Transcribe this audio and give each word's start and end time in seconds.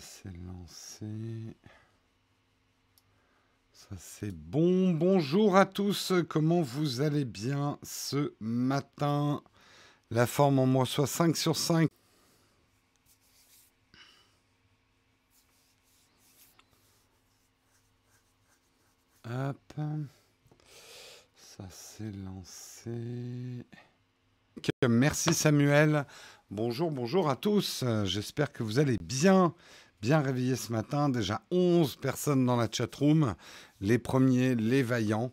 c'est 0.00 0.34
lancé. 0.46 1.56
Ça 3.72 3.94
c'est 3.98 4.34
bon. 4.34 4.92
Bonjour 4.92 5.56
à 5.56 5.66
tous. 5.66 6.12
Comment 6.28 6.62
vous 6.62 7.00
allez 7.00 7.24
bien 7.24 7.78
ce 7.82 8.34
matin? 8.40 9.42
La 10.10 10.26
forme 10.26 10.58
en 10.58 10.66
moi 10.66 10.86
soit 10.86 11.06
5 11.06 11.36
sur 11.36 11.56
5. 11.56 11.88
Hop. 19.24 19.56
Ça 21.36 21.64
c'est 21.70 22.12
lancé. 22.24 23.64
Merci 24.88 25.34
Samuel. 25.34 26.06
Bonjour, 26.50 26.90
bonjour 26.90 27.30
à 27.30 27.36
tous. 27.36 27.84
J'espère 28.04 28.52
que 28.52 28.64
vous 28.64 28.80
allez 28.80 28.96
bien, 29.00 29.54
bien 30.00 30.20
réveillés 30.20 30.56
ce 30.56 30.72
matin. 30.72 31.08
Déjà 31.08 31.42
11 31.50 31.96
personnes 31.96 32.44
dans 32.46 32.56
la 32.56 32.68
chatroom. 32.70 33.34
Les 33.80 33.98
premiers, 33.98 34.54
les 34.54 34.82
vaillants. 34.82 35.32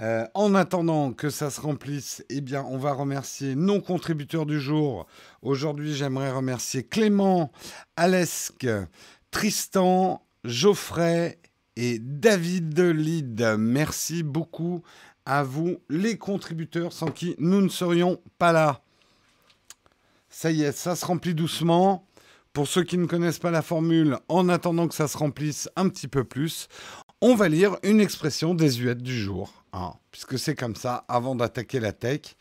Euh, 0.00 0.26
en 0.34 0.56
attendant 0.56 1.12
que 1.12 1.30
ça 1.30 1.50
se 1.50 1.60
remplisse, 1.60 2.24
eh 2.28 2.40
bien, 2.40 2.64
on 2.68 2.78
va 2.78 2.92
remercier 2.92 3.54
nos 3.54 3.80
contributeurs 3.80 4.44
du 4.44 4.60
jour. 4.60 5.06
Aujourd'hui, 5.40 5.94
j'aimerais 5.94 6.32
remercier 6.32 6.82
Clément, 6.82 7.52
Alesque, 7.96 8.66
Tristan, 9.30 10.26
Geoffrey 10.42 11.38
et 11.76 12.00
David 12.00 12.78
Lide. 12.80 13.54
Merci 13.56 14.24
beaucoup 14.24 14.82
à 15.26 15.44
vous, 15.44 15.78
les 15.88 16.18
contributeurs, 16.18 16.92
sans 16.92 17.10
qui 17.10 17.36
nous 17.38 17.60
ne 17.60 17.68
serions 17.68 18.20
pas 18.38 18.52
là. 18.52 18.82
Ça 20.28 20.50
y 20.50 20.62
est, 20.62 20.72
ça 20.72 20.96
se 20.96 21.06
remplit 21.06 21.34
doucement. 21.34 22.04
Pour 22.54 22.68
ceux 22.68 22.84
qui 22.84 22.98
ne 22.98 23.06
connaissent 23.06 23.40
pas 23.40 23.50
la 23.50 23.62
formule, 23.62 24.16
en 24.28 24.48
attendant 24.48 24.86
que 24.86 24.94
ça 24.94 25.08
se 25.08 25.18
remplisse 25.18 25.68
un 25.74 25.88
petit 25.88 26.06
peu 26.06 26.22
plus, 26.22 26.68
on 27.20 27.34
va 27.34 27.48
lire 27.48 27.76
une 27.82 28.00
expression 28.00 28.54
désuète 28.54 29.02
du 29.02 29.18
jour. 29.18 29.52
Hein, 29.72 29.94
puisque 30.12 30.38
c'est 30.38 30.54
comme 30.54 30.76
ça, 30.76 31.04
avant 31.08 31.34
d'attaquer 31.34 31.80
la 31.80 31.92
tech, 31.92 32.36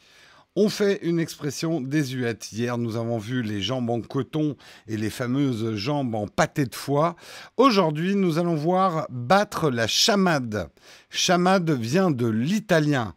on 0.56 0.70
fait 0.70 1.00
une 1.02 1.20
expression 1.20 1.82
désuète. 1.82 2.52
Hier, 2.52 2.78
nous 2.78 2.96
avons 2.96 3.18
vu 3.18 3.42
les 3.42 3.60
jambes 3.60 3.90
en 3.90 4.02
coton 4.02 4.56
et 4.88 4.98
les 4.98 5.10
fameuses 5.10 5.74
jambes 5.78 6.14
en 6.14 6.28
pâté 6.28 6.68
de 6.68 6.76
foie. 6.76 7.16
Aujourd'hui, 7.58 8.16
nous 8.16 8.38
allons 8.38 8.54
voir 8.54 9.08
battre 9.10 9.72
la 9.72 9.88
chamade. 9.88 10.70
Chamade 11.10 11.72
vient 11.72 12.12
de 12.12 12.28
l'italien 12.28 13.16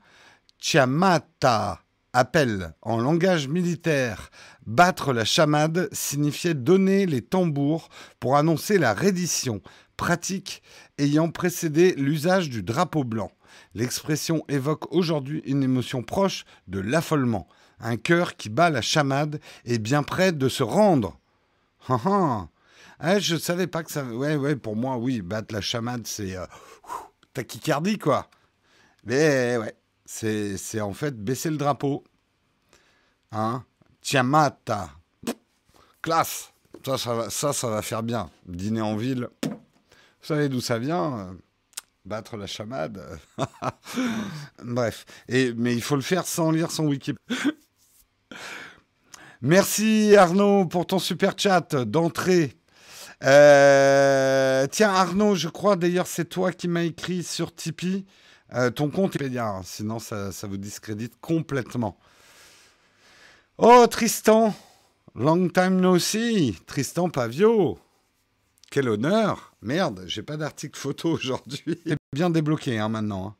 chiamata, 0.59 1.81
appel 2.17 2.73
en 2.81 2.99
langage 2.99 3.47
militaire. 3.47 4.31
Battre 4.67 5.13
la 5.13 5.27
chamade 5.27 5.89
signifiait 5.93 6.55
donner 6.55 7.05
les 7.05 7.21
tambours 7.21 7.91
pour 8.21 8.37
annoncer 8.37 8.79
la 8.79 8.95
reddition, 8.95 9.61
pratique 9.99 10.63
ayant 10.97 11.31
précédé 11.31 11.95
l'usage 11.95 12.49
du 12.49 12.63
drapeau 12.63 13.05
blanc. 13.05 13.31
L'expression 13.75 14.45
évoque 14.49 14.91
aujourd'hui 14.95 15.43
une 15.45 15.63
émotion 15.63 16.03
proche 16.03 16.47
de 16.69 16.81
l'affolement. 16.81 17.47
Un 17.81 17.99
cœur 17.99 18.37
qui 18.37 18.49
bat 18.49 18.71
la 18.71 18.81
chamade 18.81 19.39
est 19.67 19.79
bien 19.79 20.03
près 20.03 20.33
de 20.33 20.49
se 20.49 20.63
rendre. 20.63 21.19
Ah, 22.99 23.19
je 23.19 23.37
savais 23.37 23.67
pas 23.67 23.83
que 23.83 23.93
ça. 23.93 24.05
Ouais, 24.05 24.37
ouais, 24.37 24.57
pour 24.57 24.75
moi, 24.75 24.97
oui, 24.97 25.21
battre 25.21 25.53
la 25.53 25.61
chamade, 25.61 26.07
c'est 26.07 26.35
euh, 26.35 26.47
tachycardie, 27.35 27.99
quoi. 27.99 28.31
Mais 29.05 29.59
ouais, 29.59 29.75
c'est 30.07 30.81
en 30.81 30.93
fait 30.93 31.17
baisser 31.17 31.51
le 31.51 31.57
drapeau. 31.57 32.05
Hein? 33.33 33.65
Tiamata. 34.01 34.91
Classe. 36.01 36.53
Ça 36.85 36.97
ça, 37.31 37.53
ça, 37.53 37.69
va 37.69 37.83
faire 37.83 38.03
bien. 38.03 38.31
Dîner 38.47 38.81
en 38.81 38.97
ville. 38.97 39.29
Vous 39.43 40.27
savez 40.35 40.49
d'où 40.49 40.61
ça 40.61 40.79
vient? 40.79 41.37
Battre 42.05 42.37
la 42.37 42.47
chamade. 42.47 43.19
Bref. 44.63 45.05
Et, 45.29 45.53
mais 45.55 45.75
il 45.75 45.83
faut 45.83 45.97
le 45.97 46.03
faire 46.03 46.25
sans 46.27 46.53
lire 46.53 46.71
son 46.71 46.87
wiki. 46.87 47.15
Merci 49.43 50.15
Arnaud 50.17 50.67
pour 50.67 50.87
ton 50.87 51.01
super 51.01 51.35
chat 51.37 51.75
d'entrée. 51.75 52.55
Euh, 53.25 54.67
tiens 54.71 54.91
Arnaud, 54.91 55.35
je 55.35 55.49
crois 55.49 55.77
d'ailleurs 55.77 56.07
c'est 56.07 56.27
toi 56.27 56.53
qui 56.53 56.69
m'as 56.69 56.83
écrit 56.83 57.23
sur 57.23 57.55
Tipeee. 57.55 58.07
Euh, 58.55 58.71
ton 58.71 58.91
compte 58.91 59.21
est 59.21 59.29
bien, 59.29 59.61
sinon 59.65 59.99
ça, 59.99 60.33
ça 60.33 60.47
vous 60.47 60.57
discrédite 60.57 61.15
complètement. 61.21 61.99
Oh, 63.59 63.87
Tristan 63.91 64.55
Long 65.15 65.49
time 65.49 65.81
no 65.81 65.99
see 65.99 66.55
Tristan 66.67 67.09
Pavio 67.09 67.79
Quel 68.71 68.89
honneur 68.89 69.55
Merde, 69.63 70.05
j'ai 70.07 70.23
pas 70.23 70.37
d'article 70.37 70.79
photo 70.79 71.11
aujourd'hui. 71.11 71.81
C'est 71.87 71.97
bien 72.13 72.31
débloqué 72.31 72.79
hein, 72.79 72.89
maintenant. 72.89 73.29
Hein. 73.29 73.37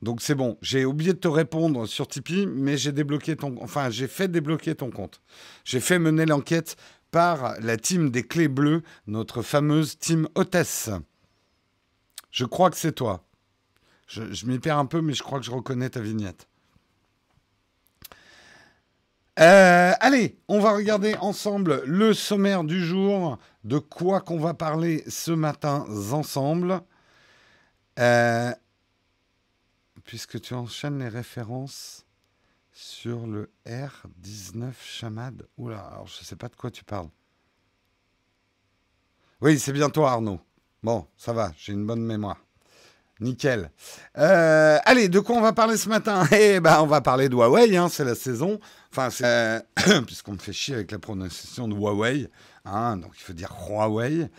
Donc 0.00 0.22
c'est 0.22 0.36
bon, 0.36 0.56
j'ai 0.62 0.84
oublié 0.84 1.12
de 1.12 1.18
te 1.18 1.26
répondre 1.26 1.86
sur 1.86 2.06
Tipeee, 2.06 2.46
mais 2.46 2.76
j'ai 2.76 2.92
débloqué 2.92 3.34
ton... 3.34 3.56
Enfin, 3.60 3.90
j'ai 3.90 4.06
fait 4.06 4.28
débloquer 4.28 4.76
ton 4.76 4.90
compte. 4.90 5.20
J'ai 5.64 5.80
fait 5.80 5.98
mener 5.98 6.24
l'enquête 6.24 6.76
par 7.10 7.58
la 7.60 7.76
team 7.76 8.10
des 8.10 8.22
clés 8.22 8.48
bleues, 8.48 8.82
notre 9.08 9.42
fameuse 9.42 9.98
team 9.98 10.28
hôtesse. 10.36 10.90
Je 12.30 12.44
crois 12.44 12.70
que 12.70 12.76
c'est 12.76 12.92
toi. 12.92 13.27
Je, 14.08 14.46
m'y 14.46 14.58
perds 14.58 14.78
un 14.78 14.86
peu, 14.86 15.02
mais 15.02 15.12
je 15.12 15.22
crois 15.22 15.38
que 15.38 15.44
je 15.44 15.50
reconnais 15.50 15.90
ta 15.90 16.00
vignette. 16.00 16.48
Euh, 19.38 19.92
allez, 20.00 20.40
on 20.48 20.60
va 20.60 20.72
regarder 20.72 21.14
ensemble 21.16 21.82
le 21.84 22.14
sommaire 22.14 22.64
du 22.64 22.84
jour, 22.84 23.38
de 23.64 23.78
quoi 23.78 24.20
qu'on 24.20 24.40
va 24.40 24.54
parler 24.54 25.04
ce 25.08 25.30
matin 25.30 25.84
ensemble. 26.10 26.80
Euh, 28.00 28.52
puisque 30.04 30.40
tu 30.40 30.54
enchaînes 30.54 30.98
les 30.98 31.08
références 31.08 32.06
sur 32.72 33.26
le 33.26 33.52
R19 33.66 34.72
Chamad. 34.82 35.46
Oula, 35.58 35.80
alors 35.80 36.06
je 36.06 36.18
ne 36.20 36.24
sais 36.24 36.36
pas 36.36 36.48
de 36.48 36.56
quoi 36.56 36.70
tu 36.70 36.82
parles. 36.82 37.10
Oui, 39.42 39.58
c'est 39.58 39.72
bien 39.72 39.90
toi 39.90 40.12
Arnaud. 40.12 40.40
Bon, 40.82 41.06
ça 41.16 41.32
va, 41.32 41.52
j'ai 41.58 41.74
une 41.74 41.86
bonne 41.86 42.02
mémoire. 42.02 42.47
Nickel. 43.20 43.70
Euh, 44.16 44.78
allez, 44.84 45.08
de 45.08 45.20
quoi 45.20 45.36
on 45.36 45.40
va 45.40 45.52
parler 45.52 45.76
ce 45.76 45.88
matin? 45.88 46.24
Eh 46.32 46.60
ben, 46.60 46.80
on 46.80 46.86
va 46.86 47.00
parler 47.00 47.28
de 47.28 47.34
Huawei, 47.34 47.76
hein, 47.76 47.88
c'est 47.88 48.04
la 48.04 48.14
saison. 48.14 48.60
Enfin, 48.92 49.08
euh, 49.22 49.60
puisqu'on 50.06 50.32
me 50.32 50.38
fait 50.38 50.52
chier 50.52 50.74
avec 50.74 50.92
la 50.92 50.98
prononciation 50.98 51.68
de 51.68 51.74
Huawei, 51.74 52.28
hein, 52.64 52.96
donc 52.96 53.12
il 53.16 53.22
faut 53.22 53.32
dire 53.32 53.52
Huawei. 53.68 54.30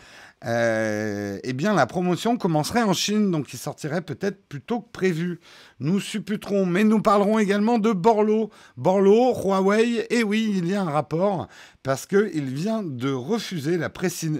Euh, 0.46 1.38
eh 1.44 1.52
bien, 1.52 1.74
la 1.74 1.86
promotion 1.86 2.38
commencerait 2.38 2.82
en 2.82 2.94
Chine, 2.94 3.30
donc 3.30 3.52
il 3.52 3.58
sortirait 3.58 4.00
peut-être 4.00 4.48
plus 4.48 4.62
tôt 4.62 4.80
que 4.80 4.90
prévu. 4.90 5.40
Nous 5.80 6.00
supputerons, 6.00 6.64
mais 6.64 6.84
nous 6.84 7.02
parlerons 7.02 7.38
également 7.38 7.78
de 7.78 7.92
Borlo. 7.92 8.50
Borlo, 8.76 9.34
Huawei, 9.34 10.06
et 10.08 10.22
oui, 10.22 10.54
il 10.56 10.66
y 10.66 10.74
a 10.74 10.82
un 10.82 10.90
rapport, 10.90 11.48
parce 11.82 12.06
qu'il 12.06 12.54
vient 12.54 12.82
de 12.82 13.12
refuser 13.12 13.76
la, 13.76 13.90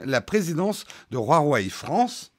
la 0.06 0.20
présidence 0.22 0.84
de 1.10 1.18
Huawei 1.18 1.68
France 1.68 2.32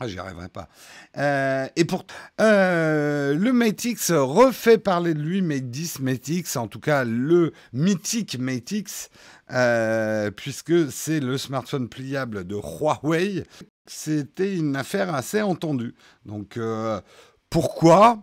ah, 0.00 0.06
j'y 0.06 0.18
arriverai 0.20 0.48
pas. 0.48 0.68
Euh, 1.16 1.66
et 1.74 1.84
pour 1.84 2.04
euh, 2.40 3.34
le 3.34 3.52
Mate 3.52 3.84
X 3.84 4.12
refait 4.12 4.78
parler 4.78 5.12
de 5.12 5.20
lui, 5.20 5.42
Mate 5.42 5.70
10, 5.70 5.98
Mate 6.00 6.28
X, 6.28 6.56
en 6.56 6.68
tout 6.68 6.78
cas 6.78 7.02
le 7.02 7.52
mythique 7.72 8.38
Mate 8.38 8.70
X, 8.70 9.10
euh, 9.50 10.30
puisque 10.30 10.92
c'est 10.92 11.18
le 11.18 11.36
smartphone 11.36 11.88
pliable 11.88 12.46
de 12.46 12.54
Huawei. 12.54 13.44
C'était 13.86 14.56
une 14.56 14.76
affaire 14.76 15.12
assez 15.12 15.42
entendue. 15.42 15.96
Donc 16.26 16.60
pourquoi? 17.50 18.22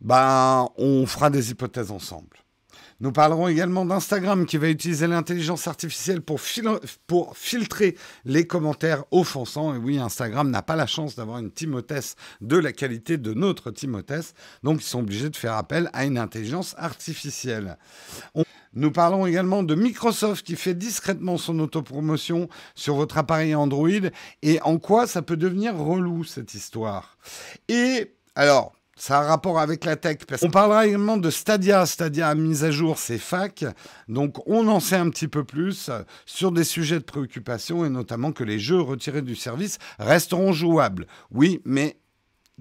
Ben, 0.00 0.68
on 0.76 1.06
fera 1.06 1.30
des 1.30 1.50
hypothèses 1.50 1.90
ensemble. 1.90 2.41
Nous 3.02 3.10
parlerons 3.10 3.48
également 3.48 3.84
d'Instagram 3.84 4.46
qui 4.46 4.58
va 4.58 4.68
utiliser 4.68 5.08
l'intelligence 5.08 5.66
artificielle 5.66 6.22
pour, 6.22 6.40
filtrer 7.34 7.96
les 8.24 8.46
commentaires 8.46 9.02
offensants. 9.10 9.74
Et 9.74 9.78
oui, 9.78 9.98
Instagram 9.98 10.48
n'a 10.48 10.62
pas 10.62 10.76
la 10.76 10.86
chance 10.86 11.16
d'avoir 11.16 11.38
une 11.38 11.50
Timothée 11.50 12.14
de 12.40 12.56
la 12.56 12.70
qualité 12.70 13.16
de 13.18 13.34
notre 13.34 13.72
Timothée. 13.72 14.20
Donc, 14.62 14.82
ils 14.82 14.86
sont 14.86 15.00
obligés 15.00 15.30
de 15.30 15.36
faire 15.36 15.54
appel 15.54 15.90
à 15.92 16.04
une 16.04 16.16
intelligence 16.16 16.76
artificielle. 16.78 17.76
Nous 18.72 18.92
parlons 18.92 19.26
également 19.26 19.64
de 19.64 19.74
Microsoft 19.74 20.46
qui 20.46 20.54
fait 20.54 20.74
discrètement 20.74 21.38
son 21.38 21.58
autopromotion 21.58 22.48
sur 22.76 22.94
votre 22.94 23.18
appareil 23.18 23.56
Android 23.56 23.88
et 24.42 24.62
en 24.62 24.78
quoi 24.78 25.08
ça 25.08 25.22
peut 25.22 25.36
devenir 25.36 25.76
relou 25.76 26.22
cette 26.22 26.54
histoire? 26.54 27.18
Et 27.66 28.14
alors, 28.36 28.72
ça 29.02 29.18
a 29.18 29.22
rapport 29.22 29.58
avec 29.58 29.84
la 29.84 29.96
tech. 29.96 30.18
On 30.42 30.50
parlera 30.50 30.86
également 30.86 31.16
de 31.16 31.28
Stadia. 31.28 31.86
Stadia 31.86 32.28
a 32.28 32.36
mis 32.36 32.62
à 32.62 32.70
jour 32.70 32.98
ses 32.98 33.18
facs. 33.18 33.64
Donc, 34.06 34.36
on 34.46 34.68
en 34.68 34.78
sait 34.78 34.94
un 34.94 35.10
petit 35.10 35.26
peu 35.26 35.42
plus 35.42 35.90
sur 36.24 36.52
des 36.52 36.62
sujets 36.62 37.00
de 37.00 37.04
préoccupation 37.04 37.84
et 37.84 37.88
notamment 37.88 38.30
que 38.30 38.44
les 38.44 38.60
jeux 38.60 38.80
retirés 38.80 39.22
du 39.22 39.34
service 39.34 39.78
resteront 39.98 40.52
jouables. 40.52 41.08
Oui, 41.32 41.60
mais 41.64 41.96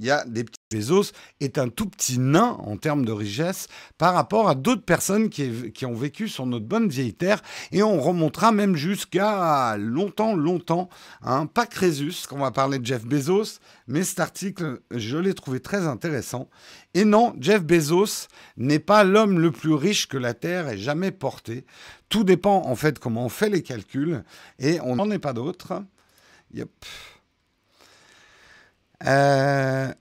il 0.02 0.08
y 0.08 0.12
a 0.12 0.26
des 0.26 0.44
petits 0.44 0.58
Bezos 0.72 1.12
est 1.42 1.58
un 1.58 1.70
tout 1.70 1.88
petit 1.88 2.18
nain 2.18 2.58
en 2.60 2.78
termes 2.78 3.06
de 3.06 3.12
richesse 3.12 3.68
par 3.98 4.14
rapport 4.14 4.50
à 4.50 4.56
d'autres 4.56 4.84
personnes 4.84 5.30
qui, 5.30 5.72
qui, 5.74 5.86
ont 5.86 5.94
vécu 5.94 6.28
sur 6.28 6.46
notre 6.46 6.66
bonne 6.66 6.88
vieille 6.88 7.14
terre 7.14 7.42
et 7.72 7.84
on 7.84 8.00
remontera 8.00 8.52
même 8.52 8.76
jusqu'à 8.76 9.76
longtemps, 9.78 10.34
longtemps, 10.34 10.90
hein, 11.22 11.46
pas 11.46 11.66
Crésus, 11.66 12.26
qu'on 12.28 12.40
va 12.40 12.52
parler 12.52 12.80
de 12.80 12.86
Jeff 12.86 13.06
Bezos, 13.06 13.60
mais 13.88 14.04
cet 14.04 14.20
article, 14.20 14.82
je 14.92 15.18
l'ai 15.18 15.34
trouvé 15.34 15.60
très 15.60 15.86
intéressant. 15.86 16.50
Et 16.94 17.06
non, 17.06 17.36
Jeff 17.40 17.64
Bezos 17.64 18.28
n'est 18.58 18.80
pas 18.80 19.04
l'homme 19.04 19.40
le 19.40 19.52
plus 19.52 19.74
riche 19.74 20.08
que 20.08 20.18
la 20.18 20.34
Terre 20.34 20.68
ait 20.68 20.78
jamais 20.78 21.12
porté. 21.12 21.66
Tout 22.10 22.24
dépend 22.24 22.66
en 22.66 22.76
fait 22.76 22.98
comment 23.00 23.26
on 23.26 23.30
fait 23.30 23.50
les 23.50 23.62
calculs 23.62 24.24
et 24.60 24.80
on 24.82 24.96
n'en 24.96 25.12
est 25.12 25.20
pas 25.20 25.34
d'autres. 25.34 25.84
Yep. 26.54 26.70
Euh, 29.06 29.94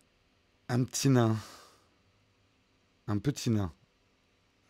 un 0.69 0.85
petit 0.85 1.09
nain. 1.09 1.37
Un 3.07 3.19
petit 3.19 3.51
nain. 3.51 3.73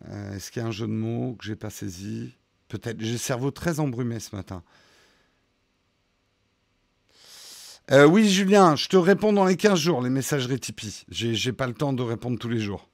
Euh, 0.08 0.34
est-ce 0.34 0.50
qu'il 0.50 0.62
y 0.62 0.64
a 0.64 0.68
un 0.68 0.72
jeu 0.72 0.86
de 0.86 0.92
mots 0.92 1.34
que 1.38 1.44
j'ai 1.44 1.56
pas 1.56 1.70
saisi? 1.70 2.34
Peut-être. 2.68 3.00
J'ai 3.00 3.12
le 3.12 3.18
cerveau 3.18 3.50
très 3.50 3.80
embrumé 3.80 4.20
ce 4.20 4.34
matin. 4.34 4.62
Euh, 7.90 8.06
oui, 8.06 8.28
Julien, 8.30 8.76
je 8.76 8.86
te 8.86 8.96
réponds 8.96 9.32
dans 9.32 9.44
les 9.44 9.56
15 9.56 9.78
jours, 9.78 10.00
les 10.00 10.10
messageries 10.10 10.60
Tipeee. 10.60 11.04
J'ai 11.08 11.52
pas 11.52 11.66
le 11.66 11.74
temps 11.74 11.92
de 11.92 12.02
répondre 12.02 12.38
tous 12.38 12.48
les 12.48 12.60
jours. 12.60 12.88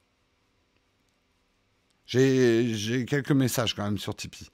J'ai 2.07 3.05
quelques 3.07 3.31
messages 3.31 3.75
quand 3.75 3.83
même 3.83 3.99
sur 3.99 4.15
Tipeee. 4.15 4.49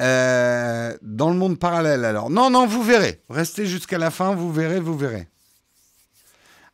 Euh, 0.00 0.96
dans 1.02 1.30
le 1.30 1.36
monde 1.36 1.58
parallèle, 1.58 2.04
alors. 2.04 2.30
Non, 2.30 2.50
non, 2.50 2.66
vous 2.66 2.82
verrez. 2.82 3.22
Restez 3.28 3.66
jusqu'à 3.66 3.98
la 3.98 4.10
fin, 4.10 4.34
vous 4.34 4.52
verrez, 4.52 4.80
vous 4.80 4.96
verrez. 4.96 5.28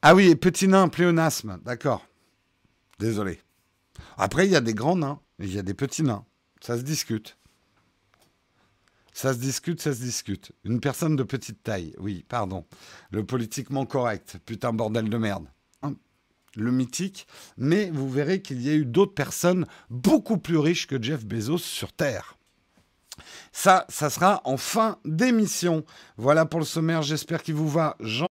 Ah 0.03 0.15
oui, 0.15 0.35
petit 0.35 0.69
nain, 0.69 0.89
pléonasme, 0.89 1.59
d'accord. 1.65 2.07
Désolé. 2.99 3.41
Après, 4.19 4.47
il 4.47 4.53
y 4.53 4.57
a 4.57 4.61
des 4.61 4.75
grands 4.75 4.97
nains, 4.97 5.21
il 5.39 5.53
y 5.53 5.59
a 5.59 5.63
des 5.63 5.75
petits 5.75 6.03
nains. 6.03 6.25
Ça 6.61 6.77
se 6.77 6.83
discute. 6.83 7.39
Ça 9.15 9.33
se 9.33 9.39
discute, 9.39 9.81
ça 9.81 9.95
se 9.95 10.01
discute. 10.01 10.53
Une 10.65 10.81
personne 10.81 11.17
de 11.17 11.23
petite 11.23 11.63
taille, 11.63 11.95
oui, 11.99 12.25
pardon. 12.29 12.67
Le 13.13 13.25
politiquement 13.25 13.87
correct, 13.87 14.39
putain 14.45 14.73
bordel 14.73 15.09
de 15.09 15.17
merde. 15.17 15.47
Hein. 15.83 15.95
Le 16.57 16.73
mythique, 16.73 17.27
mais 17.57 17.91
vous 17.91 18.11
verrez 18.11 18.43
qu'il 18.43 18.61
y 18.61 18.71
a 18.71 18.75
eu 18.75 18.85
d'autres 18.85 19.15
personnes 19.15 19.67
beaucoup 19.89 20.37
plus 20.37 20.59
riches 20.59 20.87
que 20.87 21.01
Jeff 21.01 21.25
Bezos 21.25 21.59
sur 21.59 21.93
Terre. 21.93 22.37
Ça, 23.53 23.87
ça 23.89 24.11
sera 24.11 24.41
en 24.45 24.57
fin 24.57 24.99
d'émission. 25.05 25.85
Voilà 26.17 26.47
pour 26.47 26.61
le 26.61 26.67
sommaire, 26.67 27.03
j'espère 27.03 27.43
qu'il 27.43 27.55
vous 27.55 27.69
va. 27.69 27.97
Jean 28.01 28.27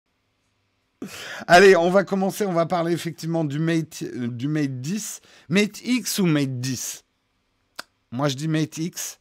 Allez, 1.46 1.76
on 1.76 1.90
va 1.90 2.04
commencer, 2.04 2.44
on 2.44 2.52
va 2.52 2.66
parler 2.66 2.92
effectivement 2.92 3.44
du 3.44 3.58
Mate, 3.58 4.02
euh, 4.02 4.28
du 4.28 4.48
Mate 4.48 4.80
10. 4.80 5.20
Mate 5.48 5.80
X 5.84 6.18
ou 6.18 6.26
Mate 6.26 6.60
10 6.60 7.04
Moi 8.10 8.28
je 8.28 8.34
dis 8.34 8.48
Mate 8.48 8.78
X, 8.78 9.20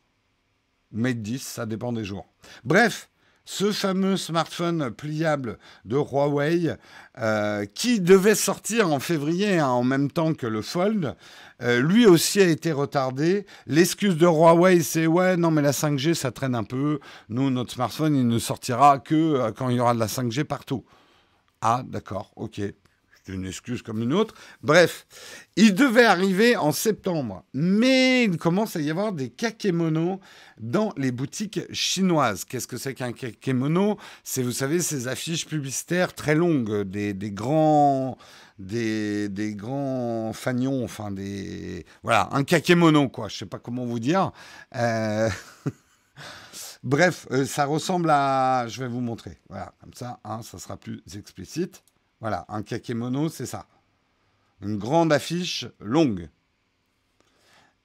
Mate 0.92 1.22
10, 1.22 1.42
ça 1.42 1.66
dépend 1.66 1.94
des 1.94 2.04
jours. 2.04 2.26
Bref, 2.64 3.10
ce 3.48 3.72
fameux 3.72 4.18
smartphone 4.18 4.92
pliable 4.92 5.58
de 5.86 5.96
Huawei 5.96 6.76
euh, 7.18 7.66
qui 7.74 8.02
devait 8.02 8.36
sortir 8.36 8.92
en 8.92 9.00
février 9.00 9.58
hein, 9.58 9.70
en 9.70 9.86
même 9.86 10.12
temps 10.12 10.34
que 10.34 10.46
le 10.46 10.62
Fold, 10.62 11.16
euh, 11.62 11.82
lui 11.82 12.06
aussi 12.06 12.42
a 12.42 12.48
été 12.48 12.74
retardé. 12.74 13.46
L'excuse 13.66 14.18
de 14.18 14.26
Huawei, 14.28 14.82
c'est 14.82 15.08
ouais, 15.08 15.38
non 15.38 15.50
mais 15.50 15.62
la 15.62 15.72
5G 15.72 16.14
ça 16.14 16.34
traîne 16.34 16.56
un 16.56 16.66
peu. 16.66 17.00
Nous, 17.30 17.50
notre 17.50 17.72
smartphone, 17.72 18.18
il 18.18 18.28
ne 18.28 18.38
sortira 18.38 19.00
que 19.00 19.16
euh, 19.16 19.52
quand 19.54 19.70
il 19.70 19.78
y 19.78 19.80
aura 19.80 19.94
de 19.94 20.00
la 20.00 20.08
5G 20.08 20.44
partout. 20.44 20.84
Ah, 21.62 21.84
d'accord, 21.88 22.34
ok 22.36 22.62
une 23.34 23.46
excuse 23.46 23.82
comme 23.82 24.02
une 24.02 24.14
autre. 24.14 24.36
Bref, 24.62 25.08
il 25.56 25.74
devait 25.74 26.06
arriver 26.06 26.56
en 26.56 26.72
septembre, 26.72 27.44
mais 27.54 28.26
il 28.26 28.38
commence 28.38 28.76
à 28.76 28.82
y 28.82 28.92
avoir 28.92 29.12
des 29.12 29.30
kakémonos 29.30 30.20
dans 30.60 30.94
les 30.98 31.12
boutiques 31.12 31.62
chinoises. 31.74 32.46
Qu'est-ce 32.46 32.68
que 32.68 32.78
c'est 32.78 32.94
qu'un 32.94 33.12
kakémono? 33.12 33.98
C'est, 34.24 34.44
vous 34.44 34.52
savez, 34.52 34.80
ces 34.80 35.08
affiches 35.08 35.46
publicitaires 35.46 36.14
très 36.14 36.36
longues, 36.36 36.84
des, 36.84 37.14
grands... 37.32 38.18
Des, 38.60 39.30
grands 39.56 40.34
fagnons, 40.34 40.84
enfin 40.84 41.12
des... 41.12 41.86
Voilà, 42.02 42.30
un 42.32 42.44
kakémono, 42.44 43.08
quoi. 43.10 43.28
Je 43.28 43.38
sais 43.38 43.46
pas 43.46 43.60
comment 43.60 43.86
vous 43.86 44.00
dire. 44.00 44.32
Euh, 44.76 45.30
bref, 46.84 47.28
euh, 47.32 47.46
ça 47.46 47.66
ressemble 47.66 48.10
à... 48.10 48.66
Je 48.68 48.80
vais 48.80 48.88
vous 48.88 49.02
montrer. 49.02 49.38
Voilà, 49.50 49.74
comme 49.80 49.94
ça, 49.94 50.20
hein, 50.24 50.42
ça 50.42 50.58
sera 50.58 50.78
plus 50.78 51.04
explicite. 51.16 51.84
Voilà, 52.20 52.46
un 52.50 52.64
kakémono, 52.64 53.30
c'est 53.30 53.46
ça. 53.46 53.68
Une 54.62 54.78
grande 54.78 55.14
affiche 55.14 55.66
longue 55.80 56.30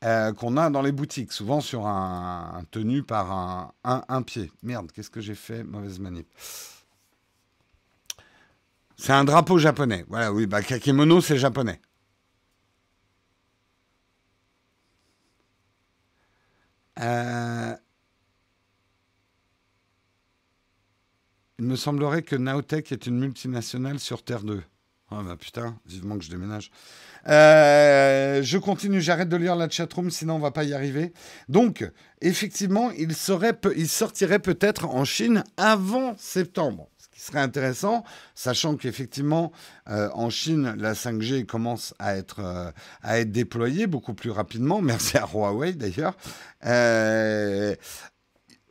euh, 0.04 0.32
qu'on 0.32 0.56
a 0.56 0.70
dans 0.70 0.82
les 0.82 0.90
boutiques, 0.90 1.32
souvent 1.32 1.60
sur 1.60 1.86
un, 1.86 2.64
tenu 2.70 3.02
par 3.02 3.72
un, 3.84 4.22
pied. 4.22 4.50
Merde, 4.62 4.90
qu'est-ce 4.90 5.10
que 5.10 5.20
j'ai 5.20 5.34
fait? 5.34 5.62
Mauvaise 5.62 5.98
manip. 6.00 6.26
C'est 8.96 9.12
un 9.12 9.24
drapeau 9.24 9.58
japonais. 9.58 10.04
Voilà, 10.08 10.32
oui, 10.32 10.46
bah 10.46 10.62
kakémono, 10.62 11.20
c'est 11.20 11.38
japonais. 11.38 11.80
Euh, 16.98 17.76
Il 21.62 21.68
me 21.68 21.76
semblerait 21.76 22.22
que 22.22 22.34
Naotech 22.34 22.90
est 22.90 23.06
une 23.06 23.20
multinationale 23.20 24.00
sur 24.00 24.24
Terre 24.24 24.42
2. 24.42 24.64
Ah 25.12 25.22
bah 25.24 25.36
putain, 25.38 25.78
vivement 25.86 26.18
que 26.18 26.24
je 26.24 26.30
déménage. 26.30 26.72
Euh, 27.28 28.42
je 28.42 28.58
continue, 28.58 29.00
j'arrête 29.00 29.28
de 29.28 29.36
lire 29.36 29.54
la 29.54 29.70
chatroom, 29.70 30.10
sinon 30.10 30.34
on 30.34 30.38
va 30.40 30.50
pas 30.50 30.64
y 30.64 30.74
arriver. 30.74 31.12
Donc, 31.48 31.88
effectivement, 32.20 32.90
il, 32.90 33.14
serait, 33.14 33.56
il 33.76 33.88
sortirait 33.88 34.40
peut-être 34.40 34.86
en 34.86 35.04
Chine 35.04 35.44
avant 35.56 36.16
septembre. 36.18 36.88
Ce 36.98 37.06
qui 37.06 37.20
serait 37.20 37.38
intéressant, 37.38 38.02
sachant 38.34 38.74
qu'effectivement, 38.74 39.52
euh, 39.88 40.08
en 40.14 40.30
Chine, 40.30 40.74
la 40.78 40.94
5G 40.94 41.46
commence 41.46 41.94
à 42.00 42.16
être, 42.16 42.40
euh, 42.40 42.72
à 43.02 43.20
être 43.20 43.30
déployée 43.30 43.86
beaucoup 43.86 44.14
plus 44.14 44.30
rapidement. 44.30 44.82
Merci 44.82 45.16
à 45.16 45.28
Huawei 45.32 45.74
d'ailleurs 45.74 46.16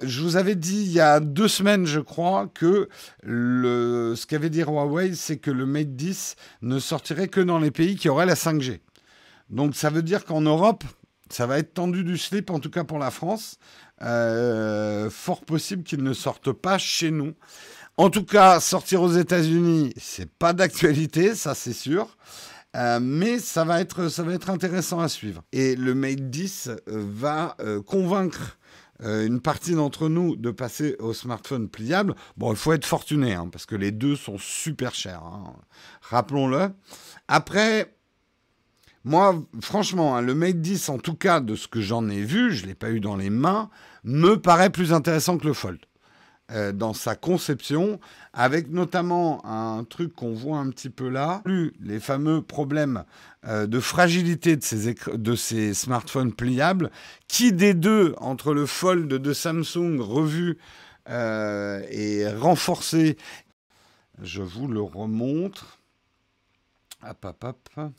je 0.01 0.21
vous 0.21 0.35
avais 0.35 0.55
dit 0.55 0.83
il 0.83 0.91
y 0.91 0.99
a 0.99 1.19
deux 1.19 1.47
semaines, 1.47 1.85
je 1.85 1.99
crois, 1.99 2.49
que 2.53 2.89
ce 3.23 4.25
qu'avait 4.25 4.49
dit 4.49 4.61
Huawei, 4.61 5.13
c'est 5.15 5.37
que 5.37 5.51
le 5.51 5.65
Mate 5.65 5.95
10 5.95 6.35
ne 6.61 6.79
sortirait 6.79 7.27
que 7.27 7.41
dans 7.41 7.59
les 7.59 7.71
pays 7.71 7.95
qui 7.95 8.09
auraient 8.09 8.25
la 8.25 8.35
5G. 8.35 8.79
Donc 9.49 9.75
ça 9.75 9.89
veut 9.89 10.01
dire 10.01 10.25
qu'en 10.25 10.41
Europe, 10.41 10.83
ça 11.29 11.45
va 11.45 11.59
être 11.59 11.73
tendu 11.73 12.03
du 12.03 12.17
slip, 12.17 12.49
en 12.49 12.59
tout 12.59 12.69
cas 12.69 12.83
pour 12.83 12.99
la 12.99 13.11
France. 13.11 13.57
Euh, 14.01 15.09
fort 15.09 15.41
possible 15.41 15.83
qu'il 15.83 16.03
ne 16.03 16.13
sorte 16.13 16.51
pas 16.51 16.77
chez 16.77 17.11
nous. 17.11 17.33
En 17.97 18.09
tout 18.09 18.25
cas, 18.25 18.59
sortir 18.59 19.01
aux 19.01 19.11
États-Unis, 19.11 19.93
c'est 19.97 20.29
pas 20.29 20.53
d'actualité, 20.53 21.35
ça 21.35 21.53
c'est 21.53 21.73
sûr. 21.73 22.17
Euh, 22.75 22.99
mais 23.01 23.37
ça 23.39 23.65
va, 23.65 23.81
être, 23.81 24.07
ça 24.07 24.23
va 24.23 24.33
être 24.33 24.49
intéressant 24.49 25.01
à 25.01 25.09
suivre. 25.09 25.43
Et 25.51 25.75
le 25.75 25.93
Mate 25.93 26.29
10 26.29 26.71
va 26.87 27.55
euh, 27.59 27.81
convaincre 27.81 28.57
euh, 29.03 29.25
une 29.25 29.41
partie 29.41 29.73
d'entre 29.73 30.09
nous 30.09 30.35
de 30.35 30.51
passer 30.51 30.95
au 30.99 31.13
smartphone 31.13 31.69
pliable. 31.69 32.15
Bon, 32.37 32.51
il 32.51 32.57
faut 32.57 32.73
être 32.73 32.85
fortuné, 32.85 33.33
hein, 33.33 33.47
parce 33.51 33.65
que 33.65 33.75
les 33.75 33.91
deux 33.91 34.15
sont 34.15 34.37
super 34.37 34.93
chers. 34.93 35.23
Hein. 35.23 35.55
Rappelons-le. 36.01 36.69
Après, 37.27 37.95
moi, 39.03 39.43
franchement, 39.61 40.15
hein, 40.15 40.21
le 40.21 40.35
Mate 40.35 40.61
10, 40.61 40.89
en 40.89 40.99
tout 40.99 41.15
cas, 41.15 41.39
de 41.39 41.55
ce 41.55 41.67
que 41.67 41.81
j'en 41.81 42.07
ai 42.09 42.21
vu, 42.21 42.53
je 42.53 42.63
ne 42.63 42.67
l'ai 42.67 42.75
pas 42.75 42.91
eu 42.91 42.99
dans 42.99 43.15
les 43.15 43.31
mains, 43.31 43.69
me 44.03 44.35
paraît 44.35 44.69
plus 44.69 44.93
intéressant 44.93 45.37
que 45.37 45.47
le 45.47 45.53
Fold. 45.53 45.79
Euh, 46.51 46.73
dans 46.73 46.93
sa 46.93 47.15
conception, 47.15 48.01
avec 48.33 48.69
notamment 48.69 49.45
un 49.45 49.85
truc 49.85 50.13
qu'on 50.13 50.33
voit 50.33 50.57
un 50.57 50.69
petit 50.69 50.89
peu 50.89 51.07
là, 51.07 51.41
les 51.45 52.01
fameux 52.01 52.41
problèmes 52.41 53.05
euh, 53.47 53.67
de 53.67 53.79
fragilité 53.79 54.57
de 54.57 55.35
ces, 55.35 55.73
smartphones 55.73 56.33
pliables. 56.33 56.91
Qui 57.29 57.53
des 57.53 57.73
deux, 57.73 58.15
entre 58.17 58.53
le 58.53 58.65
Fold 58.65 59.07
de 59.07 59.33
Samsung 59.33 59.99
revu 60.01 60.57
euh, 61.07 61.85
et 61.89 62.27
renforcé, 62.27 63.15
je 64.21 64.41
vous 64.41 64.67
le 64.67 64.81
remontre. 64.81 65.79
Hop, 67.07 67.23
hop, 67.23 67.45
hop. 67.77 67.93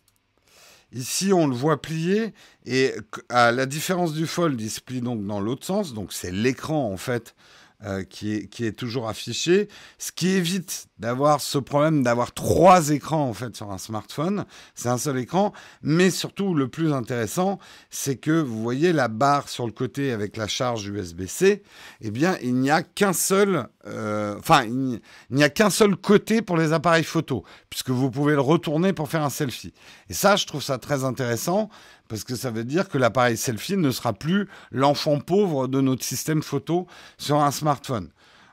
Ici, 0.93 1.33
on 1.33 1.47
le 1.47 1.55
voit 1.55 1.81
plier 1.81 2.35
et 2.67 2.93
à 3.31 3.51
la 3.51 3.65
différence 3.65 4.13
du 4.13 4.27
Fold, 4.27 4.61
il 4.61 4.71
se 4.71 4.83
plie 4.83 5.01
donc 5.01 5.25
dans 5.25 5.41
l'autre 5.41 5.65
sens. 5.65 5.95
Donc, 5.95 6.13
c'est 6.13 6.33
l'écran 6.33 6.93
en 6.93 6.99
fait 6.99 7.35
euh, 7.85 8.05
qui, 8.05 8.35
est, 8.35 8.79
toujours 8.79 9.09
affiché, 9.09 9.69
ce 9.99 10.13
qui 10.13 10.29
évite 10.29 10.87
d'avoir 10.99 11.41
ce 11.41 11.59
problème 11.59 12.05
d'avoir 12.05 12.33
trois 12.33 12.91
écrans 12.91 13.29
en 13.29 13.35
fait 13.35 13.57
sur 13.57 13.73
un 13.73 13.79
smartphone. 13.79 14.45
C'est 14.77 14.89
un 14.89 14.99
seul 14.99 15.19
écran, 15.19 15.53
mais 15.83 16.11
surtout 16.11 16.55
le 16.55 16.69
plus 16.69 16.93
intéressant, 16.93 17.59
c'est 17.91 18.17
que 18.17 18.31
vous 18.31 18.63
voyez 18.63 18.93
la 18.93 19.09
barre 19.09 19.49
sur 19.49 19.67
le 19.67 19.73
côté 19.73 20.13
avec 20.13 20.37
la 20.37 20.47
charge 20.47 20.87
USB-C. 20.87 21.63
Eh 22.01 22.11
bien, 22.13 22.37
il 22.43 22.55
n'y 22.55 22.71
a 22.71 22.83
qu'un 22.83 23.13
seul, 23.13 23.67
euh, 23.87 24.37
enfin, 24.39 24.63
il 24.65 25.01
n'y 25.31 25.43
a 25.43 25.51
qu'un 25.51 25.71
seul 25.71 25.97
côté 25.97 26.41
pour 26.41 26.57
les 26.57 26.73
appareils 26.73 27.03
photo, 27.05 27.43
puisque 27.69 27.91
vous 27.91 28.11
pouvez 28.11 28.35
le 28.35 28.41
retourner 28.41 28.93
pour 28.93 29.09
faire 29.09 29.25
un 29.25 29.31
selfie. 29.31 29.75
Et 30.09 30.15
ça, 30.15 30.37
je 30.37 30.47
trouve 30.47 30.63
ça 30.63 30.79
très 30.79 31.03
intéressant 31.03 31.69
parce 32.13 32.25
que 32.25 32.37
ça 32.37 32.51
veut 32.51 32.65
dire 32.65 32.91
que 32.91 32.99
l'appareil 32.99 33.39
selfie 33.39 33.79
ne 33.79 33.91
sera 33.91 34.13
plus 34.13 34.47
l'enfant 34.71 35.19
pauvre 35.19 35.67
de 35.67 35.81
notre 35.81 36.05
système 36.05 36.43
photo 36.43 36.87
sur 37.17 37.41
un 37.41 37.51
smartphone. 37.51 38.11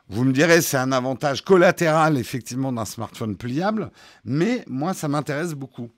Vous 0.07 0.23
me 0.23 0.31
direz, 0.31 0.61
c'est 0.61 0.77
un 0.77 0.93
avantage 0.93 1.43
collatéral 1.43 2.17
effectivement 2.17 2.71
d'un 2.71 2.85
smartphone 2.85 3.35
pliable, 3.35 3.91
mais 4.23 4.63
moi, 4.65 4.93
ça 4.93 5.09
m'intéresse 5.09 5.55
beaucoup. 5.55 5.89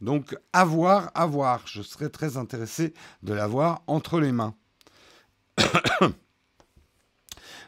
Donc, 0.00 0.36
à 0.52 0.64
voir, 0.64 1.12
à 1.14 1.24
voir. 1.24 1.62
Je 1.66 1.82
serais 1.82 2.08
très 2.08 2.36
intéressé 2.36 2.92
de 3.22 3.32
l'avoir 3.32 3.82
entre 3.86 4.18
les 4.18 4.32
mains. 4.32 4.56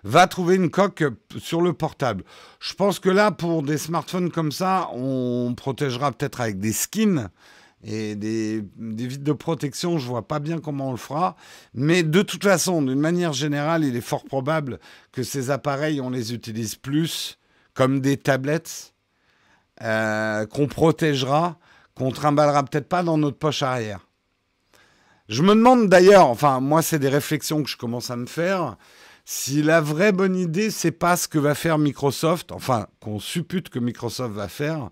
Va 0.02 0.26
trouver 0.26 0.56
une 0.56 0.70
coque 0.70 1.04
sur 1.38 1.62
le 1.62 1.72
portable. 1.72 2.24
Je 2.58 2.74
pense 2.74 2.98
que 2.98 3.10
là, 3.10 3.30
pour 3.30 3.62
des 3.62 3.78
smartphones 3.78 4.32
comme 4.32 4.50
ça, 4.50 4.88
on 4.92 5.54
protégera 5.56 6.10
peut-être 6.10 6.40
avec 6.40 6.58
des 6.58 6.72
skins 6.72 7.28
et 7.86 8.16
des, 8.16 8.62
des 8.76 9.06
vitres 9.06 9.22
de 9.22 9.32
protection, 9.32 9.98
je 9.98 10.06
vois 10.06 10.26
pas 10.26 10.40
bien 10.40 10.58
comment 10.58 10.88
on 10.88 10.90
le 10.90 10.96
fera. 10.96 11.36
Mais 11.72 12.02
de 12.02 12.20
toute 12.20 12.42
façon, 12.42 12.82
d'une 12.82 12.98
manière 12.98 13.32
générale, 13.32 13.84
il 13.84 13.94
est 13.94 14.00
fort 14.00 14.24
probable 14.24 14.80
que 15.12 15.22
ces 15.22 15.50
appareils, 15.50 16.00
on 16.00 16.10
les 16.10 16.34
utilise 16.34 16.74
plus 16.74 17.38
comme 17.74 18.00
des 18.00 18.16
tablettes 18.16 18.92
euh, 19.82 20.46
qu'on 20.46 20.66
protégera, 20.66 21.58
qu'on 21.94 22.10
trimballera 22.10 22.64
peut-être 22.64 22.88
pas 22.88 23.04
dans 23.04 23.18
notre 23.18 23.38
poche 23.38 23.62
arrière. 23.62 24.00
Je 25.28 25.42
me 25.42 25.54
demande 25.54 25.88
d'ailleurs, 25.88 26.26
enfin 26.26 26.60
moi 26.60 26.82
c'est 26.82 26.98
des 26.98 27.08
réflexions 27.08 27.62
que 27.62 27.68
je 27.68 27.76
commence 27.76 28.10
à 28.10 28.16
me 28.16 28.26
faire, 28.26 28.76
si 29.24 29.62
la 29.62 29.80
vraie 29.80 30.12
bonne 30.12 30.36
idée 30.36 30.70
c'est 30.70 30.92
pas 30.92 31.16
ce 31.16 31.28
que 31.28 31.38
va 31.38 31.54
faire 31.54 31.78
Microsoft, 31.78 32.52
enfin 32.52 32.86
qu'on 33.00 33.18
suppute 33.20 33.68
que 33.68 33.78
Microsoft 33.78 34.34
va 34.34 34.48
faire, 34.48 34.90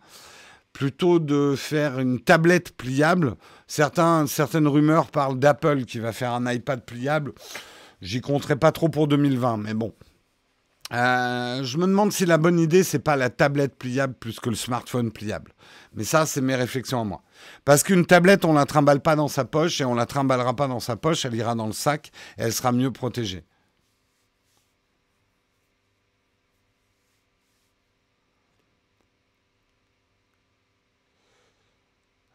plutôt 0.74 1.20
de 1.20 1.54
faire 1.56 1.98
une 1.98 2.20
tablette 2.20 2.76
pliable. 2.76 3.36
Certaines 3.66 4.68
rumeurs 4.68 5.06
parlent 5.10 5.38
d'Apple 5.38 5.84
qui 5.84 6.00
va 6.00 6.12
faire 6.12 6.32
un 6.32 6.52
iPad 6.52 6.84
pliable. 6.84 7.32
J'y 8.02 8.20
compterai 8.20 8.56
pas 8.56 8.72
trop 8.72 8.90
pour 8.90 9.08
2020, 9.08 9.56
mais 9.56 9.72
bon. 9.72 9.94
Euh, 10.92 11.64
je 11.64 11.78
me 11.78 11.86
demande 11.86 12.12
si 12.12 12.26
la 12.26 12.36
bonne 12.36 12.60
idée, 12.60 12.82
c'est 12.82 12.98
pas 12.98 13.16
la 13.16 13.30
tablette 13.30 13.76
pliable 13.76 14.14
plus 14.14 14.38
que 14.38 14.50
le 14.50 14.56
smartphone 14.56 15.10
pliable. 15.10 15.52
Mais 15.94 16.04
ça, 16.04 16.26
c'est 16.26 16.42
mes 16.42 16.56
réflexions 16.56 17.00
à 17.00 17.04
moi. 17.04 17.22
Parce 17.64 17.82
qu'une 17.82 18.04
tablette, 18.04 18.44
on 18.44 18.52
la 18.52 18.66
trimballe 18.66 19.00
pas 19.00 19.16
dans 19.16 19.28
sa 19.28 19.44
poche 19.44 19.80
et 19.80 19.84
on 19.84 19.94
la 19.94 20.06
trimballera 20.06 20.54
pas 20.54 20.68
dans 20.68 20.80
sa 20.80 20.96
poche, 20.96 21.24
elle 21.24 21.34
ira 21.34 21.54
dans 21.54 21.66
le 21.66 21.72
sac 21.72 22.12
et 22.36 22.42
elle 22.42 22.52
sera 22.52 22.72
mieux 22.72 22.90
protégée. 22.90 23.44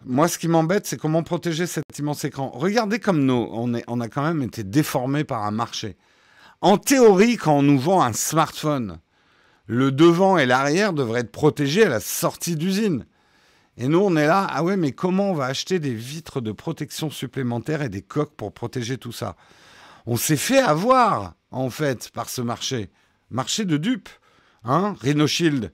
Moi, 0.05 0.29
ce 0.29 0.37
qui 0.37 0.47
m'embête, 0.47 0.87
c'est 0.87 0.97
comment 0.97 1.23
protéger 1.23 1.67
cet 1.67 1.83
immense 1.97 2.23
écran. 2.23 2.51
Regardez 2.53 2.99
comme 2.99 3.25
nous, 3.25 3.49
on, 3.51 3.73
a 3.73 4.07
quand 4.07 4.23
même 4.23 4.41
été 4.41 4.63
déformés 4.63 5.25
par 5.25 5.43
un 5.43 5.51
marché. 5.51 5.97
En 6.61 6.77
théorie, 6.77 7.35
quand 7.35 7.57
on 7.57 7.61
nous 7.61 7.79
vend 7.79 8.01
un 8.01 8.13
smartphone, 8.13 8.99
le 9.65 9.91
devant 9.91 10.37
et 10.37 10.45
l'arrière 10.45 10.93
devraient 10.93 11.21
être 11.21 11.31
protégés 11.31 11.83
à 11.83 11.89
la 11.89 11.99
sortie 11.99 12.55
d'usine. 12.55 13.05
Et 13.77 13.89
nous, 13.89 13.99
on 13.99 14.15
est 14.15 14.25
là, 14.25 14.47
ah 14.49 14.63
ouais, 14.63 14.77
mais 14.77 14.93
comment 14.93 15.31
on 15.31 15.33
va 15.33 15.45
acheter 15.45 15.79
des 15.79 15.93
vitres 15.93 16.39
de 16.39 16.53
protection 16.53 17.09
supplémentaires 17.09 17.81
et 17.81 17.89
des 17.89 18.01
coques 18.01 18.35
pour 18.35 18.53
protéger 18.53 18.97
tout 18.97 19.11
ça? 19.11 19.35
On 20.05 20.15
s'est 20.15 20.37
fait 20.37 20.59
avoir, 20.59 21.33
en 21.51 21.69
fait, 21.69 22.09
par 22.11 22.29
ce 22.29 22.41
marché. 22.41 22.89
Marché 23.31 23.65
de 23.65 23.75
dupes. 23.77 24.09
Hein 24.63 24.95
Rhino 25.01 25.27
Shield. 25.27 25.73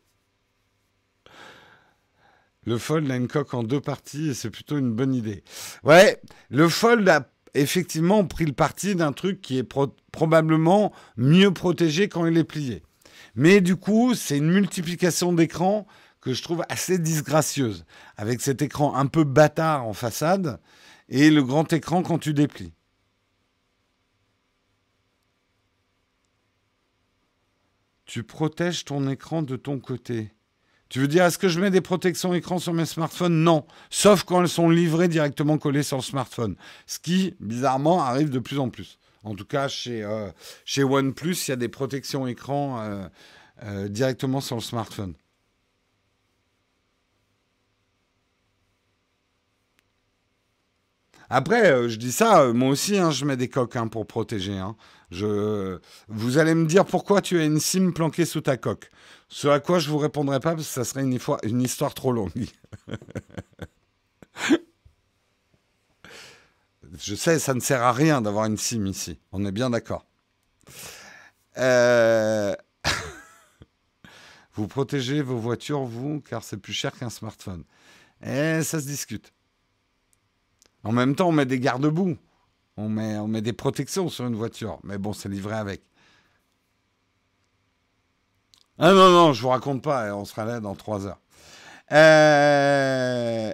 Le 2.65 2.77
Fold 2.77 3.11
a 3.11 3.17
une 3.17 3.29
coque 3.29 3.55
en 3.55 3.63
deux 3.63 3.81
parties 3.81 4.31
et 4.31 4.35
c'est 4.35 4.51
plutôt 4.51 4.77
une 4.77 4.93
bonne 4.93 5.15
idée. 5.15 5.43
Ouais, 5.83 6.21
le 6.51 6.69
Fold 6.69 7.09
a 7.09 7.31
effectivement 7.55 8.25
pris 8.27 8.45
le 8.45 8.53
parti 8.53 8.95
d'un 8.95 9.13
truc 9.13 9.41
qui 9.41 9.59
est 9.59 9.69
probablement 10.13 10.93
mieux 11.17 11.53
protégé 11.53 12.09
quand 12.09 12.27
il 12.27 12.37
est 12.37 12.45
plié. 12.45 12.83
Mais 13.35 13.61
du 13.61 13.77
coup, 13.77 14.15
c'est 14.15 14.37
une 14.37 14.51
multiplication 14.51 15.33
d'écrans 15.33 15.87
que 16.21 16.35
je 16.35 16.43
trouve 16.43 16.63
assez 16.69 16.99
disgracieuse, 16.99 17.87
avec 18.17 18.41
cet 18.41 18.61
écran 18.61 18.95
un 18.95 19.07
peu 19.07 19.25
bâtard 19.25 19.87
en 19.87 19.95
façade 19.95 20.61
et 21.09 21.31
le 21.31 21.43
grand 21.43 21.73
écran 21.73 22.03
quand 22.03 22.19
tu 22.19 22.35
déplies. 22.35 22.75
Tu 28.05 28.23
protèges 28.23 28.85
ton 28.85 29.09
écran 29.09 29.43
de 29.43 29.57
ton 29.57 29.79
côté. 29.79 30.35
Tu 30.91 30.99
veux 30.99 31.07
dire, 31.07 31.25
est-ce 31.25 31.39
que 31.39 31.49
je 31.49 31.61
mets 31.61 31.71
des 31.71 31.81
protections 31.81 32.35
écran 32.35 32.59
sur 32.59 32.73
mes 32.73 32.85
smartphones? 32.85 33.45
Non. 33.45 33.65
Sauf 33.91 34.25
quand 34.25 34.43
elles 34.43 34.49
sont 34.49 34.69
livrées 34.69 35.07
directement 35.07 35.57
collées 35.57 35.85
sur 35.85 35.97
le 35.97 36.03
smartphone. 36.03 36.57
Ce 36.87 36.99
qui, 36.99 37.37
bizarrement, 37.39 38.03
arrive 38.03 38.29
de 38.29 38.41
plus 38.41 38.59
en 38.59 38.71
plus. 38.71 38.99
En 39.23 39.37
tout 39.37 39.45
cas, 39.45 39.69
chez, 39.69 40.03
euh, 40.03 40.31
chez 40.65 40.83
OnePlus, 40.83 41.37
il 41.47 41.51
y 41.51 41.53
a 41.53 41.57
des 41.57 41.69
protections 41.69 42.27
écran 42.27 42.81
euh, 42.81 43.05
euh, 43.63 43.89
directement 43.89 44.41
sur 44.41 44.57
le 44.57 44.63
smartphone. 44.63 45.15
Après, 51.31 51.89
je 51.89 51.97
dis 51.97 52.11
ça, 52.11 52.53
moi 52.53 52.69
aussi, 52.71 52.99
hein, 52.99 53.13
je 53.13 53.25
mets 53.25 53.37
des 53.37 53.49
coques 53.49 53.77
hein, 53.77 53.87
pour 53.87 54.05
protéger. 54.07 54.59
Hein. 54.59 54.77
Je... 55.13 55.79
Vous 56.09 56.39
allez 56.39 56.55
me 56.55 56.67
dire 56.67 56.85
pourquoi 56.85 57.23
tu 57.23 57.39
as 57.39 57.45
une 57.45 57.61
SIM 57.61 57.93
planquée 57.93 58.25
sous 58.25 58.41
ta 58.41 58.57
coque. 58.57 58.91
Ce 59.29 59.47
à 59.47 59.61
quoi 59.61 59.79
je 59.79 59.89
vous 59.89 59.99
répondrai 59.99 60.41
pas 60.41 60.57
parce 60.57 60.67
que 60.67 60.73
ça 60.73 60.83
serait 60.85 61.03
une, 61.03 61.19
une 61.45 61.63
histoire 61.63 61.95
trop 61.95 62.11
longue. 62.11 62.33
je 66.99 67.15
sais, 67.15 67.39
ça 67.39 67.55
ne 67.55 67.61
sert 67.61 67.83
à 67.83 67.93
rien 67.93 68.21
d'avoir 68.21 68.47
une 68.47 68.57
SIM 68.57 68.87
ici. 68.87 69.21
On 69.31 69.47
est 69.47 69.53
bien 69.53 69.71
d'accord. 69.71 70.05
Euh, 71.59 72.57
vous 74.55 74.67
protégez 74.67 75.23
vos 75.23 75.39
voitures, 75.39 75.85
vous, 75.85 76.21
car 76.21 76.43
c'est 76.43 76.57
plus 76.57 76.73
cher 76.73 76.91
qu'un 76.99 77.11
smartphone. 77.11 77.63
Et 78.23 78.59
eh, 78.59 78.63
ça 78.65 78.81
se 78.81 78.87
discute. 78.87 79.33
En 80.85 80.93
même 80.93 81.15
temps, 81.15 81.29
on 81.29 81.33
met 81.33 81.47
des 81.47 81.61
garde-boue. 81.61 82.17
On 82.77 82.89
met, 82.89 83.43
des 83.43 83.53
protections 83.53 84.09
sur 84.09 84.27
une 84.27 84.37
voiture. 84.37 84.79
Mais 84.85 84.97
bon, 84.97 85.13
c'est 85.13 85.29
livré 85.29 85.55
avec. 85.55 85.83
Ah 88.79 88.93
non, 88.93 89.11
non, 89.11 89.33
je 89.35 89.43
vous 89.43 89.49
raconte 89.49 89.83
pas, 89.83 90.15
on 90.15 90.25
sera 90.25 90.47
là 90.47 90.61
dans 90.61 90.75
trois 90.75 91.05
heures. 91.05 91.21
Euh, 91.93 93.53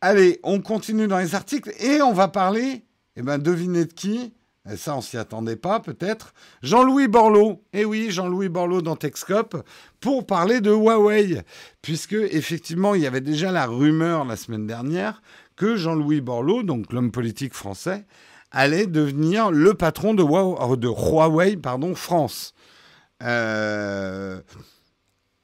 allez, 0.00 0.38
on 0.44 0.60
continue 0.60 1.08
dans 1.08 1.18
les 1.18 1.34
articles 1.34 1.72
et 1.80 2.00
on 2.02 2.12
va 2.12 2.28
parler, 2.28 2.84
eh 3.16 3.22
ben, 3.22 3.38
devinez 3.38 3.86
de 3.86 3.92
qui 3.92 4.32
et 4.70 4.78
ça, 4.78 4.96
on 4.96 5.02
s'y 5.02 5.18
attendait 5.18 5.56
pas, 5.56 5.78
peut-être. 5.78 6.32
Jean-Louis 6.62 7.06
Borloo. 7.06 7.62
Eh 7.74 7.84
oui, 7.84 8.10
Jean-Louis 8.10 8.48
Borloo 8.48 8.80
dans 8.80 8.96
Techscope 8.96 9.62
pour 10.00 10.26
parler 10.26 10.62
de 10.62 10.70
Huawei. 10.70 11.42
Puisque, 11.82 12.14
effectivement, 12.14 12.94
il 12.94 13.02
y 13.02 13.06
avait 13.06 13.20
déjà 13.20 13.52
la 13.52 13.66
rumeur 13.66 14.24
la 14.24 14.36
semaine 14.36 14.66
dernière 14.66 15.20
que 15.56 15.76
Jean-Louis 15.76 16.20
Borloo, 16.20 16.62
donc 16.62 16.92
l'homme 16.92 17.10
politique 17.10 17.54
français, 17.54 18.04
allait 18.50 18.86
devenir 18.86 19.50
le 19.50 19.74
patron 19.74 20.14
de 20.14 20.22
Huawei, 20.22 20.78
Huawei 20.86 21.56
pardon, 21.56 21.94
France. 21.94 22.54
Euh, 23.22 24.40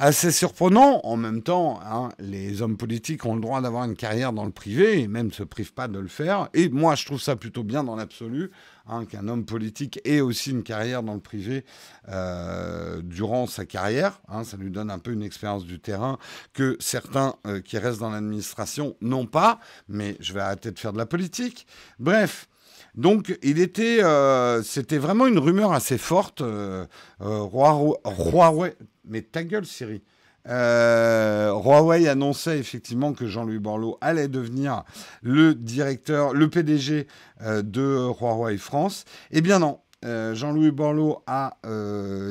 assez 0.00 0.31
surprenant. 0.31 1.00
En 1.05 1.17
même 1.17 1.43
temps, 1.43 1.79
hein, 1.85 2.09
les 2.19 2.62
hommes 2.62 2.76
politiques 2.76 3.25
ont 3.26 3.35
le 3.35 3.40
droit 3.40 3.61
d'avoir 3.61 3.85
une 3.85 3.95
carrière 3.95 4.33
dans 4.33 4.45
le 4.45 4.50
privé 4.50 5.00
et 5.00 5.09
même 5.09 5.26
ne 5.26 5.33
se 5.33 5.43
privent 5.43 5.75
pas 5.75 5.88
de 5.88 5.99
le 5.99 6.09
faire. 6.09 6.49
Et 6.55 6.69
moi, 6.69 6.95
je 6.95 7.05
trouve 7.05 7.21
ça 7.21 7.37
plutôt 7.37 7.62
bien 7.62 7.85
dans 7.85 7.97
l'absolu 7.97 8.50
hein, 8.90 9.04
qu'un 9.04 9.28
homme 9.28 9.44
politique 9.44 10.00
ait 10.04 10.20
aussi 10.20 10.50
une 10.50 10.62
carrière 10.62 11.02
dans 11.02 11.14
le 11.14 11.20
privé 11.20 11.64
euh, 12.09 13.00
durant 13.02 13.47
sa 13.47 13.64
carrière. 13.64 14.20
Hein. 14.28 14.44
ça 14.44 14.56
lui 14.56 14.70
donne 14.70 14.90
un 14.90 14.99
peu 14.99 15.12
une 15.12 15.23
expérience 15.23 15.64
du 15.64 15.80
terrain 15.80 16.18
que 16.52 16.76
certains 16.80 17.37
euh, 17.47 17.61
qui 17.61 17.78
restent 17.78 18.00
dans 18.00 18.11
l'administration 18.11 18.97
n'ont 19.00 19.26
pas. 19.26 19.61
Mais 19.88 20.16
je 20.20 20.32
vais 20.32 20.40
arrêter 20.40 20.70
de 20.70 20.78
faire 20.78 20.92
de 20.92 20.99
la 20.99 21.06
politique. 21.06 21.66
Bref. 21.99 22.49
Donc, 22.97 23.38
il 23.42 23.61
était, 23.61 24.02
euh, 24.02 24.64
c'était 24.64 24.99
vraiment 24.99 25.28
une 25.28 25.38
rumeur 25.38 25.73
assez 25.73 25.97
forte. 25.97 26.42
Roi, 27.20 28.70
mais 29.04 29.23
ta 29.23 29.44
gueule, 29.44 29.64
Siri. 29.64 30.02
Euh, 30.49 31.52
Huawei 31.52 32.09
annonçait 32.09 32.59
effectivement 32.59 33.12
que 33.12 33.26
Jean-Louis 33.26 33.59
Borloo 33.59 33.99
allait 34.00 34.28
devenir 34.28 34.85
le 35.23 35.54
directeur, 35.54 36.32
le 36.32 36.49
PDG 36.49 37.06
euh, 37.42 37.62
de 37.62 38.09
Huawei 38.20 38.56
France. 38.59 39.04
Eh 39.30 39.42
bien 39.42 39.59
non, 39.59 39.80
euh, 40.04 40.35
Jean-Louis 40.35 40.70
Borloo 40.70 41.18
a 41.26 41.59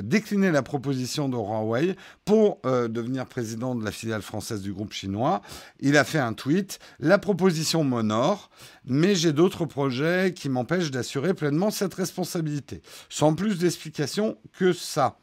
décliné 0.03 0.51
la 0.51 0.63
proposition 0.63 1.29
de 1.29 1.35
Huawei 1.35 1.95
pour 2.25 2.59
devenir 2.63 3.25
président 3.27 3.75
de 3.75 3.85
la 3.85 3.91
filiale 3.91 4.23
française 4.23 4.61
du 4.61 4.73
groupe 4.73 4.93
chinois. 4.93 5.41
Il 5.79 5.97
a 5.97 6.03
fait 6.03 6.19
un 6.19 6.33
tweet. 6.33 6.79
La 6.99 7.19
proposition 7.19 7.83
m'honore, 7.83 8.49
mais 8.85 9.13
j'ai 9.13 9.33
d'autres 9.33 9.65
projets 9.65 10.33
qui 10.35 10.49
m'empêchent 10.49 10.91
d'assurer 10.91 11.33
pleinement 11.33 11.69
cette 11.69 11.93
responsabilité. 11.93 12.81
Sans 13.07 13.35
plus 13.35 13.59
d'explications 13.59 14.37
que 14.57 14.73
ça. 14.73 15.17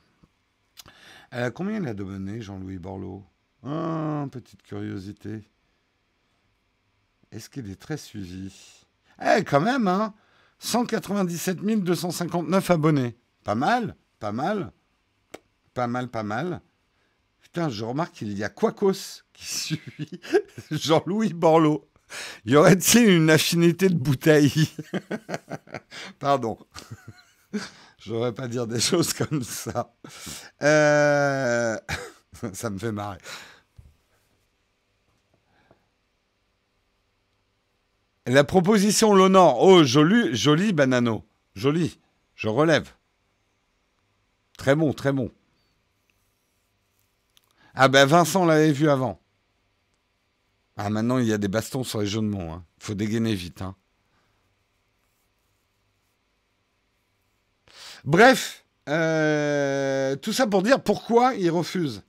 Euh, 1.35 1.51
combien 1.51 1.81
il 1.81 1.89
a 1.89 1.95
donné, 1.95 2.41
Jean-Louis 2.41 2.79
Borloo? 2.79 3.25
Ah, 3.65 4.27
Petite 4.31 4.63
curiosité. 4.63 5.49
Est-ce 7.33 7.51
qu'il 7.51 7.71
est 7.71 7.81
très 7.81 7.97
suivi? 7.97 8.85
Eh, 9.21 9.43
quand 9.45 9.61
même, 9.61 9.89
hein 9.89 10.15
197 10.59 11.59
259 11.59 12.71
abonnés. 12.71 13.17
Pas 13.45 13.55
mal, 13.55 13.97
pas 14.19 14.33
mal. 14.33 14.73
Pas 15.75 15.87
mal, 15.87 16.09
pas 16.09 16.23
mal. 16.23 16.61
Putain, 17.41 17.69
je 17.69 17.85
remarque 17.85 18.15
qu'il 18.15 18.37
y 18.37 18.45
a 18.45 18.49
Quacos 18.49 19.23
qui 19.33 19.45
suit 19.47 19.81
Jean-Louis 20.71 21.33
Borloo. 21.33 21.85
Y 22.45 22.57
aurait-il 22.57 23.09
une 23.11 23.31
affinité 23.31 23.89
de 23.89 23.97
bouteille? 23.97 24.71
Pardon. 26.19 26.57
Je 28.07 28.15
ne 28.15 28.31
pas 28.31 28.47
dire 28.47 28.69
des 28.69 28.79
choses 28.91 29.13
comme 29.13 29.43
ça. 29.43 29.93
Euh, 30.63 31.77
ça 32.53 32.71
me 32.71 32.79
fait 32.79 32.93
marrer. 32.93 33.19
La 38.27 38.45
proposition 38.45 39.13
l'honore. 39.13 39.61
Oh, 39.61 39.83
joli, 39.83 40.37
joli 40.37 40.73
banano. 40.73 41.25
Joli. 41.57 41.99
Je 42.37 42.47
relève. 42.47 42.93
Très 44.57 44.77
bon, 44.77 44.93
très 44.93 45.13
bon. 45.13 45.33
Ah 47.75 47.89
ben 47.89 48.07
Vincent 48.07 48.45
l'avait 48.45 48.73
vu 48.73 48.89
avant. 48.89 49.21
Ah 50.77 50.91
maintenant 50.91 51.19
il 51.19 51.27
y 51.27 51.33
a 51.33 51.39
des 51.39 51.49
bastons 51.49 51.83
sur 51.83 52.01
les 52.01 52.07
jeux 52.07 52.21
de 52.21 52.37
hein. 52.37 52.65
faut 52.79 52.95
dégainer 52.95 53.35
vite. 53.35 53.63
Hein. 53.63 53.75
Bref, 58.07 58.65
euh, 58.89 60.15
tout 60.17 60.33
ça 60.33 60.47
pour 60.47 60.63
dire 60.63 60.81
pourquoi 60.81 61.35
il 61.35 61.51
refuse. 61.51 62.03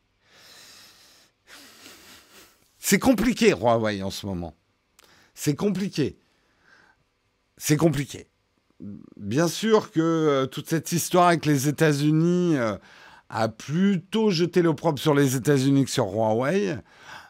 C'est 2.77 2.99
compliqué, 2.99 3.49
Huawei, 3.49 4.03
en 4.03 4.11
ce 4.11 4.27
moment. 4.27 4.53
C'est 5.33 5.55
compliqué. 5.55 6.19
C'est 7.57 7.77
compliqué. 7.77 8.27
Bien 8.79 9.47
sûr 9.47 9.91
que 9.91 9.99
euh, 9.99 10.45
toute 10.45 10.69
cette 10.69 10.91
histoire 10.91 11.29
avec 11.29 11.47
les 11.47 11.67
États-Unis 11.67 12.55
euh, 12.57 12.77
a 13.29 13.49
plutôt 13.49 14.29
jeté 14.29 14.61
l'opprobre 14.61 14.99
sur 14.99 15.15
les 15.15 15.35
États-Unis 15.35 15.85
que 15.85 15.91
sur 15.91 16.13
Huawei. 16.13 16.77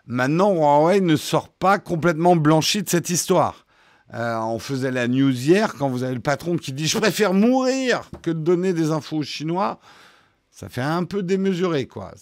Maintenant, 0.08 0.54
Huawei 0.54 1.00
ne 1.00 1.16
sort 1.16 1.50
pas 1.50 1.80
complètement 1.80 2.36
blanchi 2.36 2.84
de 2.84 2.90
cette 2.90 3.10
histoire. 3.10 3.67
Euh, 4.14 4.38
on 4.40 4.60
faisait 4.60 4.92
la 4.92 5.08
news 5.08 5.32
hier, 5.32 5.74
quand 5.74 5.90
vous 5.90 6.04
avez 6.04 6.16
le 6.16 6.22
patron 6.22 6.56
qui 6.56 6.72
dit 6.72 6.88
Je 6.88 6.98
préfère 6.98 7.34
mourir 7.34 8.10
que 8.22 8.32
de 8.32 8.40
donner 8.40 8.74
des 8.74 8.92
infos 8.92 9.18
aux 9.18 9.24
Chinois, 9.24 9.80
ça 10.50 10.70
fait 10.70 10.82
un 10.82 11.04
peu 11.04 11.24
démesuré, 11.24 11.88
quoi. 11.88 12.14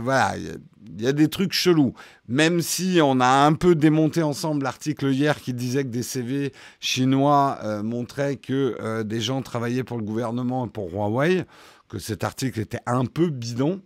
voilà, 0.00 0.36
il 0.36 1.02
y, 1.02 1.06
a 1.06 1.12
des 1.12 1.28
trucs 1.28 1.52
chelous. 1.52 1.94
Même 2.28 2.62
si 2.62 3.00
on 3.02 3.20
a 3.20 3.26
un 3.26 3.54
peu 3.54 3.74
démonté 3.74 4.22
ensemble 4.22 4.62
l'article 4.62 5.10
hier 5.10 5.40
qui 5.40 5.52
disait 5.52 5.82
que 5.82 5.88
des 5.90 6.04
CV 6.04 6.52
chinois 6.78 7.58
euh, 7.64 7.82
montraient 7.82 8.36
que 8.36 8.76
euh, 8.80 9.02
des 9.02 9.20
gens 9.20 9.42
travaillaient 9.42 9.84
pour 9.84 9.98
le 9.98 10.04
gouvernement 10.04 10.66
et 10.66 10.70
pour 10.70 10.92
Huawei, 10.92 11.44
que 11.88 11.98
cet 11.98 12.22
article 12.22 12.60
était 12.60 12.80
un 12.86 13.04
peu 13.04 13.30
bidon. 13.30 13.82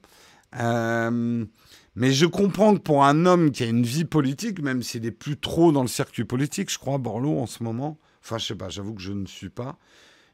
Mais 1.95 2.13
je 2.13 2.27
comprends 2.27 2.75
que 2.75 2.81
pour 2.81 3.05
un 3.05 3.27
homme 3.27 3.51
qui 3.51 3.65
a 3.65 3.67
une 3.67 3.85
vie 3.85 4.05
politique, 4.05 4.63
même 4.63 4.83
s'il 4.83 5.03
n'est 5.03 5.11
plus 5.11 5.37
trop 5.39 5.73
dans 5.73 5.83
le 5.83 5.89
circuit 5.89 6.25
politique, 6.25 6.71
je 6.71 6.79
crois, 6.79 6.99
Borloo 6.99 7.39
en 7.39 7.47
ce 7.47 7.63
moment, 7.63 7.99
enfin 8.23 8.39
je 8.39 8.47
sais 8.47 8.55
pas, 8.55 8.71
j'avoue 8.71 8.95
que 8.95 9.03
je 9.03 9.13
ne 9.13 9.27
suis 9.27 9.51
pas, 9.51 9.77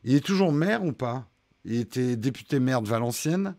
il 0.04 0.14
est 0.14 0.24
toujours 0.24 0.52
maire 0.52 0.84
ou 0.84 0.92
pas? 0.92 1.26
Il 1.64 1.74
était 1.74 2.16
député 2.16 2.60
maire 2.60 2.82
de 2.82 2.88
Valenciennes. 2.88 3.56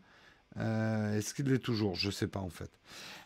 Euh, 0.57 1.17
est-ce 1.17 1.33
qu'il 1.33 1.45
l'est 1.45 1.59
toujours? 1.59 1.95
Je 1.95 2.07
ne 2.07 2.11
sais 2.11 2.27
pas 2.27 2.39
en 2.39 2.49
fait. 2.49 2.71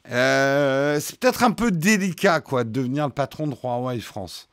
Euh, 0.09 0.99
c'est 0.99 1.17
peut-être 1.19 1.43
un 1.43 1.51
peu 1.51 1.71
délicat 1.71 2.41
quoi, 2.41 2.63
de 2.63 2.71
devenir 2.71 3.07
le 3.07 3.13
patron 3.13 3.47
de 3.47 3.55
Huawei 3.55 3.99
France. 3.99 4.49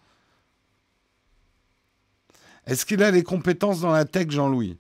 Est-ce 2.67 2.85
qu'il 2.85 3.03
a 3.03 3.11
les 3.11 3.23
compétences 3.23 3.81
dans 3.81 3.91
la 3.91 4.05
tech, 4.05 4.31
Jean-Louis? 4.31 4.79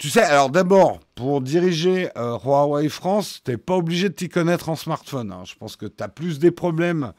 Tu 0.00 0.08
sais, 0.08 0.22
alors 0.22 0.48
d'abord, 0.48 0.98
pour 1.14 1.42
diriger 1.42 2.08
euh, 2.16 2.38
Huawei 2.38 2.88
France, 2.88 3.42
tu 3.44 3.50
n'es 3.50 3.58
pas 3.58 3.76
obligé 3.76 4.08
de 4.08 4.14
t'y 4.14 4.30
connaître 4.30 4.70
en 4.70 4.74
smartphone. 4.74 5.30
Hein. 5.30 5.42
Je 5.44 5.54
pense 5.56 5.76
que 5.76 5.84
tu 5.84 6.02
as 6.02 6.08
plus 6.08 6.38
des 6.38 6.50
problèmes. 6.50 7.12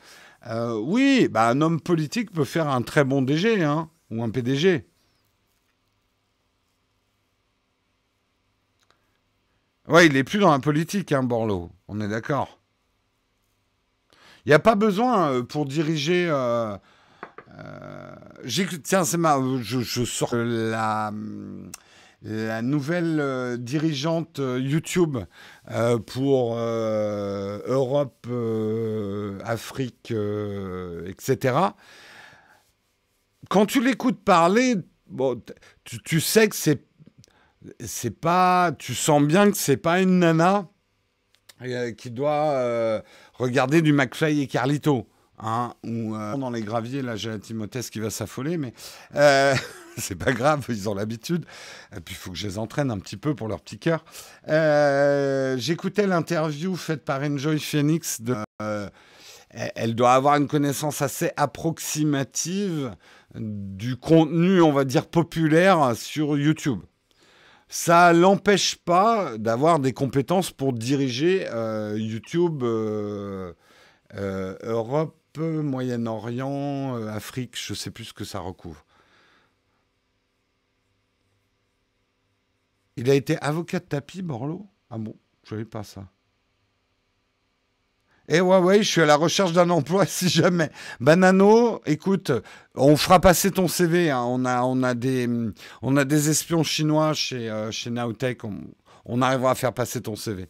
Euh, 0.47 0.79
oui, 0.79 1.27
bah, 1.29 1.47
un 1.47 1.61
homme 1.61 1.79
politique 1.79 2.31
peut 2.31 2.43
faire 2.43 2.67
un 2.67 2.81
très 2.81 3.03
bon 3.03 3.21
DG 3.21 3.63
hein, 3.63 3.87
ou 4.09 4.23
un 4.23 4.31
PDG. 4.31 4.87
Ouais, 9.87 10.07
il 10.07 10.13
n'est 10.13 10.23
plus 10.23 10.39
dans 10.39 10.51
la 10.51 10.57
politique, 10.57 11.11
hein, 11.11 11.21
Borloo. 11.21 11.69
On 11.87 12.01
est 12.01 12.07
d'accord. 12.07 12.59
Il 14.47 14.49
n'y 14.49 14.55
a 14.55 14.59
pas 14.59 14.73
besoin 14.73 15.33
euh, 15.33 15.43
pour 15.43 15.67
diriger. 15.67 16.33
tiens, 18.83 19.05
c'est 19.05 19.17
ma. 19.17 19.39
Je, 19.61 19.81
je, 19.81 20.03
sors 20.03 20.33
la 20.33 21.11
la 22.23 22.61
nouvelle 22.61 23.19
euh, 23.19 23.57
dirigeante 23.57 24.39
euh, 24.39 24.59
YouTube 24.59 25.17
euh, 25.71 25.97
pour 25.97 26.55
Europe, 26.55 28.27
Afrique, 29.43 30.13
etc. 31.07 31.55
Quand 33.49 33.65
tu 33.65 33.83
l'écoutes 33.83 34.23
parler, 34.23 34.75
bon, 35.07 35.41
tu, 35.83 36.21
sais 36.21 36.47
que 36.47 36.55
c'est 36.55 36.85
c'est 37.79 38.19
pas, 38.19 38.71
tu 38.77 38.95
sens 38.95 39.21
bien 39.21 39.51
que 39.51 39.57
c'est 39.57 39.77
pas 39.77 40.01
une 40.01 40.19
nana 40.19 40.67
qui 41.95 42.09
doit 42.09 43.03
regarder 43.33 43.81
du 43.83 43.93
McFly 43.93 44.41
et 44.41 44.47
Carlito. 44.47 45.07
Hein, 45.43 45.73
ou 45.83 46.15
dans 46.37 46.51
les 46.51 46.61
graviers, 46.61 47.01
là 47.01 47.15
j'ai 47.15 47.29
la 47.29 47.39
Timothée 47.39 47.81
qui 47.81 47.99
va 47.99 48.11
s'affoler, 48.11 48.57
mais 48.57 48.73
c'est 49.97 50.15
pas 50.15 50.33
grave, 50.33 50.65
ils 50.69 50.89
ont 50.89 50.93
l'habitude. 50.93 51.45
Et 51.95 51.99
puis 51.99 52.15
il 52.15 52.17
faut 52.17 52.31
que 52.31 52.37
je 52.37 52.47
les 52.47 52.57
entraîne 52.57 52.91
un 52.91 52.99
petit 52.99 53.17
peu 53.17 53.35
pour 53.35 53.47
leur 53.47 53.61
petit 53.61 53.79
cœur. 53.79 54.03
Euh, 54.47 55.57
j'écoutais 55.57 56.07
l'interview 56.07 56.75
faite 56.75 57.03
par 57.05 57.21
Enjoy 57.21 57.59
Phoenix. 57.59 58.21
Euh, 58.61 58.89
elle 59.53 59.95
doit 59.95 60.13
avoir 60.13 60.37
une 60.37 60.47
connaissance 60.47 61.01
assez 61.01 61.31
approximative 61.35 62.95
du 63.35 63.97
contenu, 63.97 64.61
on 64.61 64.71
va 64.71 64.85
dire, 64.85 65.07
populaire 65.07 65.95
sur 65.95 66.37
YouTube. 66.37 66.79
Ça 67.67 68.11
l'empêche 68.11 68.75
pas 68.75 69.37
d'avoir 69.37 69.79
des 69.79 69.93
compétences 69.93 70.51
pour 70.51 70.73
diriger 70.73 71.47
euh, 71.49 71.95
YouTube 71.97 72.63
Europe, 74.13 75.15
Moyen-Orient, 75.37 77.07
Afrique, 77.07 77.55
je 77.57 77.73
sais 77.73 77.91
plus 77.91 78.05
ce 78.05 78.13
que 78.13 78.25
ça 78.25 78.39
recouvre. 78.39 78.85
Il 82.97 83.09
a 83.09 83.15
été 83.15 83.37
avocat 83.41 83.79
de 83.79 83.85
tapis, 83.85 84.21
Borloo? 84.21 84.67
Ah 84.89 84.97
bon, 84.97 85.15
je 85.43 85.49
savais 85.49 85.65
pas 85.65 85.83
ça. 85.83 86.05
Eh 88.27 88.39
ouais, 88.39 88.57
ouais, 88.59 88.83
je 88.83 88.89
suis 88.89 89.01
à 89.01 89.05
la 89.05 89.15
recherche 89.15 89.51
d'un 89.53 89.69
emploi 89.69 90.05
si 90.07 90.29
jamais. 90.29 90.69
Banano, 90.99 91.81
écoute, 91.85 92.31
on 92.75 92.95
fera 92.95 93.19
passer 93.19 93.51
ton 93.51 93.67
CV. 93.67 94.09
Hein. 94.09 94.23
On, 94.27 94.45
a, 94.45 94.61
on, 94.63 94.83
a 94.83 94.93
des, 94.93 95.27
on 95.81 95.97
a 95.97 96.05
des 96.05 96.29
espions 96.29 96.63
chinois 96.63 97.13
chez, 97.13 97.49
euh, 97.49 97.71
chez 97.71 97.89
Nowtech. 97.89 98.43
On, 98.43 98.57
on 99.05 99.21
arrivera 99.21 99.51
à 99.51 99.55
faire 99.55 99.73
passer 99.73 100.01
ton 100.01 100.15
CV. 100.15 100.47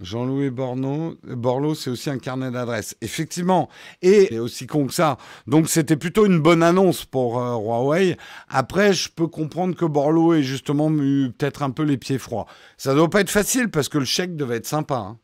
Jean-Louis 0.00 0.50
Borloo, 0.50 1.74
c'est 1.74 1.90
aussi 1.90 2.10
un 2.10 2.18
carnet 2.18 2.50
d'adresses. 2.50 2.96
Effectivement, 3.00 3.68
et 4.02 4.26
c'est 4.28 4.38
aussi 4.40 4.66
con 4.66 4.86
que 4.86 4.92
ça. 4.92 5.18
Donc 5.46 5.68
c'était 5.68 5.96
plutôt 5.96 6.26
une 6.26 6.40
bonne 6.40 6.64
annonce 6.64 7.04
pour 7.04 7.40
euh, 7.40 7.54
Huawei. 7.54 8.16
Après, 8.48 8.92
je 8.92 9.08
peux 9.08 9.28
comprendre 9.28 9.76
que 9.76 9.84
Borloo 9.84 10.34
ait 10.34 10.42
justement 10.42 10.90
eu 10.90 11.30
peut-être 11.30 11.62
un 11.62 11.70
peu 11.70 11.84
les 11.84 11.96
pieds 11.96 12.18
froids. 12.18 12.46
Ça 12.76 12.94
doit 12.94 13.08
pas 13.08 13.20
être 13.20 13.30
facile 13.30 13.70
parce 13.70 13.88
que 13.88 13.98
le 13.98 14.04
chèque 14.04 14.36
devait 14.36 14.56
être 14.56 14.66
sympa. 14.66 14.96
Hein. 14.96 15.18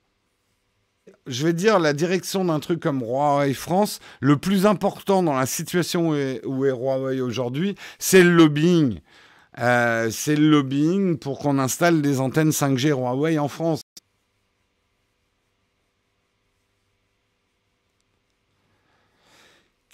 je 1.26 1.44
vais 1.44 1.52
dire 1.52 1.80
la 1.80 1.92
direction 1.92 2.44
d'un 2.44 2.60
truc 2.60 2.78
comme 2.78 3.00
Huawei 3.00 3.54
France, 3.54 3.98
le 4.20 4.36
plus 4.36 4.66
important 4.66 5.24
dans 5.24 5.36
la 5.36 5.46
situation 5.46 6.10
où 6.10 6.14
est, 6.14 6.46
où 6.46 6.64
est 6.64 6.70
Huawei 6.70 7.20
aujourd'hui, 7.20 7.74
c'est 7.98 8.22
le 8.22 8.30
lobbying. 8.30 9.00
Euh, 9.58 10.10
c'est 10.12 10.36
le 10.36 10.48
lobbying 10.48 11.18
pour 11.18 11.40
qu'on 11.40 11.58
installe 11.58 12.02
des 12.02 12.20
antennes 12.20 12.50
5G 12.50 12.90
Huawei 12.90 13.38
en 13.38 13.48
France. 13.48 13.80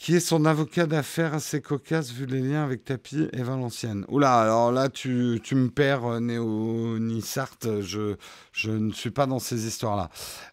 Qui 0.07 0.15
est 0.15 0.21
son 0.21 0.45
avocat 0.45 0.87
d'affaires 0.87 1.35
assez 1.35 1.61
cocasse 1.61 2.13
vu 2.13 2.27
les 2.27 2.41
liens 2.41 2.63
avec 2.63 2.85
Tapi 2.85 3.29
et 3.33 3.43
Valenciennes 3.43 4.05
Oula, 4.07 4.39
alors 4.39 4.71
là, 4.71 4.89
tu, 4.89 5.41
tu 5.43 5.57
me 5.57 5.69
perds, 5.69 6.05
euh, 6.05 6.21
Néo 6.21 6.97
Nissart, 7.01 7.57
je, 7.81 8.15
je 8.53 8.71
ne 8.71 8.93
suis 8.93 9.11
pas 9.11 9.27
dans 9.27 9.41
ces 9.41 9.67
histoires-là. 9.67 10.09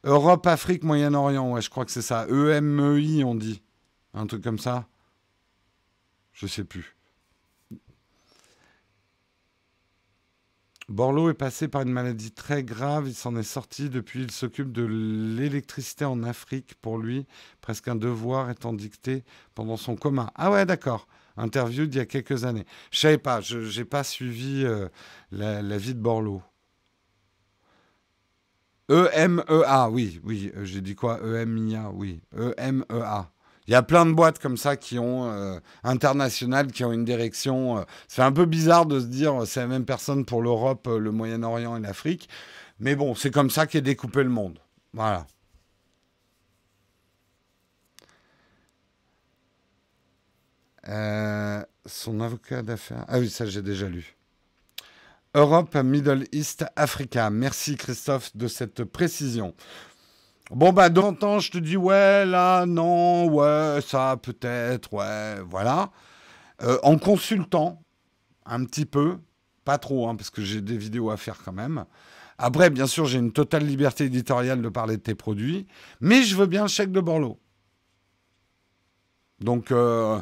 Europe, 0.05 0.47
Afrique, 0.47 0.81
Moyen-Orient, 0.81 1.51
ouais, 1.51 1.61
je 1.61 1.69
crois 1.69 1.85
que 1.85 1.91
c'est 1.91 2.01
ça. 2.01 2.25
EMEI, 2.29 3.23
on 3.23 3.35
dit. 3.35 3.61
Un 4.15 4.25
truc 4.25 4.43
comme 4.43 4.57
ça 4.57 4.87
Je 6.33 6.47
sais 6.47 6.63
plus. 6.63 6.95
Borloo 10.89 11.29
est 11.29 11.33
passé 11.33 11.67
par 11.67 11.83
une 11.83 11.91
maladie 11.91 12.31
très 12.31 12.63
grave, 12.63 13.07
il 13.07 13.15
s'en 13.15 13.35
est 13.37 13.43
sorti, 13.43 13.89
depuis 13.89 14.23
il 14.23 14.31
s'occupe 14.31 14.71
de 14.71 14.83
l'électricité 14.83 16.03
en 16.03 16.23
Afrique. 16.23 16.75
Pour 16.81 16.97
lui, 16.97 17.25
presque 17.61 17.87
un 17.87 17.95
devoir 17.95 18.49
étant 18.49 18.73
dicté 18.73 19.23
pendant 19.55 19.77
son 19.77 19.95
coma. 19.95 20.31
Ah 20.35 20.51
ouais, 20.51 20.65
d'accord. 20.65 21.07
Interview 21.37 21.85
d'il 21.85 21.97
y 21.97 22.01
a 22.01 22.05
quelques 22.05 22.43
années. 22.43 22.65
Je 22.91 22.99
savais 22.99 23.17
pas, 23.17 23.41
je 23.41 23.79
n'ai 23.79 23.85
pas 23.85 24.03
suivi 24.03 24.65
euh, 24.65 24.89
la, 25.31 25.77
vie 25.77 25.95
de 25.95 25.99
Borloo. 25.99 26.41
E-M-E-A, 28.91 29.89
oui, 29.89 30.19
oui, 30.23 30.51
euh, 30.55 30.65
j'ai 30.65 30.81
dit 30.81 30.95
quoi? 30.95 31.19
E-M-I-A, 31.23 31.91
oui. 31.91 32.21
E-M-E-A. 32.37 33.31
Il 33.67 33.71
y 33.71 33.75
a 33.75 33.83
plein 33.83 34.05
de 34.05 34.11
boîtes 34.11 34.39
comme 34.39 34.57
ça 34.57 34.75
qui 34.75 34.99
ont 34.99 35.31
euh, 35.31 35.59
internationales, 35.83 36.71
qui 36.71 36.83
ont 36.83 36.91
une 36.91 37.05
direction. 37.05 37.77
Euh, 37.77 37.83
c'est 38.07 38.21
un 38.21 38.31
peu 38.31 38.45
bizarre 38.45 38.85
de 38.85 38.99
se 38.99 39.05
dire 39.05 39.47
c'est 39.47 39.61
la 39.61 39.67
même 39.67 39.85
personne 39.85 40.25
pour 40.25 40.41
l'Europe, 40.41 40.87
euh, 40.87 40.99
le 40.99 41.11
Moyen-Orient 41.11 41.77
et 41.77 41.79
l'Afrique. 41.79 42.29
Mais 42.79 42.95
bon, 42.95 43.15
c'est 43.15 43.31
comme 43.31 43.49
ça 43.49 43.65
qu'est 43.67 43.81
découpé 43.81 44.23
le 44.23 44.29
monde. 44.29 44.59
Voilà. 44.93 45.25
son 51.85 52.19
avocat 52.19 52.61
d'affaires. 52.61 53.05
Ah 53.07 53.19
oui, 53.19 53.29
ça 53.29 53.45
j'ai 53.45 53.61
déjà 53.61 53.87
lu. 53.87 54.15
Europe, 55.33 55.75
Middle 55.75 56.25
East, 56.31 56.65
Africa. 56.75 57.29
Merci 57.29 57.77
Christophe 57.77 58.35
de 58.35 58.47
cette 58.47 58.83
précision. 58.83 59.55
Bon, 60.51 60.73
bah, 60.73 60.89
de 60.89 60.99
temps 60.99 61.07
en 61.07 61.13
temps, 61.13 61.39
je 61.39 61.51
te 61.51 61.57
dis, 61.57 61.77
ouais, 61.77 62.25
là, 62.25 62.65
non, 62.65 63.27
ouais, 63.27 63.79
ça, 63.81 64.17
peut-être, 64.21 64.93
ouais, 64.93 65.41
voilà. 65.49 65.89
Euh, 66.61 66.77
en 66.83 66.97
consultant 66.97 67.81
un 68.45 68.65
petit 68.65 68.85
peu, 68.85 69.17
pas 69.63 69.77
trop, 69.77 70.09
hein, 70.09 70.15
parce 70.15 70.29
que 70.29 70.41
j'ai 70.41 70.61
des 70.61 70.77
vidéos 70.77 71.09
à 71.11 71.17
faire 71.17 71.37
quand 71.43 71.53
même. 71.53 71.85
Après, 72.37 72.69
bien 72.69 72.87
sûr, 72.87 73.05
j'ai 73.05 73.19
une 73.19 73.31
totale 73.31 73.65
liberté 73.65 74.05
éditoriale 74.05 74.61
de 74.61 74.69
parler 74.69 74.97
de 74.97 75.01
tes 75.01 75.15
produits, 75.15 75.67
mais 76.01 76.23
je 76.23 76.35
veux 76.35 76.45
bien 76.45 76.63
le 76.63 76.67
chèque 76.67 76.91
de 76.91 76.99
Borloo. 76.99 77.39
Donc, 79.39 79.71
euh, 79.71 80.19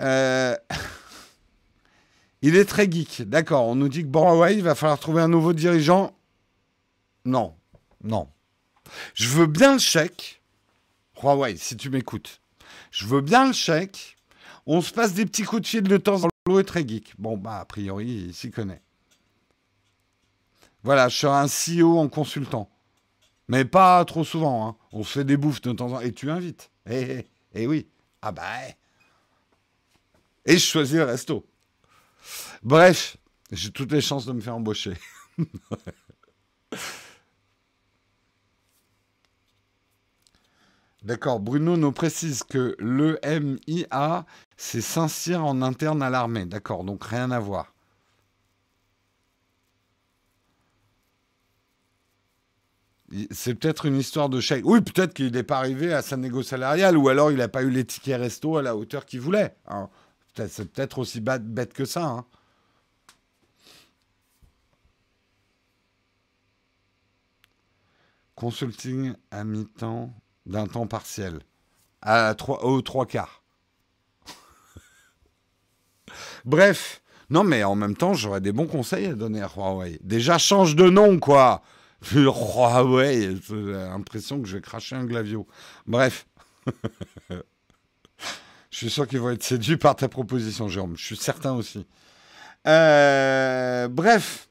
euh, 0.00 0.54
il 2.42 2.56
est 2.56 2.64
très 2.66 2.90
geek, 2.90 3.22
d'accord. 3.22 3.66
On 3.66 3.74
nous 3.74 3.88
dit 3.88 4.02
que 4.02 4.08
bon, 4.08 4.38
ouais, 4.40 4.54
il 4.54 4.62
va 4.62 4.74
falloir 4.74 4.98
trouver 4.98 5.22
un 5.22 5.28
nouveau 5.28 5.52
dirigeant. 5.52 6.14
Non, 7.24 7.56
non. 8.02 8.28
Je 9.14 9.28
veux 9.28 9.46
bien 9.46 9.74
le 9.74 9.78
chèque. 9.78 10.42
Huawei, 11.22 11.56
si 11.56 11.76
tu 11.76 11.90
m'écoutes. 11.90 12.40
Je 12.90 13.06
veux 13.06 13.20
bien 13.20 13.46
le 13.46 13.52
chèque. 13.52 14.16
On 14.66 14.80
se 14.80 14.92
passe 14.92 15.14
des 15.14 15.26
petits 15.26 15.44
coups 15.44 15.62
de 15.62 15.66
fil 15.66 15.82
de 15.82 15.96
temps 15.96 16.16
en 16.16 16.20
temps. 16.22 16.28
L'eau 16.46 16.58
est 16.58 16.64
très 16.64 16.86
geek. 16.86 17.14
Bon, 17.18 17.36
bah, 17.36 17.60
a 17.60 17.64
priori, 17.64 18.26
il 18.28 18.34
s'y 18.34 18.50
connaît. 18.50 18.82
Voilà, 20.82 21.08
je 21.08 21.16
suis 21.16 21.26
un 21.26 21.46
CEO 21.46 21.98
en 21.98 22.08
consultant. 22.08 22.70
Mais 23.48 23.64
pas 23.64 24.04
trop 24.04 24.24
souvent. 24.24 24.68
Hein. 24.68 24.76
On 24.92 25.02
se 25.02 25.12
fait 25.12 25.24
des 25.24 25.36
bouffes 25.36 25.62
de 25.62 25.72
temps 25.72 25.86
en 25.86 25.90
temps. 25.92 26.00
Et 26.00 26.12
tu 26.12 26.30
invites. 26.30 26.70
Eh, 26.86 27.00
eh, 27.00 27.26
eh 27.54 27.66
oui. 27.66 27.88
Ah 28.20 28.32
bah. 28.32 28.42
Eh. 28.68 30.52
Et 30.52 30.58
je 30.58 30.64
choisis 30.64 30.96
le 30.96 31.04
resto. 31.04 31.46
Bref, 32.62 33.16
j'ai 33.50 33.70
toutes 33.70 33.92
les 33.92 34.00
chances 34.00 34.26
de 34.26 34.32
me 34.32 34.40
faire 34.40 34.56
embaucher. 34.56 34.94
D'accord, 41.04 41.38
Bruno 41.38 41.76
nous 41.76 41.92
précise 41.92 42.42
que 42.44 42.74
le 42.78 43.18
MIA, 43.22 44.24
c'est 44.56 44.80
Saint-Cyr 44.80 45.44
en 45.44 45.60
interne 45.60 46.02
à 46.02 46.08
l'armée. 46.08 46.46
D'accord, 46.46 46.82
donc 46.82 47.04
rien 47.04 47.30
à 47.30 47.38
voir. 47.38 47.74
C'est 53.30 53.54
peut-être 53.54 53.84
une 53.84 53.96
histoire 53.96 54.30
de 54.30 54.40
chèque. 54.40 54.64
Oui, 54.64 54.80
peut-être 54.80 55.12
qu'il 55.12 55.30
n'est 55.32 55.42
pas 55.42 55.58
arrivé 55.58 55.92
à 55.92 56.00
sa 56.00 56.16
négo 56.16 56.42
salariale, 56.42 56.96
ou 56.96 57.08
alors 57.10 57.30
il 57.30 57.36
n'a 57.36 57.48
pas 57.48 57.62
eu 57.62 57.70
les 57.70 57.84
tickets 57.84 58.18
resto 58.18 58.56
à 58.56 58.62
la 58.62 58.74
hauteur 58.74 59.04
qu'il 59.04 59.20
voulait. 59.20 59.54
C'est 60.48 60.72
peut-être 60.72 60.98
aussi 60.98 61.20
bête 61.20 61.74
que 61.74 61.84
ça. 61.84 62.06
Hein. 62.06 62.24
Consulting 68.34 69.14
à 69.30 69.44
mi-temps 69.44 70.12
d'un 70.46 70.66
temps 70.66 70.86
partiel 70.86 71.40
à 72.02 72.34
trois, 72.34 72.64
aux 72.64 72.82
trois 72.82 73.06
quarts. 73.06 73.42
Bref, 76.44 77.02
non 77.30 77.44
mais 77.44 77.64
en 77.64 77.74
même 77.74 77.96
temps, 77.96 78.14
j'aurais 78.14 78.40
des 78.40 78.52
bons 78.52 78.66
conseils 78.66 79.06
à 79.06 79.14
donner 79.14 79.42
à 79.42 79.48
Huawei. 79.48 79.98
Déjà, 80.02 80.38
change 80.38 80.76
de 80.76 80.88
nom, 80.88 81.18
quoi. 81.18 81.62
Huawei, 82.12 83.36
j'ai 83.48 83.54
l'impression 83.54 84.40
que 84.40 84.46
je 84.46 84.56
vais 84.56 84.62
cracher 84.62 84.96
un 84.96 85.04
glavio. 85.04 85.46
Bref. 85.86 86.26
je 87.30 87.36
suis 88.70 88.90
sûr 88.90 89.08
qu'ils 89.08 89.20
vont 89.20 89.30
être 89.30 89.42
séduits 89.42 89.76
par 89.76 89.96
ta 89.96 90.08
proposition, 90.08 90.68
Jérôme. 90.68 90.96
Je 90.96 91.04
suis 91.04 91.16
certain 91.16 91.54
aussi. 91.54 91.86
Euh, 92.66 93.88
bref. 93.88 94.48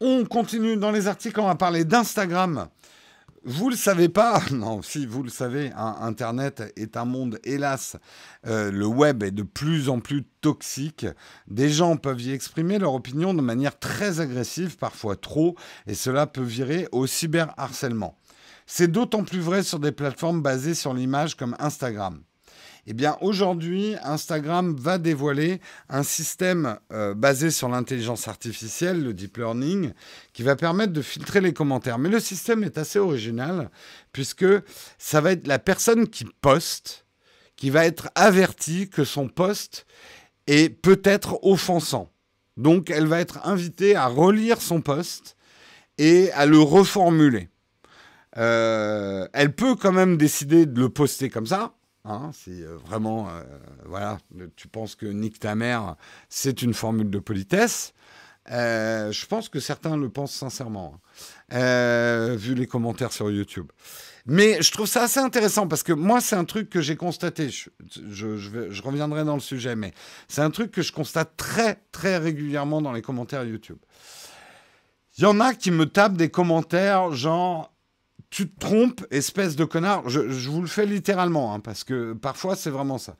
On 0.00 0.24
continue 0.24 0.76
dans 0.76 0.90
les 0.90 1.06
articles, 1.06 1.38
on 1.40 1.46
va 1.46 1.54
parler 1.54 1.84
d'Instagram. 1.84 2.68
Vous 3.46 3.68
le 3.68 3.76
savez 3.76 4.08
pas 4.08 4.40
Non, 4.52 4.80
si 4.80 5.04
vous 5.04 5.22
le 5.22 5.28
savez, 5.28 5.70
Internet 5.76 6.62
est 6.76 6.96
un 6.96 7.04
monde, 7.04 7.38
hélas, 7.44 7.96
euh, 8.46 8.70
le 8.70 8.86
web 8.86 9.22
est 9.22 9.32
de 9.32 9.42
plus 9.42 9.90
en 9.90 10.00
plus 10.00 10.24
toxique. 10.40 11.06
Des 11.46 11.68
gens 11.68 11.98
peuvent 11.98 12.22
y 12.22 12.32
exprimer 12.32 12.78
leur 12.78 12.94
opinion 12.94 13.34
de 13.34 13.42
manière 13.42 13.78
très 13.78 14.20
agressive, 14.20 14.78
parfois 14.78 15.16
trop, 15.16 15.56
et 15.86 15.94
cela 15.94 16.26
peut 16.26 16.42
virer 16.42 16.88
au 16.90 17.06
cyberharcèlement. 17.06 18.16
C'est 18.66 18.90
d'autant 18.90 19.24
plus 19.24 19.40
vrai 19.40 19.62
sur 19.62 19.78
des 19.78 19.92
plateformes 19.92 20.40
basées 20.40 20.74
sur 20.74 20.94
l'image 20.94 21.36
comme 21.36 21.54
Instagram. 21.58 22.22
Eh 22.86 22.92
bien, 22.92 23.16
aujourd'hui, 23.22 23.94
Instagram 24.02 24.76
va 24.76 24.98
dévoiler 24.98 25.60
un 25.88 26.02
système 26.02 26.78
euh, 26.92 27.14
basé 27.14 27.50
sur 27.50 27.68
l'intelligence 27.68 28.28
artificielle, 28.28 29.02
le 29.02 29.14
deep 29.14 29.38
learning, 29.38 29.92
qui 30.34 30.42
va 30.42 30.54
permettre 30.54 30.92
de 30.92 31.00
filtrer 31.00 31.40
les 31.40 31.54
commentaires. 31.54 31.98
Mais 31.98 32.10
le 32.10 32.20
système 32.20 32.62
est 32.62 32.76
assez 32.76 32.98
original, 32.98 33.70
puisque 34.12 34.46
ça 34.98 35.22
va 35.22 35.32
être 35.32 35.46
la 35.46 35.58
personne 35.58 36.08
qui 36.08 36.26
poste, 36.42 37.06
qui 37.56 37.70
va 37.70 37.86
être 37.86 38.10
avertie 38.14 38.90
que 38.90 39.04
son 39.04 39.28
poste 39.28 39.86
est 40.46 40.68
peut-être 40.68 41.38
offensant. 41.42 42.10
Donc, 42.58 42.90
elle 42.90 43.06
va 43.06 43.20
être 43.20 43.46
invitée 43.46 43.96
à 43.96 44.08
relire 44.08 44.60
son 44.60 44.82
poste 44.82 45.36
et 45.96 46.30
à 46.32 46.44
le 46.44 46.58
reformuler. 46.58 47.48
Euh, 48.36 49.26
elle 49.32 49.54
peut 49.54 49.74
quand 49.74 49.92
même 49.92 50.18
décider 50.18 50.66
de 50.66 50.80
le 50.80 50.88
poster 50.90 51.30
comme 51.30 51.46
ça, 51.46 51.74
Hein, 52.06 52.30
c'est 52.34 52.50
euh, 52.50 52.76
vraiment, 52.76 53.28
euh, 53.30 53.42
voilà, 53.86 54.18
tu 54.56 54.68
penses 54.68 54.94
que 54.94 55.06
nique 55.06 55.38
ta 55.38 55.54
mère, 55.54 55.96
c'est 56.28 56.60
une 56.60 56.74
formule 56.74 57.08
de 57.08 57.18
politesse. 57.18 57.94
Euh, 58.50 59.10
je 59.10 59.24
pense 59.24 59.48
que 59.48 59.58
certains 59.58 59.96
le 59.96 60.10
pensent 60.10 60.34
sincèrement, 60.34 61.00
hein, 61.50 62.34
vu 62.34 62.54
les 62.54 62.66
commentaires 62.66 63.12
sur 63.12 63.30
YouTube. 63.30 63.68
Mais 64.26 64.60
je 64.62 64.70
trouve 64.70 64.86
ça 64.86 65.04
assez 65.04 65.20
intéressant 65.20 65.66
parce 65.66 65.82
que 65.82 65.94
moi, 65.94 66.20
c'est 66.20 66.36
un 66.36 66.44
truc 66.44 66.68
que 66.68 66.82
j'ai 66.82 66.96
constaté. 66.96 67.48
Je, 67.48 67.70
je, 68.36 68.82
reviendrai 68.82 69.24
dans 69.24 69.34
le 69.34 69.40
sujet, 69.40 69.76
mais 69.76 69.94
c'est 70.28 70.42
un 70.42 70.50
truc 70.50 70.72
que 70.72 70.82
je 70.82 70.92
constate 70.92 71.36
très, 71.38 71.78
très 71.90 72.18
régulièrement 72.18 72.82
dans 72.82 72.92
les 72.92 73.02
commentaires 73.02 73.44
YouTube. 73.44 73.78
Il 75.16 75.22
y 75.22 75.26
en 75.26 75.40
a 75.40 75.54
qui 75.54 75.70
me 75.70 75.86
tapent 75.86 76.16
des 76.16 76.30
commentaires 76.30 77.12
genre 77.12 77.73
tu 78.34 78.50
te 78.50 78.58
trompes, 78.58 79.06
espèce 79.12 79.54
de 79.54 79.64
connard. 79.64 80.08
Je, 80.08 80.18
vous 80.50 80.60
le 80.60 80.66
fais 80.66 80.86
littéralement, 80.86 81.54
hein, 81.54 81.60
parce 81.60 81.84
que 81.84 82.14
parfois 82.14 82.56
c'est 82.56 82.68
vraiment 82.70 82.98
ça. 82.98 83.14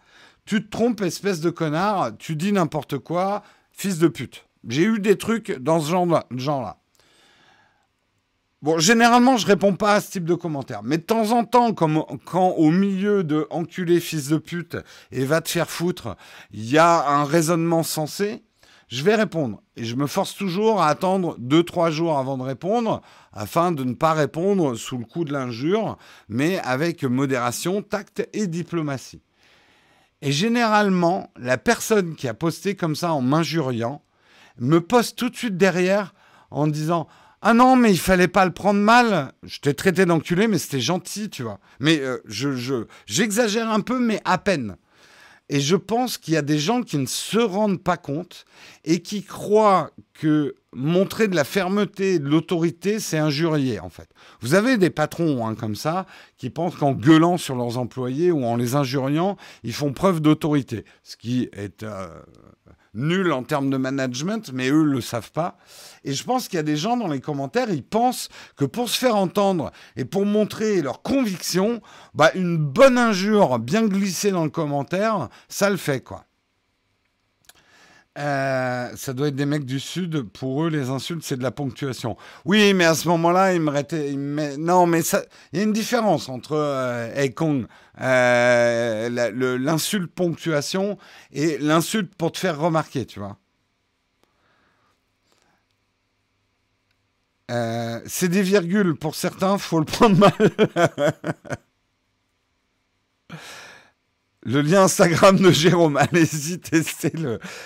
Tu 0.45 0.65
te 0.65 0.69
trompes, 0.69 1.03
espèce 1.03 1.41
de 1.41 1.51
connard, 1.51 2.17
tu 2.19 2.35
dis 2.35 2.51
n'importe 2.51 2.99
quoi, 2.99 3.45
fils 3.71 4.01
de 4.01 4.09
pute. 4.09 4.45
J'ai 4.67 4.83
eu 4.83 4.99
des 4.99 5.17
trucs 5.17 5.53
dans 5.53 5.79
ce 5.79 5.89
genre-là. 5.89 6.79
Bon, 8.61 8.81
généralement, 8.81 9.37
je 9.37 9.47
réponds 9.47 9.77
pas 9.77 9.95
à 9.95 10.01
ce 10.01 10.11
type 10.11 10.25
de 10.25 10.35
commentaires. 10.35 10.83
Mais 10.83 10.99
de 10.99 11.05
temps 11.05 11.31
en 11.31 11.45
temps, 11.45 11.73
quand 11.75 12.49
au 12.49 12.73
milieu 12.73 13.23
de 13.23 13.47
enculé 13.51 14.01
fils 14.01 14.31
de 14.31 14.39
pute 14.39 14.77
et 15.13 15.25
va 15.25 15.41
te 15.41 15.49
faire 15.49 15.71
foutre, 15.71 16.17
il 16.51 16.69
y 16.69 16.77
a 16.77 17.09
un 17.09 17.25
raisonnement 17.25 17.85
sensé, 17.85 18.43
je 18.89 19.03
vais 19.03 19.15
répondre. 19.15 19.63
Et 19.77 19.85
je 19.85 19.97
me 19.97 20.07
force 20.07 20.35
toujours 20.35 20.83
à 20.83 20.89
attendre 20.89 21.37
2-3 21.41 21.91
jours 21.91 22.19
avant 22.19 22.39
de 22.39 22.43
répondre, 22.43 23.03
afin 23.33 23.73
de 23.73 23.85
ne 23.85 23.95
pas 23.95 24.13
répondre 24.13 24.75
sous 24.77 24.99
le 24.99 25.05
coup 25.05 25.25
de 25.25 25.33
l'injure, 25.33 25.99
mais 26.29 26.59
avec 26.61 27.03
modération, 27.03 27.83
tact 27.83 28.29
et 28.33 28.47
diplomatie. 28.47 29.23
Et 30.23 30.33
généralement, 30.33 31.31
la 31.37 31.59
personne 31.59 32.15
qui 32.15 32.29
a 32.29 32.35
posté 32.35 32.77
comme 32.77 32.97
ça 32.97 33.13
en 33.13 33.21
m'injuriant 33.21 34.03
me 34.59 34.81
poste 34.81 35.17
tout 35.19 35.29
de 35.29 35.37
suite 35.37 35.57
derrière 35.57 36.15
en 36.51 36.67
disant 36.67 37.09
ah 37.47 37.53
non, 37.53 37.77
mais 37.77 37.91
il 37.91 37.99
fallait 37.99 38.27
pas 38.27 38.47
le 38.47 38.53
prendre 38.53 38.81
mal. 38.81 39.33
Je 39.43 39.59
t'ai 39.59 39.75
traité 39.75 40.07
d'enculé, 40.07 40.49
mais 40.49 40.57
c'était 40.57 40.81
gentil, 40.81 41.29
tu 41.29 41.43
vois. 41.43 41.61
Mais 41.79 42.01
euh, 42.01 42.17
je, 42.25 42.87
j'exagère 43.05 43.69
un 43.69 43.81
peu, 43.81 43.99
mais 43.99 44.23
à 44.25 44.39
peine. 44.39 44.77
Et 45.51 45.61
je 45.61 45.77
pense 45.77 46.17
qu'il 46.17 46.35
y 46.35 46.39
a 46.39 46.43
des 46.43 46.59
gens 46.59 46.83
qui 46.83 46.97
ne 46.97 47.07
se 47.07 47.39
rendent 47.39 47.83
pas 47.83 47.99
compte 47.99 48.47
et 48.85 49.03
qui 49.03 49.23
croient 49.23 49.91
que 50.15 50.55
montrer 50.73 51.29
de 51.29 51.37
la 51.37 51.45
fermeté, 51.45 52.19
de 52.19 52.27
l'autorité, 52.27 52.99
c'est 52.99 53.19
injurier, 53.19 53.79
en 53.79 53.91
fait. 53.91 54.09
Vous 54.41 54.55
avez 54.55 54.79
des 54.79 54.91
patrons 54.91 55.47
hein, 55.47 55.55
comme 55.55 55.77
ça 55.77 56.07
qui 56.39 56.49
pensent 56.49 56.77
qu'en 56.77 56.93
gueulant 56.93 57.37
sur 57.37 57.57
leurs 57.57 57.77
employés 57.77 58.33
ou 58.33 58.45
en 58.45 58.57
les 58.57 58.75
injuriant, 58.75 59.37
ils 59.63 59.75
font 59.75 59.93
preuve 59.93 60.21
d'autorité. 60.21 60.85
Ce 61.03 61.17
qui 61.17 61.51
est 61.53 61.83
euh, 61.83 62.09
nul 62.95 63.33
en 63.33 63.43
termes 63.43 63.71
de 63.71 63.77
management, 63.77 64.51
mais 64.53 64.71
eux 64.71 64.85
le 64.85 65.01
savent 65.01 65.33
pas. 65.33 65.57
Et 66.05 66.13
je 66.13 66.25
pense 66.25 66.49
qu'il 66.49 66.57
y 66.57 66.61
a 66.61 66.65
des 66.65 66.77
gens 66.77 66.97
dans 66.97 67.09
les 67.09 67.21
commentaires, 67.21 67.71
ils 67.71 67.85
pensent 67.85 68.29
que 68.57 68.65
pour 68.65 68.89
se 68.89 68.99
faire 68.99 69.17
entendre 69.17 69.73
et 69.97 70.05
pour 70.05 70.27
montrer 70.27 70.83
leur 70.83 71.03
conviction, 71.03 71.81
bah 72.15 72.31
une 72.35 72.57
bonne 72.57 72.99
injure 72.99 73.59
bien 73.59 73.87
glissée 73.87 74.31
dans 74.31 74.45
le 74.45 74.51
commentaire, 74.51 75.29
ça 75.49 75.71
le 75.71 75.77
fait 75.77 76.01
quoi. 76.01 76.25
Euh, 78.17 78.91
ça 78.95 79.13
doit 79.13 79.29
être 79.29 79.35
des 79.35 79.47
mecs 79.47 79.65
du 79.65 79.81
Sud. 79.81 80.23
Pour 80.23 80.65
eux, 80.65 80.69
les 80.69 80.89
insultes, 80.91 81.23
c'est 81.25 81.37
de 81.37 81.43
la 81.43 81.51
ponctuation. 81.51 82.17
Oui, 82.45 82.73
mais 82.75 82.85
à 82.85 82.95
ce 82.95 83.09
moment-là, 83.09 83.55
ils 83.55 83.61
me 83.61 84.57
Non, 84.57 84.87
mais 84.87 85.01
il 85.53 85.59
y 85.59 85.61
a 85.61 85.65
une 85.65 85.73
différence 85.73 86.29
entre 86.29 86.53
euh, 86.53 87.29
euh, 88.01 89.57
l'insulte 89.59 90.13
ponctuation 90.13 90.99
et 91.33 91.59
l'insulte 91.59 92.15
pour 92.15 92.33
te 92.33 92.39
faire 92.39 92.59
remarquer, 92.59 93.05
tu 93.07 93.19
vois. 93.19 93.37
Euh, 97.51 98.01
c'est 98.07 98.29
des 98.29 98.43
virgules. 98.43 98.95
Pour 98.97 99.15
certains, 99.15 99.59
faut 99.59 99.79
le 99.79 99.85
prendre 99.85 100.17
mal. 100.17 100.33
Le 104.45 104.61
lien 104.61 104.83
Instagram 104.83 105.39
de 105.39 105.51
Jérôme, 105.51 105.97
allez-y, 105.97 106.59
testez 106.59 107.13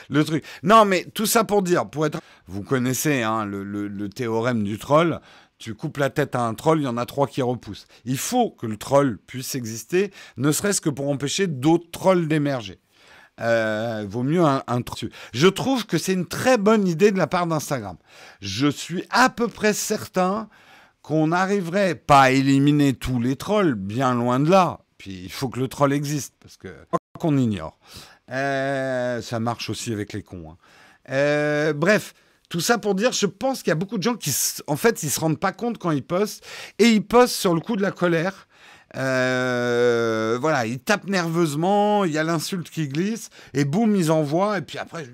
le, 0.08 0.24
truc. 0.24 0.44
Non, 0.62 0.84
mais 0.84 1.06
tout 1.12 1.26
ça 1.26 1.42
pour 1.42 1.62
dire, 1.62 1.88
pour 1.88 2.06
être... 2.06 2.20
Vous 2.46 2.62
connaissez 2.62 3.22
hein, 3.22 3.44
le, 3.44 4.08
théorème 4.08 4.62
du 4.62 4.78
troll. 4.78 5.20
Tu 5.58 5.74
coupes 5.74 5.96
la 5.96 6.08
tête 6.08 6.36
à 6.36 6.42
un 6.42 6.54
troll, 6.54 6.80
il 6.80 6.84
y 6.84 6.88
en 6.88 6.96
a 6.96 7.04
trois 7.04 7.26
qui 7.26 7.42
repoussent. 7.42 7.88
Il 8.04 8.16
faut 8.16 8.50
que 8.50 8.66
le 8.66 8.76
troll 8.76 9.18
puisse 9.26 9.56
exister, 9.56 10.12
ne 10.36 10.52
serait-ce 10.52 10.80
que 10.80 10.88
pour 10.88 11.08
empêcher 11.08 11.48
d'autres 11.48 11.90
trolls 11.90 12.28
d'émerger. 12.28 12.78
Euh, 13.40 14.04
vaut 14.08 14.22
mieux 14.22 14.44
un, 14.44 14.62
un 14.68 14.80
Je 15.32 15.48
trouve 15.48 15.84
que 15.84 15.98
c'est 15.98 16.12
une 16.12 16.26
très 16.26 16.58
bonne 16.58 16.86
idée 16.86 17.10
de 17.10 17.18
la 17.18 17.26
part 17.26 17.48
d'Instagram. 17.48 17.96
Je 18.40 18.68
suis 18.68 19.04
à 19.10 19.30
peu 19.30 19.48
près 19.48 19.72
certain 19.72 20.48
qu'on 21.02 21.28
n'arriverait 21.28 21.96
pas 21.96 22.22
à 22.22 22.30
éliminer 22.30 22.92
tous 22.92 23.18
les 23.20 23.34
trolls, 23.34 23.74
bien 23.74 24.14
loin 24.14 24.38
de 24.38 24.50
là. 24.50 24.80
Puis 24.98 25.22
il 25.24 25.32
faut 25.32 25.48
que 25.48 25.60
le 25.60 25.68
troll 25.68 25.92
existe, 25.92 26.34
parce 26.40 26.56
que 26.56 26.68
qu'on 27.18 27.36
ignore. 27.36 27.78
Euh, 28.30 29.20
ça 29.22 29.40
marche 29.40 29.70
aussi 29.70 29.92
avec 29.92 30.12
les 30.12 30.22
cons. 30.22 30.50
Hein. 30.50 30.56
Euh, 31.10 31.72
bref, 31.72 32.14
tout 32.48 32.60
ça 32.60 32.78
pour 32.78 32.94
dire, 32.94 33.12
je 33.12 33.26
pense 33.26 33.62
qu'il 33.62 33.70
y 33.70 33.72
a 33.72 33.76
beaucoup 33.76 33.98
de 33.98 34.02
gens 34.02 34.14
qui, 34.14 34.34
en 34.66 34.76
fait, 34.76 35.02
ils 35.02 35.10
se 35.10 35.20
rendent 35.20 35.40
pas 35.40 35.52
compte 35.52 35.78
quand 35.78 35.90
ils 35.90 36.04
postent, 36.04 36.44
et 36.78 36.86
ils 36.86 37.04
postent 37.04 37.34
sur 37.34 37.54
le 37.54 37.60
coup 37.60 37.76
de 37.76 37.82
la 37.82 37.90
colère. 37.90 38.46
Euh, 38.96 40.38
voilà, 40.40 40.64
ils 40.66 40.78
tapent 40.78 41.08
nerveusement, 41.08 42.04
il 42.04 42.12
y 42.12 42.18
a 42.18 42.24
l'insulte 42.24 42.70
qui 42.70 42.88
glisse, 42.88 43.30
et 43.52 43.64
boum, 43.64 43.94
ils 43.96 44.10
envoient, 44.10 44.58
et 44.58 44.62
puis 44.62 44.78
après, 44.78 45.06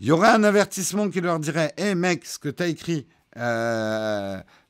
il 0.00 0.06
y 0.06 0.10
aurait 0.10 0.28
un 0.28 0.44
avertissement 0.44 1.08
qui 1.08 1.20
leur 1.20 1.38
dirait 1.38 1.72
Hé 1.78 1.88
hey, 1.88 1.94
mec, 1.94 2.26
ce 2.26 2.38
que 2.38 2.48
tu 2.50 2.62
as 2.62 2.66
écrit, 2.66 3.06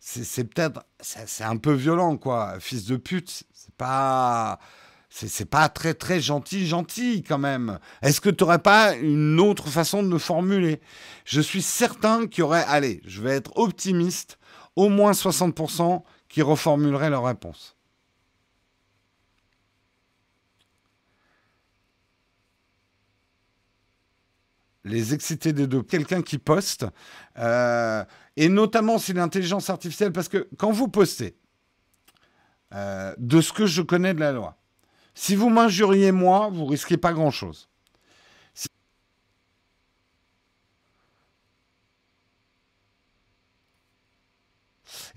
c'est 0.07 0.45
peut-être, 0.45 0.85
c'est 1.01 1.45
un 1.45 1.57
peu 1.57 1.73
violent, 1.73 2.17
quoi. 2.19 2.61
Fils 2.61 2.85
de 2.85 2.97
pute, 2.97 3.45
c'est 3.55 3.75
pas, 3.75 4.59
c'est 5.09 5.49
pas 5.49 5.69
très 5.71 5.95
très 5.95 6.21
gentil, 6.21 6.67
gentil 6.67 7.23
quand 7.23 7.39
même. 7.39 7.79
Est-ce 8.03 8.21
que 8.21 8.29
tu 8.29 8.45
n'aurais 8.45 8.59
pas 8.59 8.95
une 8.97 9.41
autre 9.41 9.69
façon 9.69 10.03
de 10.03 10.11
le 10.11 10.19
formuler? 10.19 10.81
Je 11.25 11.41
suis 11.41 11.63
certain 11.63 12.27
qu'il 12.27 12.41
y 12.41 12.43
aurait, 12.43 12.65
allez, 12.69 13.01
je 13.07 13.23
vais 13.23 13.31
être 13.31 13.57
optimiste, 13.57 14.39
au 14.77 14.91
moins 14.91 15.13
60% 15.13 16.03
qui 16.29 16.43
reformuleraient 16.43 17.11
leur 17.11 17.25
réponse. 17.25 17.75
les 24.85 25.15
excités 25.15 25.53
des 25.53 25.67
deux. 25.67 25.83
Quelqu'un 25.83 26.23
qui 26.23 26.39
poste, 26.39 26.87
euh, 27.39 28.05
et 28.37 28.49
notamment 28.49 28.99
si 28.99 29.13
l'intelligence 29.13 29.71
artificielle, 29.71 30.13
parce 30.13 30.29
que 30.29 30.49
quand 30.57 30.73
vous 30.73 30.89
postez, 30.89 31.37
euh, 32.73 33.15
de 33.19 33.41
ce 33.41 33.53
que 33.53 33.67
je 33.67 33.83
connais 33.83 34.15
de 34.15 34.21
la 34.21 34.33
loi, 34.33 34.57
si 35.15 35.37
vous 35.37 35.49
m'injuriez 35.49 36.11
moi, 36.11 36.51
vous 36.53 36.67
risquez 36.67 36.97
pas 36.97 37.13
grand-chose. 37.13 37.69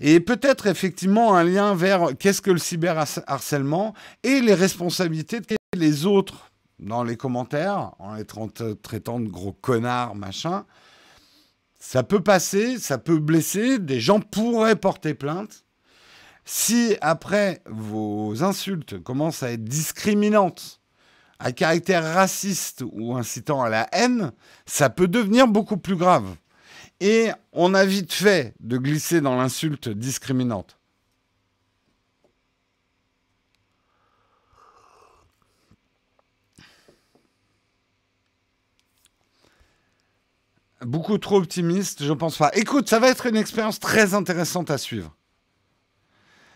Et 0.00 0.20
peut-être 0.20 0.68
effectivement 0.68 1.34
un 1.34 1.42
lien 1.42 1.74
vers 1.74 2.16
qu'est-ce 2.16 2.40
que 2.40 2.52
le 2.52 2.58
cyberharcèlement 2.58 3.94
et 4.22 4.40
les 4.40 4.54
responsabilités 4.54 5.40
de 5.40 5.56
les 5.74 6.06
autres 6.06 6.52
dans 6.78 7.02
les 7.02 7.16
commentaires 7.16 7.92
en 7.98 8.14
les 8.14 8.24
traitant 8.24 9.18
de 9.18 9.28
gros 9.28 9.52
connards, 9.52 10.14
machin. 10.14 10.64
Ça 11.78 12.02
peut 12.02 12.22
passer, 12.22 12.78
ça 12.78 12.98
peut 12.98 13.18
blesser, 13.18 13.78
des 13.78 14.00
gens 14.00 14.20
pourraient 14.20 14.76
porter 14.76 15.14
plainte. 15.14 15.64
Si 16.44 16.96
après 17.00 17.62
vos 17.66 18.42
insultes 18.42 19.02
commencent 19.02 19.42
à 19.42 19.52
être 19.52 19.64
discriminantes, 19.64 20.80
à 21.38 21.52
caractère 21.52 22.02
raciste 22.02 22.82
ou 22.90 23.14
incitant 23.14 23.62
à 23.62 23.68
la 23.68 23.88
haine, 23.92 24.32
ça 24.66 24.90
peut 24.90 25.08
devenir 25.08 25.46
beaucoup 25.46 25.76
plus 25.76 25.96
grave. 25.96 26.36
Et 27.00 27.30
on 27.52 27.74
a 27.74 27.84
vite 27.84 28.12
fait 28.12 28.54
de 28.60 28.76
glisser 28.76 29.20
dans 29.20 29.36
l'insulte 29.36 29.88
discriminante. 29.88 30.77
Beaucoup 40.84 41.18
trop 41.18 41.38
optimiste, 41.38 42.04
je 42.04 42.12
pense 42.12 42.36
pas. 42.36 42.50
Écoute, 42.54 42.88
ça 42.88 43.00
va 43.00 43.08
être 43.08 43.26
une 43.26 43.36
expérience 43.36 43.80
très 43.80 44.14
intéressante 44.14 44.70
à 44.70 44.78
suivre. 44.78 45.16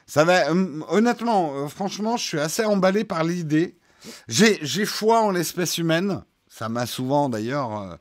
Ça 0.07 0.25
va, 0.25 0.51
euh, 0.51 0.81
honnêtement, 0.89 1.55
euh, 1.55 1.69
franchement, 1.69 2.17
je 2.17 2.25
suis 2.25 2.39
assez 2.39 2.65
emballé 2.65 3.05
par 3.05 3.25
l'idée. 3.25 3.77
J'ai 4.29 4.85
foi 4.85 5.23
en 5.23 5.31
l'espèce 5.31 5.79
humaine. 5.79 6.23
Ça 6.49 6.69
m'a 6.69 6.87
souvent, 6.87 7.29
d'ailleurs, 7.29 7.99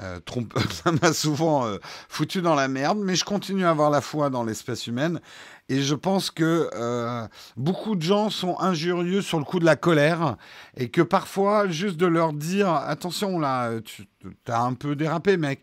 euh, 0.00 0.20
ça 0.84 0.92
m'a 0.92 1.12
souvent 1.12 1.66
foutu 2.08 2.42
dans 2.42 2.54
la 2.54 2.66
merde, 2.66 2.98
mais 2.98 3.14
je 3.14 3.24
continue 3.24 3.64
à 3.64 3.70
avoir 3.70 3.90
la 3.90 4.00
foi 4.00 4.30
dans 4.30 4.42
l'espèce 4.42 4.86
humaine. 4.86 5.20
Et 5.68 5.80
je 5.80 5.94
pense 5.94 6.30
que 6.30 6.68
euh, 6.74 7.26
beaucoup 7.56 7.96
de 7.96 8.02
gens 8.02 8.28
sont 8.28 8.58
injurieux 8.60 9.22
sur 9.22 9.38
le 9.38 9.44
coup 9.44 9.58
de 9.58 9.64
la 9.64 9.76
colère 9.76 10.36
et 10.76 10.90
que 10.90 11.00
parfois, 11.00 11.68
juste 11.68 11.96
de 11.96 12.06
leur 12.06 12.34
dire 12.34 12.68
attention 12.68 13.38
là, 13.38 13.80
tu 13.80 14.06
as 14.46 14.60
un 14.60 14.74
peu 14.74 14.94
dérapé, 14.94 15.38
mec, 15.38 15.62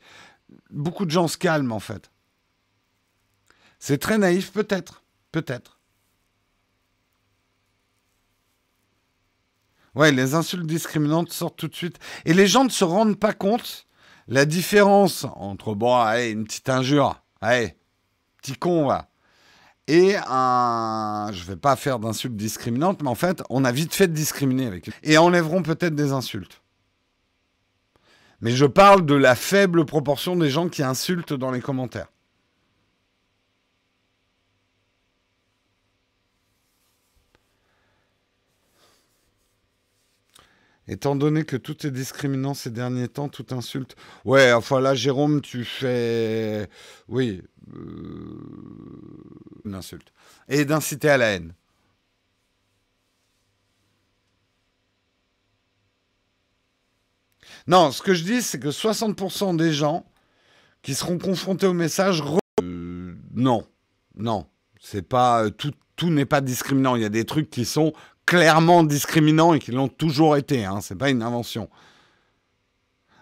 beaucoup 0.71 1.05
de 1.05 1.11
gens 1.11 1.27
se 1.27 1.37
calment 1.37 1.71
en 1.71 1.79
fait. 1.79 2.09
C'est 3.77 3.99
très 3.99 4.17
naïf, 4.17 4.51
peut-être. 4.51 5.03
Peut-être. 5.31 5.79
Ouais, 9.93 10.11
les 10.11 10.35
insultes 10.35 10.65
discriminantes 10.65 11.31
sortent 11.31 11.57
tout 11.57 11.67
de 11.67 11.75
suite. 11.75 11.99
Et 12.25 12.33
les 12.33 12.47
gens 12.47 12.63
ne 12.63 12.69
se 12.69 12.83
rendent 12.83 13.19
pas 13.19 13.33
compte 13.33 13.87
la 14.27 14.45
différence 14.45 15.25
entre, 15.35 15.73
bon, 15.73 15.95
une 15.95 16.45
petite 16.45 16.69
injure, 16.69 17.21
allez, 17.41 17.75
petit 18.41 18.55
con, 18.55 18.87
va 18.87 19.10
et 19.91 20.15
un, 20.25 21.31
je 21.33 21.43
vais 21.43 21.57
pas 21.57 21.75
faire 21.75 21.99
d'insultes 21.99 22.37
discriminantes, 22.37 23.03
mais 23.03 23.09
en 23.09 23.15
fait, 23.15 23.43
on 23.49 23.65
a 23.65 23.73
vite 23.73 23.93
fait 23.93 24.07
de 24.07 24.13
discriminer 24.13 24.65
avec 24.65 24.87
eux. 24.87 24.93
Et 25.03 25.17
enlèveront 25.17 25.63
peut-être 25.63 25.95
des 25.95 26.13
insultes. 26.13 26.61
Mais 28.39 28.51
je 28.51 28.65
parle 28.65 29.05
de 29.05 29.15
la 29.15 29.35
faible 29.35 29.85
proportion 29.85 30.37
des 30.37 30.49
gens 30.49 30.69
qui 30.69 30.81
insultent 30.81 31.33
dans 31.33 31.51
les 31.51 31.59
commentaires. 31.59 32.07
Étant 40.87 41.15
donné 41.15 41.45
que 41.45 41.57
tout 41.57 41.85
est 41.85 41.91
discriminant 41.91 42.53
ces 42.53 42.71
derniers 42.71 43.07
temps, 43.07 43.29
tout 43.29 43.45
insulte. 43.51 43.95
Ouais, 44.25 44.51
enfin 44.51 44.79
là, 44.79 44.95
Jérôme, 44.95 45.41
tu 45.41 45.63
fais. 45.63 46.67
Oui. 47.07 47.41
Euh, 47.75 47.81
une 49.65 49.75
insulte. 49.75 50.11
Et 50.49 50.65
d'inciter 50.65 51.09
à 51.09 51.17
la 51.17 51.27
haine. 51.27 51.53
Non, 57.67 57.91
ce 57.91 58.01
que 58.01 58.13
je 58.13 58.23
dis, 58.23 58.41
c'est 58.41 58.59
que 58.59 58.69
60% 58.69 59.55
des 59.55 59.71
gens 59.71 60.05
qui 60.81 60.95
seront 60.95 61.19
confrontés 61.19 61.67
au 61.67 61.73
message. 61.73 62.23
Euh, 62.61 63.13
non, 63.33 63.67
non. 64.15 64.47
C'est 64.79 65.07
pas. 65.07 65.51
Tout, 65.51 65.71
tout 65.95 66.09
n'est 66.09 66.25
pas 66.25 66.41
discriminant. 66.41 66.95
Il 66.95 67.03
y 67.03 67.05
a 67.05 67.09
des 67.09 67.25
trucs 67.25 67.51
qui 67.51 67.65
sont 67.65 67.93
clairement 68.25 68.83
discriminants 68.83 69.53
et 69.53 69.59
qui 69.59 69.71
l'ont 69.71 69.87
toujours 69.87 70.37
été. 70.37 70.65
Hein, 70.65 70.79
c'est 70.81 70.97
pas 70.97 71.09
une 71.09 71.23
invention. 71.23 71.69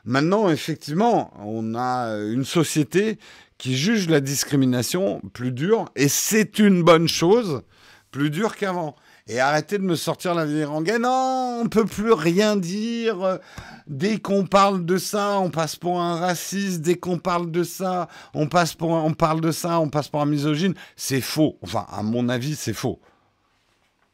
Maintenant, 0.06 0.50
effectivement, 0.50 1.32
on 1.40 1.76
a 1.76 2.16
une 2.18 2.46
société 2.46 3.20
qui 3.58 3.78
juge 3.78 4.10
la 4.10 4.22
discrimination 4.22 5.22
plus 5.34 5.52
dure, 5.52 5.86
et 5.96 6.08
c'est 6.08 6.60
une 6.60 6.82
bonne 6.82 7.08
chose, 7.08 7.62
plus 8.10 8.30
dure 8.30 8.56
qu'avant. 8.56 8.96
Et 9.28 9.40
arrêtez 9.40 9.78
de 9.78 9.84
me 9.84 9.96
sortir 9.96 10.34
la 10.34 10.46
vieille 10.46 10.64
rengaine. 10.64 11.04
Non, 11.04 11.62
on 11.64 11.70
peut 11.70 11.86
plus 11.86 12.14
rien 12.14 12.56
dire. 12.56 13.38
Dès 13.86 14.18
qu'on 14.18 14.48
parle 14.48 14.86
de 14.86 14.98
ça, 14.98 15.40
on 15.40 15.52
passe 15.52 15.76
pour 15.76 16.02
un 16.02 16.16
raciste. 16.16 16.82
Dès 16.82 16.96
qu'on 16.96 17.20
parle 17.20 17.52
de 17.52 17.64
ça, 17.64 18.08
on 18.34 18.48
passe 18.48 18.74
pour 18.74 18.90
on 18.90 19.14
parle 19.14 19.42
de 19.42 19.52
ça, 19.52 19.80
on 19.80 19.90
passe 19.90 20.08
pour 20.08 20.22
un 20.22 20.26
misogyne. 20.26 20.74
C'est 20.96 21.22
faux. 21.22 21.60
Enfin, 21.62 21.86
à 21.92 22.02
mon 22.02 22.28
avis, 22.28 22.56
c'est 22.56 22.74
faux. 22.74 23.00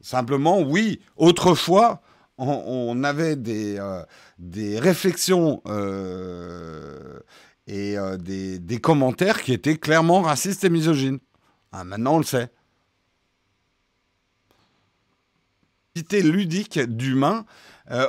Simplement, 0.05 0.61
oui, 0.61 0.99
autrefois, 1.15 1.99
on, 2.37 3.03
avait 3.03 3.35
des, 3.35 3.79
euh, 3.79 4.03
réflexions 4.79 5.63
euh, 5.65 7.19
et 7.65 7.97
euh, 7.97 8.15
des, 8.15 8.77
commentaires 8.77 9.41
qui 9.41 9.51
étaient 9.51 9.77
clairement 9.77 10.21
racistes 10.21 10.63
et 10.63 10.69
misogynes. 10.69 11.17
Ah, 11.71 11.83
maintenant, 11.83 12.13
on 12.13 12.17
le 12.19 12.23
sait. 12.23 12.49
ludique 16.11 16.79
d'humain 16.79 17.43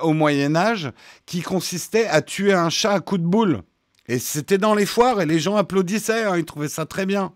au 0.03 0.13
Moyen 0.13 0.55
Âge 0.55 0.93
qui 1.25 1.41
consistait 1.41 2.09
à 2.09 2.21
tuer 2.21 2.53
un 2.53 2.69
chat 2.69 2.93
à 2.93 3.01
coups 3.01 3.23
de 3.23 3.27
boule. 3.27 3.63
Et 4.07 4.19
c'était 4.19 4.59
dans 4.59 4.75
les 4.75 4.85
foires 4.85 5.23
et 5.23 5.27
les 5.27 5.41
gens 5.41 5.57
applaudissaient, 5.57 6.25
hein, 6.25 6.37
ils 6.37 6.45
trouvaient 6.45 6.69
ça 6.69 6.85
très 6.85 7.07
bien. 7.07 7.33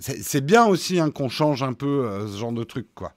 C'est 0.00 0.44
bien 0.44 0.66
aussi 0.66 1.00
hein, 1.00 1.10
qu'on 1.10 1.28
change 1.28 1.62
un 1.62 1.72
peu 1.72 2.06
euh, 2.06 2.26
ce 2.26 2.36
genre 2.36 2.52
de 2.52 2.64
truc, 2.64 2.88
quoi. 2.94 3.12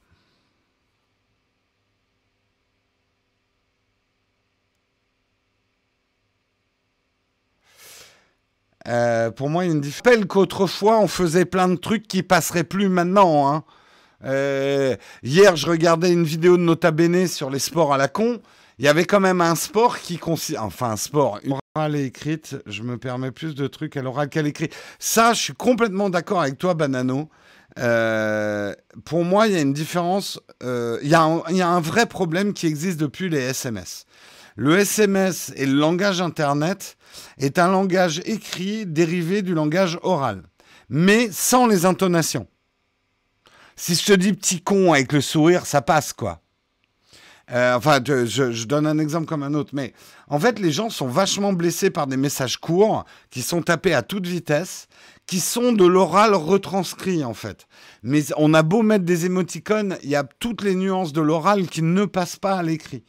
Euh, 8.87 9.31
pour 9.31 9.49
moi, 9.49 9.63
il 9.63 9.67
y 9.67 9.71
a 9.71 10.13
une 10.13 10.25
qu'autrefois, 10.25 10.99
on 10.99 11.07
faisait 11.07 11.45
plein 11.45 11.69
de 11.69 11.75
trucs 11.75 12.07
qui 12.07 12.21
passeraient 12.23 12.65
plus 12.65 12.89
maintenant. 12.89 13.51
Hein. 13.51 13.63
Euh, 14.25 14.95
hier, 15.23 15.55
je 15.55 15.67
regardais 15.67 16.11
une 16.11 16.25
vidéo 16.25 16.57
de 16.57 16.63
Nota 16.63 16.91
Bene 16.91 17.27
sur 17.27 17.49
les 17.49 17.59
sports 17.59 17.93
à 17.93 17.97
la 17.97 18.07
con. 18.07 18.41
Il 18.79 18.85
y 18.85 18.87
avait 18.87 19.05
quand 19.05 19.19
même 19.19 19.41
un 19.41 19.55
sport 19.55 19.99
qui 19.99 20.17
consiste... 20.17 20.59
Enfin, 20.59 20.91
un 20.91 20.97
sport, 20.97 21.39
l'oral 21.75 21.95
est 21.95 22.05
écrite, 22.05 22.55
je 22.67 22.83
me 22.83 22.99
permets 22.99 23.31
plus 23.31 23.55
de 23.55 23.65
trucs 23.65 23.97
à 23.97 24.03
l'oral 24.03 24.29
qu'à 24.29 24.43
l'écrit. 24.43 24.69
Ça, 24.99 25.33
je 25.33 25.41
suis 25.41 25.53
complètement 25.53 26.11
d'accord 26.11 26.39
avec 26.39 26.59
toi, 26.59 26.75
Banano. 26.75 27.31
Euh, 27.79 28.75
pour 29.05 29.25
moi, 29.25 29.47
il 29.47 29.53
y 29.53 29.55
a 29.55 29.61
une 29.61 29.73
différence. 29.73 30.39
Euh, 30.61 30.99
il, 31.01 31.09
y 31.09 31.15
a 31.15 31.23
un, 31.23 31.79
vrai 31.79 32.05
problème 32.05 32.53
qui 32.53 32.67
existe 32.67 32.99
depuis 32.99 33.27
les 33.27 33.39
SMS. 33.39 34.05
Le 34.55 34.77
SMS 34.77 35.51
et 35.55 35.65
le 35.65 35.73
langage 35.73 36.21
Internet 36.21 36.95
est 37.39 37.57
un 37.57 37.71
langage 37.71 38.21
écrit 38.25 38.85
dérivé 38.85 39.41
du 39.41 39.55
langage 39.55 39.97
oral, 40.03 40.43
mais 40.89 41.31
sans 41.31 41.65
les 41.65 41.87
intonations. 41.87 42.45
Si 43.75 43.95
je 43.95 44.05
te 44.05 44.13
dis 44.13 44.33
petit 44.33 44.61
con 44.61 44.93
avec 44.93 45.11
le 45.11 45.21
sourire, 45.21 45.65
ça 45.65 45.81
passe 45.81 46.13
quoi. 46.13 46.42
Euh, 47.51 47.75
enfin, 47.75 47.99
je, 48.05 48.65
donne 48.65 48.87
un 48.87 48.99
exemple 48.99 49.25
comme 49.25 49.43
un 49.43 49.53
autre, 49.53 49.71
mais 49.73 49.93
en 50.29 50.39
fait, 50.39 50.59
les 50.59 50.71
gens 50.71 50.89
sont 50.89 51.07
vachement 51.07 51.51
blessés 51.51 51.89
par 51.89 52.07
des 52.07 52.15
messages 52.15 52.57
courts 52.57 53.03
qui 53.31 53.41
sont 53.41 53.61
tapés 53.61 53.93
à 53.93 54.01
toute 54.01 54.25
vitesse, 54.25 54.87
qui 55.25 55.41
sont 55.41 55.73
de 55.73 55.85
l'oral 55.85 56.35
retranscrit 56.35 57.23
en 57.25 57.33
fait. 57.33 57.67
Mais 58.01 58.23
on 58.37 58.53
a 58.53 58.63
beau 58.63 58.81
mettre 58.81 59.03
des 59.03 59.25
émoticônes, 59.25 59.97
il 60.03 60.09
y 60.09 60.15
a 60.15 60.23
toutes 60.23 60.63
les 60.63 60.75
nuances 60.75 61.11
de 61.11 61.19
l'oral 61.19 61.67
qui 61.67 61.81
ne 61.81 62.05
passent 62.05 62.37
pas 62.37 62.55
à 62.55 62.63
l'écrit. 62.63 63.03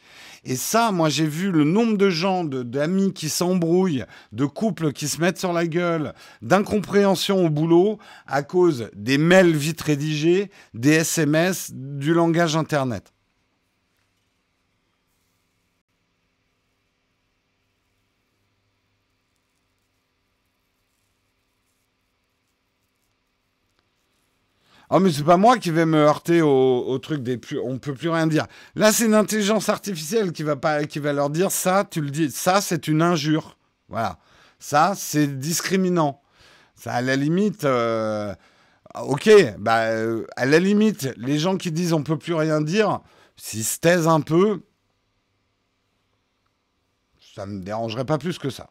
Et 0.45 0.57
ça, 0.57 0.91
moi, 0.91 1.09
j'ai 1.09 1.27
vu 1.27 1.53
le 1.53 1.65
nombre 1.65 1.97
de 1.97 2.11
gens, 2.11 2.45
d'amis 2.45 3.13
qui 3.13 3.29
s'embrouillent, 3.29 4.05
de 4.33 4.45
couples 4.45 4.93
qui 4.93 5.09
se 5.09 5.21
mettent 5.21 5.39
sur 5.39 5.53
la 5.53 5.67
gueule, 5.67 6.13
d'incompréhension 6.43 7.47
au 7.47 7.51
boulot 7.51 7.99
à 8.27 8.43
cause 8.43 8.91
des 8.95 9.17
mails 9.17 9.57
vite 9.57 9.81
rédigés, 9.81 10.51
des 10.75 10.91
SMS, 10.91 11.71
du 11.73 12.13
langage 12.13 12.57
Internet. 12.57 13.14
Oh, 24.91 25.01
mais 25.01 25.11
c'est 25.11 25.25
pas 25.25 25.37
moi 25.37 25.59
qui 25.59 25.71
vais 25.71 25.87
me 25.87 25.99
heurter 25.99 26.43
au, 26.43 26.99
truc 26.99 27.23
des 27.23 27.39
plus. 27.39 27.59
On 27.59 27.79
peut 27.79 27.95
plus 27.95 28.11
rien 28.11 28.27
dire. 28.27 28.47
Là, 28.75 28.93
c'est 28.93 29.07
une 29.07 29.15
intelligence 29.15 29.69
artificielle 29.69 30.33
qui 30.33 30.43
va, 30.43 30.57
pas, 30.57 30.85
qui 30.85 30.99
va 30.99 31.13
leur 31.13 31.31
dire 31.31 31.51
ça, 31.51 31.85
tu 31.91 32.01
le 32.01 32.11
dis. 32.11 32.31
Ça, 32.31 32.61
c'est 32.61 32.87
une 32.87 33.03
injure. 33.03 33.57
Voilà. 33.89 34.19
Ça, 34.59 34.95
c'est 34.97 35.39
discriminant. 35.39 36.21
Ça, 36.75 36.93
à 36.93 37.01
la 37.01 37.17
limite. 37.17 37.65
Euh, 37.65 38.35
ok, 39.03 39.31
bah, 39.59 39.85
euh, 39.89 40.27
à 40.37 40.47
la 40.47 40.59
limite, 40.59 41.13
les 41.17 41.39
gens 41.39 41.57
qui 41.57 41.73
disent 41.73 41.93
on 41.93 42.03
peut 42.03 42.19
plus 42.19 42.35
rien 42.35 42.61
dire, 42.61 43.01
s'ils 43.37 43.65
se 43.65 43.79
taisent 43.79 44.09
un 44.09 44.21
peu, 44.21 44.63
ça 47.35 47.47
me 47.47 47.61
dérangerait 47.61 48.05
pas 48.05 48.19
plus 48.19 48.39
que 48.39 48.51
ça. 48.51 48.71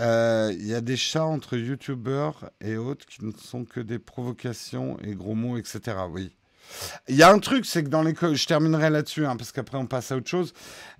Euh, 0.00 0.52
il 0.52 0.66
y 0.66 0.74
a 0.74 0.80
des 0.80 0.96
chats 0.96 1.24
entre 1.24 1.56
youtubeurs 1.56 2.50
et 2.60 2.76
autres 2.76 3.06
qui 3.06 3.24
ne 3.24 3.32
sont 3.32 3.64
que 3.64 3.80
des 3.80 3.98
provocations 3.98 4.96
et 5.02 5.14
gros 5.14 5.34
mots, 5.34 5.56
etc. 5.56 5.96
Oui. 6.10 6.34
Il 7.08 7.16
y 7.16 7.22
a 7.22 7.30
un 7.30 7.38
truc, 7.38 7.66
c'est 7.66 7.84
que 7.84 7.88
dans 7.88 8.02
les... 8.02 8.14
Je 8.14 8.46
terminerai 8.46 8.90
là-dessus, 8.90 9.26
hein, 9.26 9.36
parce 9.36 9.52
qu'après 9.52 9.78
on 9.78 9.86
passe 9.86 10.10
à 10.12 10.16
autre 10.16 10.28
chose. 10.28 10.52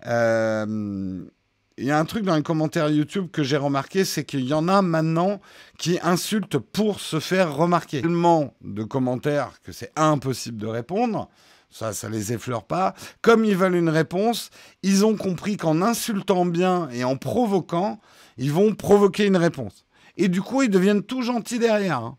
Euh, 0.07 1.25
il 1.77 1.85
y 1.85 1.91
a 1.91 1.99
un 1.99 2.05
truc 2.05 2.25
dans 2.25 2.37
les 2.37 2.43
commentaires 2.43 2.89
YouTube 2.89 3.31
que 3.33 3.43
j'ai 3.43 3.57
remarqué, 3.57 4.05
c'est 4.05 4.25
qu'il 4.25 4.45
y 4.45 4.55
en 4.55 4.69
a 4.69 4.81
maintenant 4.81 5.41
qui 5.77 5.99
insultent 6.03 6.59
pour 6.59 7.01
se 7.01 7.19
faire 7.19 7.57
remarquer. 7.57 8.01
Tellement 8.01 8.55
de 8.61 8.85
commentaires 8.85 9.61
que 9.65 9.73
c'est 9.73 9.91
impossible 9.97 10.59
de 10.59 10.69
répondre. 10.69 11.29
Ça, 11.75 11.93
ça 11.93 12.09
les 12.09 12.33
effleure 12.33 12.63
pas. 12.63 12.95
Comme 13.21 13.45
ils 13.45 13.57
veulent 13.57 13.75
une 13.75 13.89
réponse, 13.89 14.51
ils 14.85 15.05
ont 15.05 15.17
compris 15.17 15.57
qu'en 15.57 15.83
insultant 15.83 16.47
bien 16.47 16.89
et 16.91 17.03
en 17.03 17.17
provoquant, 17.17 17.99
ils 18.37 18.53
vont 18.53 18.77
provoquer 18.77 19.27
une 19.27 19.37
réponse. 19.37 19.85
Et 20.17 20.29
du 20.29 20.41
coup, 20.41 20.63
ils 20.63 20.71
deviennent 20.71 21.03
tout 21.03 21.23
gentils 21.23 21.59
derrière. 21.59 21.99
Hein. 21.99 22.17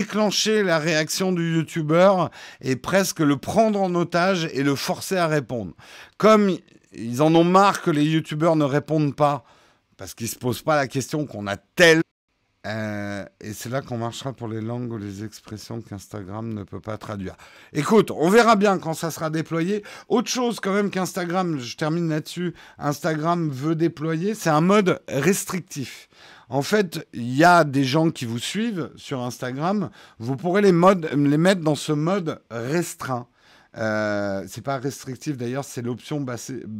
déclencher 0.00 0.64
la 0.64 0.78
réaction 0.78 1.30
du 1.30 1.54
youtubeur 1.54 2.30
et 2.62 2.74
presque 2.74 3.20
le 3.20 3.36
prendre 3.36 3.80
en 3.80 3.94
otage 3.94 4.48
et 4.54 4.62
le 4.64 4.74
forcer 4.74 5.18
à 5.18 5.28
répondre. 5.28 5.74
Comme 6.16 6.56
ils 6.92 7.22
en 7.22 7.34
ont 7.34 7.44
marre 7.44 7.82
que 7.82 7.90
les 7.90 8.04
youtubeurs 8.04 8.56
ne 8.56 8.64
répondent 8.64 9.14
pas, 9.14 9.44
parce 9.96 10.14
qu'ils 10.14 10.28
se 10.28 10.36
posent 10.36 10.62
pas 10.62 10.76
la 10.76 10.88
question 10.88 11.26
qu'on 11.26 11.46
a 11.46 11.56
tel 11.56 12.02
euh, 12.66 13.24
et 13.40 13.54
c'est 13.54 13.70
là 13.70 13.80
qu'on 13.80 13.96
marchera 13.96 14.34
pour 14.34 14.46
les 14.46 14.60
langues 14.60 14.92
ou 14.92 14.98
les 14.98 15.24
expressions 15.24 15.80
qu'Instagram 15.80 16.52
ne 16.52 16.62
peut 16.62 16.80
pas 16.80 16.98
traduire. 16.98 17.34
Écoute, 17.72 18.10
on 18.10 18.28
verra 18.28 18.54
bien 18.54 18.78
quand 18.78 18.92
ça 18.92 19.10
sera 19.10 19.30
déployé. 19.30 19.82
Autre 20.08 20.28
chose 20.28 20.60
quand 20.60 20.74
même 20.74 20.90
qu'Instagram, 20.90 21.58
je 21.58 21.76
termine 21.76 22.10
là-dessus, 22.10 22.54
Instagram 22.78 23.48
veut 23.48 23.74
déployer, 23.74 24.34
c'est 24.34 24.50
un 24.50 24.60
mode 24.60 25.00
restrictif. 25.08 26.08
En 26.50 26.62
fait, 26.62 27.08
il 27.14 27.34
y 27.34 27.44
a 27.44 27.64
des 27.64 27.84
gens 27.84 28.10
qui 28.10 28.26
vous 28.26 28.40
suivent 28.40 28.90
sur 28.96 29.20
Instagram, 29.22 29.88
vous 30.18 30.36
pourrez 30.36 30.60
les, 30.60 30.72
les 30.72 31.38
mettre 31.38 31.62
dans 31.62 31.76
ce 31.76 31.92
mode 31.92 32.42
restreint. 32.50 33.26
Euh, 33.76 34.44
c'est 34.48 34.62
pas 34.62 34.78
restrictif 34.78 35.36
d'ailleurs, 35.36 35.64
c'est 35.64 35.82
l'option 35.82 36.24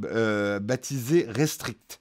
euh, 0.05 0.59
baptisée 0.59 1.27
restrict. 1.29 2.01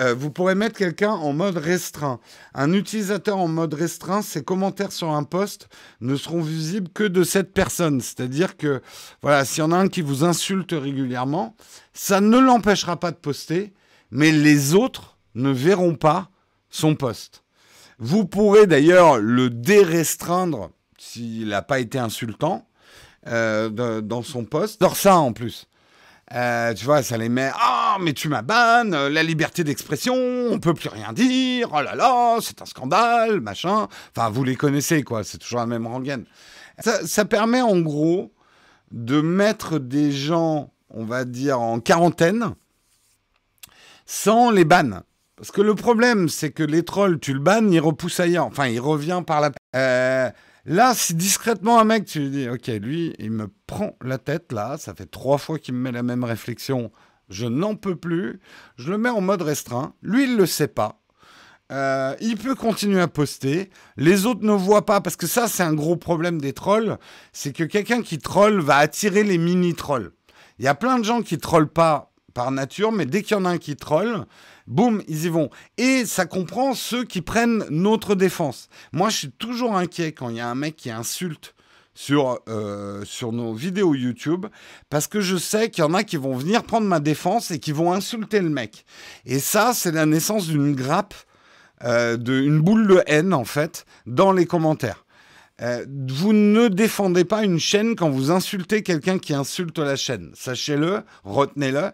Euh, 0.00 0.12
vous 0.12 0.30
pourrez 0.30 0.56
mettre 0.56 0.76
quelqu'un 0.76 1.12
en 1.12 1.32
mode 1.32 1.56
restreint. 1.56 2.18
Un 2.52 2.72
utilisateur 2.72 3.38
en 3.38 3.46
mode 3.46 3.74
restreint, 3.74 4.22
ses 4.22 4.42
commentaires 4.42 4.90
sur 4.90 5.12
un 5.12 5.22
post 5.22 5.68
ne 6.00 6.16
seront 6.16 6.40
visibles 6.40 6.88
que 6.88 7.04
de 7.04 7.22
cette 7.22 7.52
personne. 7.52 8.00
C'est-à-dire 8.00 8.56
que, 8.56 8.82
voilà, 9.22 9.44
s'il 9.44 9.60
y 9.60 9.62
en 9.62 9.70
a 9.70 9.76
un 9.76 9.88
qui 9.88 10.02
vous 10.02 10.24
insulte 10.24 10.72
régulièrement, 10.72 11.54
ça 11.92 12.20
ne 12.20 12.38
l'empêchera 12.38 12.98
pas 12.98 13.12
de 13.12 13.16
poster, 13.16 13.72
mais 14.10 14.32
les 14.32 14.74
autres 14.74 15.16
ne 15.36 15.50
verront 15.50 15.94
pas 15.94 16.30
son 16.70 16.96
post. 16.96 17.44
Vous 18.00 18.24
pourrez 18.24 18.66
d'ailleurs 18.66 19.18
le 19.18 19.48
dérestreindre 19.48 20.70
s'il 20.98 21.48
n'a 21.48 21.62
pas 21.62 21.78
été 21.78 21.98
insultant 22.00 22.66
euh, 23.26 24.00
dans 24.00 24.22
son 24.22 24.44
poste. 24.44 24.80
Dans 24.80 24.94
ça 24.94 25.16
en 25.16 25.32
plus. 25.32 25.66
Euh, 26.32 26.72
tu 26.74 26.84
vois, 26.84 27.02
ça 27.02 27.18
les 27.18 27.28
met. 27.28 27.50
Ah, 27.54 27.98
mais 28.00 28.12
tu 28.12 28.28
m'as 28.28 28.42
ban, 28.42 28.84
la 28.84 29.22
liberté 29.22 29.62
d'expression, 29.62 30.14
on 30.14 30.58
peut 30.58 30.74
plus 30.74 30.88
rien 30.88 31.12
dire. 31.12 31.68
Oh 31.72 31.82
là 31.82 31.94
là, 31.94 32.38
c'est 32.40 32.62
un 32.62 32.66
scandale, 32.66 33.40
machin. 33.40 33.88
Enfin, 34.16 34.30
vous 34.30 34.42
les 34.42 34.56
connaissez, 34.56 35.02
quoi. 35.02 35.22
C'est 35.22 35.38
toujours 35.38 35.60
la 35.60 35.66
même 35.66 35.86
rengaine. 35.86 36.24
Ça, 36.80 37.24
permet 37.24 37.60
en 37.60 37.78
gros 37.80 38.32
de 38.90 39.20
mettre 39.20 39.78
des 39.78 40.10
gens, 40.10 40.72
on 40.90 41.04
va 41.04 41.24
dire, 41.24 41.60
en 41.60 41.78
quarantaine 41.78 42.54
sans 44.06 44.50
les 44.50 44.64
ban. 44.64 45.02
Parce 45.36 45.50
que 45.50 45.60
le 45.60 45.74
problème, 45.74 46.28
c'est 46.28 46.50
que 46.50 46.62
les 46.62 46.84
trolls, 46.84 47.18
tu 47.20 47.32
le 47.32 47.40
bannes, 47.40 47.72
il 47.72 47.80
repousse 47.80 48.18
ailleurs. 48.18 48.46
Enfin, 48.46 48.66
il 48.66 48.80
revient 48.80 49.22
par 49.26 49.40
la. 49.40 49.50
Euh, 49.76 50.30
Là, 50.66 50.94
si 50.94 51.14
discrètement 51.14 51.78
un 51.78 51.84
mec, 51.84 52.06
tu 52.06 52.20
lui 52.20 52.30
dis, 52.30 52.48
ok, 52.48 52.68
lui, 52.80 53.14
il 53.18 53.30
me 53.30 53.48
prend 53.66 53.96
la 54.02 54.16
tête 54.18 54.50
là, 54.50 54.76
ça 54.78 54.94
fait 54.94 55.06
trois 55.06 55.36
fois 55.36 55.58
qu'il 55.58 55.74
me 55.74 55.80
met 55.80 55.92
la 55.92 56.02
même 56.02 56.24
réflexion, 56.24 56.90
je 57.28 57.46
n'en 57.46 57.76
peux 57.76 57.96
plus, 57.96 58.40
je 58.76 58.90
le 58.90 58.98
mets 58.98 59.10
en 59.10 59.20
mode 59.20 59.42
restreint, 59.42 59.94
lui, 60.02 60.24
il 60.24 60.36
le 60.36 60.46
sait 60.46 60.68
pas. 60.68 61.00
Euh, 61.72 62.14
il 62.20 62.36
peut 62.36 62.54
continuer 62.54 63.00
à 63.00 63.08
poster. 63.08 63.70
Les 63.96 64.26
autres 64.26 64.44
ne 64.44 64.52
voient 64.52 64.84
pas 64.84 65.00
parce 65.00 65.16
que 65.16 65.26
ça, 65.26 65.48
c'est 65.48 65.62
un 65.62 65.72
gros 65.72 65.96
problème 65.96 66.40
des 66.40 66.52
trolls. 66.52 66.98
C'est 67.32 67.52
que 67.52 67.64
quelqu'un 67.64 68.02
qui 68.02 68.18
troll 68.18 68.60
va 68.60 68.76
attirer 68.76 69.24
les 69.24 69.38
mini-trolls. 69.38 70.12
Il 70.58 70.64
y 70.64 70.68
a 70.68 70.74
plein 70.74 70.98
de 70.98 71.04
gens 71.04 71.22
qui 71.22 71.38
trollent 71.38 71.72
pas 71.72 72.12
par 72.34 72.50
nature, 72.50 72.92
mais 72.92 73.06
dès 73.06 73.22
qu'il 73.22 73.36
y 73.36 73.40
en 73.40 73.44
a 73.44 73.50
un 73.50 73.58
qui 73.58 73.76
troll, 73.76 74.26
boum, 74.66 75.02
ils 75.08 75.24
y 75.24 75.28
vont. 75.28 75.50
Et 75.78 76.04
ça 76.06 76.26
comprend 76.26 76.74
ceux 76.74 77.04
qui 77.04 77.22
prennent 77.22 77.64
notre 77.70 78.14
défense. 78.14 78.68
Moi, 78.92 79.08
je 79.10 79.16
suis 79.16 79.30
toujours 79.30 79.76
inquiet 79.76 80.12
quand 80.12 80.28
il 80.28 80.36
y 80.36 80.40
a 80.40 80.48
un 80.48 80.54
mec 80.54 80.76
qui 80.76 80.90
insulte 80.90 81.54
sur, 81.94 82.40
euh, 82.48 83.04
sur 83.04 83.32
nos 83.32 83.54
vidéos 83.54 83.94
YouTube, 83.94 84.46
parce 84.90 85.06
que 85.06 85.20
je 85.20 85.36
sais 85.36 85.70
qu'il 85.70 85.84
y 85.84 85.86
en 85.86 85.94
a 85.94 86.02
qui 86.02 86.16
vont 86.16 86.36
venir 86.36 86.64
prendre 86.64 86.86
ma 86.86 87.00
défense 87.00 87.50
et 87.50 87.58
qui 87.58 87.72
vont 87.72 87.92
insulter 87.92 88.40
le 88.40 88.48
mec. 88.48 88.84
Et 89.24 89.38
ça, 89.38 89.72
c'est 89.74 89.92
la 89.92 90.06
naissance 90.06 90.48
d'une 90.48 90.74
grappe, 90.74 91.14
euh, 91.84 92.16
d'une 92.16 92.60
boule 92.60 92.88
de 92.88 93.02
haine, 93.06 93.32
en 93.32 93.44
fait, 93.44 93.86
dans 94.06 94.32
les 94.32 94.46
commentaires. 94.46 95.04
Euh, 95.62 95.86
vous 96.08 96.32
ne 96.32 96.66
défendez 96.66 97.24
pas 97.24 97.44
une 97.44 97.60
chaîne 97.60 97.94
quand 97.94 98.10
vous 98.10 98.32
insultez 98.32 98.82
quelqu'un 98.82 99.18
qui 99.18 99.34
insulte 99.34 99.78
la 99.78 99.94
chaîne. 99.94 100.32
Sachez-le, 100.34 101.02
retenez-le. 101.22 101.92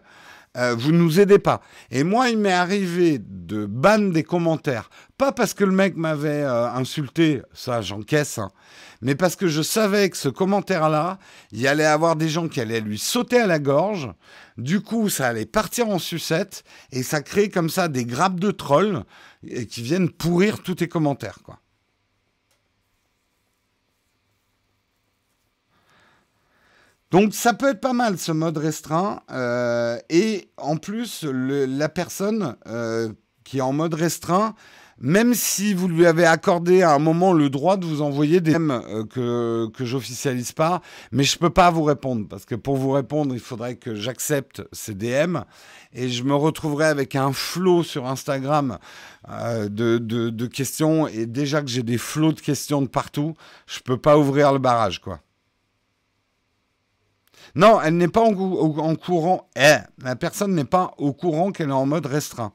Euh, 0.57 0.75
vous 0.77 0.91
ne 0.91 0.97
nous 0.97 1.19
aidez 1.21 1.39
pas. 1.39 1.61
Et 1.91 2.03
moi, 2.03 2.29
il 2.29 2.37
m'est 2.37 2.51
arrivé 2.51 3.19
de 3.19 3.65
ban 3.65 3.99
des 3.99 4.23
commentaires, 4.23 4.89
pas 5.17 5.31
parce 5.31 5.53
que 5.53 5.63
le 5.63 5.71
mec 5.71 5.95
m'avait 5.95 6.43
euh, 6.43 6.69
insulté, 6.71 7.41
ça 7.53 7.81
j'encaisse, 7.81 8.37
hein, 8.37 8.51
mais 9.01 9.15
parce 9.15 9.37
que 9.37 9.47
je 9.47 9.61
savais 9.61 10.09
que 10.09 10.17
ce 10.17 10.27
commentaire-là, 10.27 11.19
il 11.53 11.61
y 11.61 11.67
allait 11.67 11.85
avoir 11.85 12.17
des 12.17 12.27
gens 12.27 12.49
qui 12.49 12.59
allaient 12.59 12.81
lui 12.81 12.97
sauter 12.97 13.39
à 13.39 13.47
la 13.47 13.59
gorge, 13.59 14.11
du 14.57 14.81
coup 14.81 15.07
ça 15.07 15.27
allait 15.27 15.45
partir 15.45 15.87
en 15.87 15.99
sucette, 15.99 16.65
et 16.91 17.01
ça 17.01 17.21
crée 17.21 17.49
comme 17.49 17.69
ça 17.69 17.87
des 17.87 18.03
grappes 18.03 18.39
de 18.39 18.51
trolls 18.51 19.03
qui 19.69 19.81
viennent 19.81 20.09
pourrir 20.09 20.61
tous 20.61 20.75
tes 20.75 20.89
commentaires, 20.89 21.39
quoi. 21.43 21.59
Donc 27.11 27.33
ça 27.33 27.53
peut 27.53 27.69
être 27.69 27.81
pas 27.81 27.93
mal 27.93 28.17
ce 28.17 28.31
mode 28.31 28.57
restreint. 28.57 29.21
Euh, 29.31 29.99
et 30.09 30.49
en 30.55 30.77
plus, 30.77 31.25
la 31.25 31.89
personne 31.89 32.55
euh, 32.67 33.11
qui 33.43 33.57
est 33.57 33.61
en 33.61 33.73
mode 33.73 33.93
restreint, 33.93 34.55
même 34.97 35.33
si 35.33 35.73
vous 35.73 35.89
lui 35.89 36.05
avez 36.05 36.25
accordé 36.25 36.83
à 36.83 36.93
un 36.93 36.99
moment 36.99 37.33
le 37.33 37.49
droit 37.49 37.75
de 37.75 37.85
vous 37.85 38.01
envoyer 38.01 38.39
des 38.39 38.53
DM 38.53 38.71
euh, 38.71 39.03
que, 39.03 39.67
que 39.73 39.83
j'officialise 39.83 40.53
pas, 40.53 40.81
mais 41.11 41.25
je 41.25 41.37
peux 41.37 41.49
pas 41.49 41.69
vous 41.69 41.83
répondre 41.83 42.27
parce 42.29 42.45
que 42.45 42.55
pour 42.55 42.77
vous 42.77 42.91
répondre, 42.91 43.33
il 43.33 43.41
faudrait 43.41 43.75
que 43.75 43.93
j'accepte 43.93 44.63
ces 44.71 44.93
DM 44.93 45.39
et 45.91 46.07
je 46.07 46.23
me 46.23 46.35
retrouverai 46.35 46.85
avec 46.85 47.17
un 47.17 47.33
flot 47.33 47.83
sur 47.83 48.07
Instagram 48.07 48.77
de, 49.27 49.97
de, 49.97 50.29
de, 50.29 50.45
questions 50.47 51.07
et 51.07 51.25
déjà 51.25 51.61
que 51.61 51.67
j'ai 51.67 51.83
des 51.83 51.97
flots 51.97 52.31
de 52.31 52.39
questions 52.39 52.81
de 52.81 52.87
partout, 52.87 53.33
je 53.67 53.79
peux 53.81 53.97
pas 53.97 54.17
ouvrir 54.17 54.53
le 54.53 54.59
barrage 54.59 55.01
quoi. 55.01 55.19
Non, 57.55 57.81
elle 57.81 57.97
n'est 57.97 58.07
pas 58.07 58.21
en, 58.21 58.95
courant. 58.95 59.49
Eh, 59.55 59.77
la 60.03 60.15
personne 60.15 60.55
n'est 60.55 60.65
pas 60.65 60.93
au 60.97 61.13
courant 61.13 61.51
qu'elle 61.51 61.69
est 61.69 61.73
en 61.73 61.85
mode 61.85 62.05
restreint. 62.05 62.53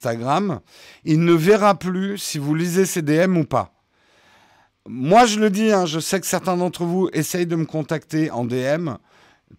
Instagram, 0.00 0.60
il 1.04 1.24
ne 1.24 1.32
verra 1.32 1.76
plus 1.76 2.18
si 2.18 2.38
vous 2.38 2.54
lisez 2.54 2.86
ses 2.86 3.02
DM 3.02 3.36
ou 3.36 3.44
pas. 3.44 3.74
Moi, 4.86 5.26
je 5.26 5.40
le 5.40 5.50
dis, 5.50 5.72
hein, 5.72 5.86
je 5.86 6.00
sais 6.00 6.20
que 6.20 6.26
certains 6.26 6.56
d'entre 6.56 6.84
vous 6.84 7.08
essayent 7.12 7.46
de 7.46 7.56
me 7.56 7.66
contacter 7.66 8.30
en 8.30 8.44
DM. 8.44 8.90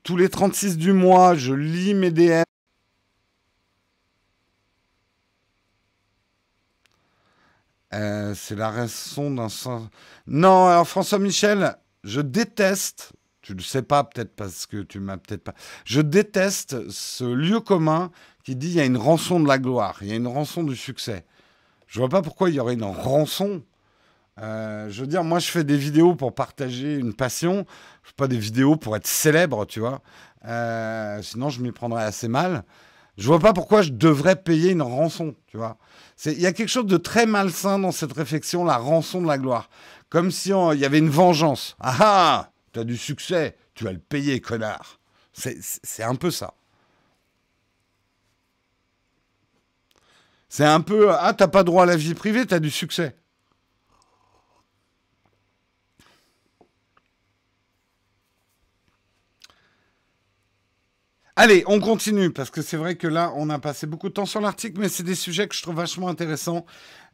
Tous 0.04 0.18
les 0.18 0.30
36 0.30 0.78
du 0.78 0.94
mois, 0.94 1.36
je 1.36 1.54
lis 1.54 1.94
mes 1.94 2.12
DM. 2.12 2.44
Euh, 7.94 8.34
c'est 8.36 8.56
la 8.56 8.70
raison 8.70 9.32
d'un 9.32 9.48
Non, 10.28 10.68
alors 10.68 10.88
François 10.88 11.20
Michel, 11.20 11.76
je 12.04 12.22
déteste 12.22 13.14
tu 13.50 13.56
ne 13.56 13.62
sais 13.62 13.82
pas, 13.82 14.04
peut-être 14.04 14.36
parce 14.36 14.68
que 14.68 14.78
tu 14.84 15.00
m'as 15.00 15.18
peut-être 15.18 15.44
pas. 15.44 15.56
Je 15.84 16.02
déteste 16.02 16.88
ce 16.92 17.24
lieu 17.24 17.60
commun 17.60 18.12
qui 18.44 18.56
dit 18.56 18.68
il 18.68 18.74
y 18.74 18.80
a 18.80 18.86
une 18.86 18.98
rançon 18.98 19.40
de 19.40 19.48
la 19.48 19.58
gloire, 19.58 19.98
il 20.02 20.08
y 20.08 20.12
a 20.12 20.16
une 20.16 20.28
rançon 20.28 20.64
du 20.64 20.76
succès. 20.76 21.26
Je 21.88 22.00
vois 22.00 22.10
pas 22.10 22.22
pourquoi 22.22 22.50
il 22.50 22.56
y 22.56 22.60
aurait 22.60 22.76
une 22.76 22.84
rançon. 22.84 23.64
Euh, 24.40 24.88
je 24.92 25.02
veux 25.02 25.08
dire, 25.08 25.24
moi, 25.24 25.40
je 25.40 25.50
fais 25.50 25.64
des 25.64 25.78
vidéos 25.78 26.14
pour 26.14 26.36
partager 26.36 26.94
une 26.94 27.16
passion. 27.16 27.66
Je 28.04 28.10
fais 28.10 28.16
pas 28.16 28.28
des 28.28 28.38
vidéos 28.38 28.76
pour 28.76 28.96
être 28.96 29.08
célèbre, 29.08 29.66
tu 29.66 29.80
vois. 29.80 30.02
Euh, 30.46 31.20
sinon, 31.24 31.50
je 31.50 31.60
m'y 31.60 31.72
prendrais 31.72 32.04
assez 32.04 32.28
mal. 32.28 32.64
Je 33.18 33.26
vois 33.26 33.40
pas 33.40 33.54
pourquoi 33.54 33.82
je 33.82 33.90
devrais 33.90 34.36
payer 34.36 34.70
une 34.70 34.84
rançon, 34.84 35.34
tu 35.48 35.58
vois. 35.58 35.78
Il 36.24 36.40
y 36.40 36.46
a 36.46 36.54
quelque 36.54 36.70
chose 36.70 36.86
de 36.86 36.98
très 36.98 37.26
malsain 37.26 37.80
dans 37.80 37.92
cette 37.92 38.14
réflexion, 38.14 38.64
la 38.64 38.78
rançon 38.78 39.24
de 39.24 39.28
la 39.28 39.40
gloire. 39.40 39.72
Comme 40.10 40.30
si 40.30 40.52
il 40.52 40.80
y 40.80 40.86
avait 40.86 41.00
une 41.00 41.10
vengeance. 41.10 41.76
Ah 41.80 41.98
ah 42.00 42.50
tu 42.74 42.80
as 42.80 42.84
du 42.84 42.98
succès, 42.98 43.58
tu 43.74 43.84
vas 43.84 43.92
le 43.92 44.00
payer, 44.00 44.42
connard. 44.42 45.00
C'est 45.34 46.04
un 46.04 46.16
peu 46.16 46.32
ça. 46.32 46.54
C'est 50.50 50.66
un 50.66 50.82
peu, 50.82 51.12
ah, 51.12 51.34
t'as 51.34 51.48
pas 51.48 51.64
droit 51.64 51.84
à 51.84 51.86
la 51.86 51.96
vie 51.96 52.16
privée, 52.16 52.46
tu 52.46 52.54
as 52.54 52.60
du 52.60 52.72
succès. 52.72 53.16
Allez, 61.36 61.64
on 61.68 61.80
continue, 61.80 62.32
parce 62.32 62.50
que 62.50 62.62
c'est 62.62 62.76
vrai 62.76 62.96
que 62.98 63.08
là, 63.08 63.32
on 63.36 63.50
a 63.50 63.60
passé 63.60 63.88
beaucoup 63.88 64.10
de 64.10 64.14
temps 64.14 64.26
sur 64.26 64.42
l'article, 64.42 64.82
mais 64.82 64.90
c'est 64.90 65.04
des 65.04 65.16
sujets 65.16 65.48
que 65.48 65.56
je 65.56 65.62
trouve 65.62 65.76
vachement 65.76 66.10
intéressants. 66.10 66.66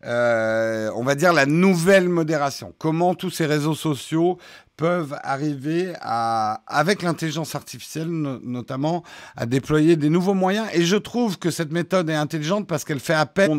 Euh, 0.04 0.92
on 0.96 1.04
va 1.04 1.16
dire 1.16 1.34
la 1.34 1.46
nouvelle 1.46 2.10
modération. 2.10 2.74
Comment 2.78 3.16
tous 3.16 3.30
ces 3.30 3.46
réseaux 3.46 3.76
sociaux 3.76 4.38
peuvent 4.78 5.18
arriver 5.24 5.94
à, 6.02 6.62
avec 6.68 7.02
l'intelligence 7.02 7.56
artificielle 7.56 8.08
notamment, 8.08 9.04
à 9.36 9.46
déployer 9.46 9.96
des 9.96 10.10
nouveaux 10.10 10.34
moyens. 10.34 10.68
Et 10.74 10.84
je 10.84 10.98
trouve 10.98 11.40
que 11.40 11.50
cette 11.50 11.72
méthode 11.72 12.10
est 12.10 12.16
intelligente 12.16 12.68
parce 12.68 12.84
qu'elle 12.84 13.00
fait 13.00 13.14
appel 13.14 13.58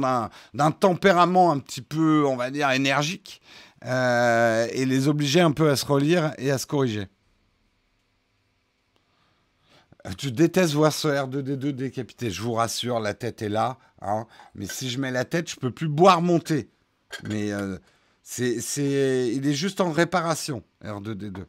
d'un 0.54 0.70
tempérament 0.70 1.52
un 1.52 1.58
petit 1.58 1.82
peu, 1.82 2.24
on 2.26 2.36
va 2.36 2.50
dire, 2.50 2.70
énergique, 2.70 3.40
euh, 3.86 4.66
et 4.72 4.84
les 4.84 5.08
obliger 5.08 5.40
un 5.40 5.52
peu 5.52 5.70
à 5.70 5.76
se 5.76 5.86
relire 5.86 6.32
et 6.38 6.50
à 6.50 6.58
se 6.58 6.66
corriger. 6.66 7.08
Tu 10.14 10.30
détestes 10.30 10.74
voir 10.74 10.92
ce 10.92 11.08
R2D2 11.08 11.72
décapité. 11.72 12.30
Je 12.30 12.42
vous 12.42 12.52
rassure, 12.52 13.00
la 13.00 13.14
tête 13.14 13.42
est 13.42 13.48
là. 13.48 13.78
Hein. 14.02 14.26
Mais 14.54 14.66
si 14.66 14.88
je 14.88 15.00
mets 15.00 15.10
la 15.10 15.24
tête, 15.24 15.50
je 15.50 15.56
peux 15.56 15.70
plus 15.70 15.88
boire 15.88 16.22
monter. 16.22 16.68
Mais 17.28 17.52
euh, 17.52 17.78
c'est, 18.22 19.32
il 19.34 19.46
est 19.46 19.54
juste 19.54 19.80
en 19.80 19.90
réparation, 19.90 20.62
R2D2. 20.84 21.44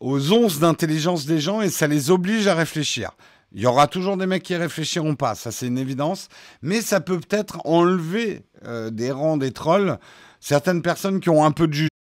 Aux 0.00 0.32
onces 0.32 0.58
d'intelligence 0.58 1.26
des 1.26 1.40
gens 1.40 1.62
et 1.62 1.70
ça 1.70 1.86
les 1.86 2.10
oblige 2.10 2.46
à 2.48 2.54
réfléchir. 2.54 3.12
Il 3.52 3.62
y 3.62 3.66
aura 3.66 3.86
toujours 3.86 4.16
des 4.16 4.26
mecs 4.26 4.42
qui 4.42 4.54
réfléchiront 4.56 5.14
pas, 5.14 5.34
ça 5.34 5.52
c'est 5.52 5.68
une 5.68 5.78
évidence, 5.78 6.28
mais 6.60 6.82
ça 6.82 7.00
peut 7.00 7.18
peut-être 7.18 7.60
enlever 7.64 8.42
euh, 8.64 8.90
des 8.90 9.10
rangs 9.10 9.38
des 9.38 9.52
trolls 9.52 9.98
certaines 10.40 10.82
personnes 10.82 11.20
qui 11.20 11.30
ont 11.30 11.44
un 11.44 11.52
peu 11.52 11.66
de 11.66 11.72
jugement 11.72 11.95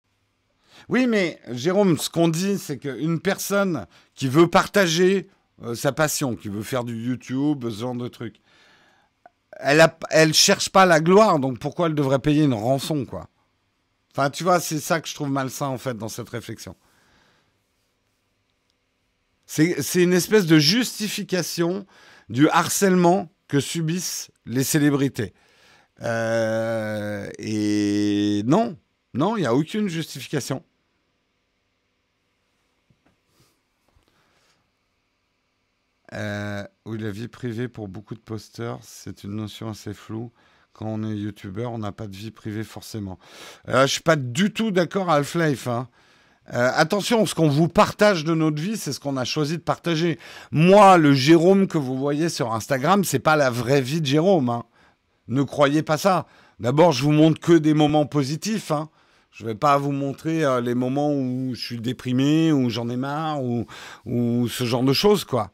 oui, 0.89 1.07
mais 1.07 1.41
Jérôme, 1.51 1.99
ce 1.99 2.11
qu'on 2.11 2.29
dit, 2.29 2.59
c'est 2.59 2.79
qu'une 2.79 3.21
personne 3.21 3.87
qui 4.15 4.29
veut 4.29 4.49
partager 4.49 5.29
euh, 5.63 5.75
sa 5.75 5.93
passion, 5.93 6.37
qui 6.37 6.49
veut 6.49 6.63
faire 6.63 6.85
du 6.85 6.95
YouTube, 6.95 7.65
ce 7.69 7.81
genre 7.81 7.95
de 7.95 8.09
truc. 8.09 8.41
Elle 9.61 9.81
a, 9.81 9.97
elle 10.11 10.35
cherche 10.35 10.69
pas 10.69 10.85
la 10.85 11.01
gloire, 11.01 11.39
donc 11.39 11.59
pourquoi 11.59 11.87
elle 11.87 11.95
devrait 11.95 12.19
payer 12.19 12.45
une 12.45 12.55
rançon, 12.55 13.05
quoi? 13.05 13.29
Enfin, 14.11 14.31
tu 14.31 14.45
vois, 14.45 14.61
c'est 14.61 14.81
ça 14.81 15.01
que 15.01 15.09
je 15.09 15.15
trouve 15.15 15.31
malsain, 15.31 15.67
en 15.67 15.79
fait, 15.79 15.97
dans 15.97 16.09
cette 16.09 16.29
réflexion. 16.29 16.77
C'est 19.47 20.03
une 20.03 20.13
espèce 20.13 20.47
de 20.47 20.59
justification 20.59 21.87
du 22.29 22.49
harcèlement 22.49 23.31
que 23.47 23.61
subissent 23.61 24.31
les 24.47 24.65
célébrités. 24.65 25.35
Euh, 26.03 27.29
et 27.39 28.43
non, 28.47 28.77
non, 29.13 29.37
il 29.37 29.41
n'y 29.41 29.47
a 29.47 29.55
aucune 29.55 29.89
justification. 29.89 30.65
Euh, 36.15 36.65
oui, 36.87 36.99
la 36.99 37.11
vie 37.11 37.29
privée 37.29 37.69
pour 37.69 37.89
beaucoup 37.89 38.15
de 38.15 38.21
posters, 38.21 38.79
c'est 38.83 39.25
une 39.25 39.37
notion 39.37 39.69
assez 39.69 39.95
floue. 39.95 40.31
Quand 40.73 40.87
on 40.87 41.05
est 41.05 41.17
youtubeur, 41.17 41.73
on 41.73 41.79
n'a 41.79 41.93
pas 41.93 42.07
de 42.07 42.17
vie 42.17 42.31
privée 42.31 42.65
forcément. 42.65 43.19
Euh, 43.69 43.79
je 43.79 43.83
ne 43.83 43.87
suis 43.87 44.01
pas 44.01 44.17
du 44.17 44.53
tout 44.53 44.71
d'accord 44.71 45.11
à 45.11 45.17
Half-Life. 45.17 45.69
Hein. 45.69 45.89
Euh, 46.53 46.71
attention, 46.75 47.25
ce 47.27 47.35
qu'on 47.35 47.49
vous 47.49 47.69
partage 47.69 48.25
de 48.25 48.35
notre 48.35 48.61
vie, 48.61 48.77
c'est 48.77 48.93
ce 48.93 49.01
qu'on 49.01 49.17
a 49.17 49.25
choisi 49.25 49.57
de 49.57 49.63
partager. 49.63 50.19
Moi, 50.51 50.99
le 50.99 51.15
Jérôme 51.15 51.67
que 51.69 51.79
vous 51.79 51.97
voyez 51.97 52.29
sur 52.29 52.53
Instagram, 52.53 53.05
c'est 53.05 53.19
pas 53.19 53.37
la 53.37 53.51
vraie 53.51 53.81
vie 53.81 54.01
de 54.01 54.07
Jérôme. 54.07 54.51
Hein. 54.51 54.65
Ne 55.29 55.43
croyez 55.43 55.83
pas 55.83 55.97
ça. 55.97 56.27
D'abord, 56.61 56.93
je 56.93 57.03
vous 57.03 57.13
montre 57.13 57.41
que 57.41 57.53
des 57.53 57.75
moments 57.75 58.07
positifs. 58.07 58.71
Hein. 58.71 58.89
Je 59.31 59.47
vais 59.47 59.55
pas 59.55 59.79
vous 59.79 59.93
montrer 59.93 60.45
euh, 60.45 60.61
les 60.61 60.75
moments 60.75 61.13
où 61.13 61.55
je 61.55 61.61
suis 61.61 61.81
déprimé, 61.81 62.53
où 62.53 62.69
j'en 62.69 62.89
ai 62.89 62.97
marre, 62.97 63.43
ou, 63.43 63.67
ou 64.07 64.49
ce 64.49 64.65
genre 64.65 64.85
de 64.85 64.93
choses, 64.93 65.25
quoi. 65.25 65.51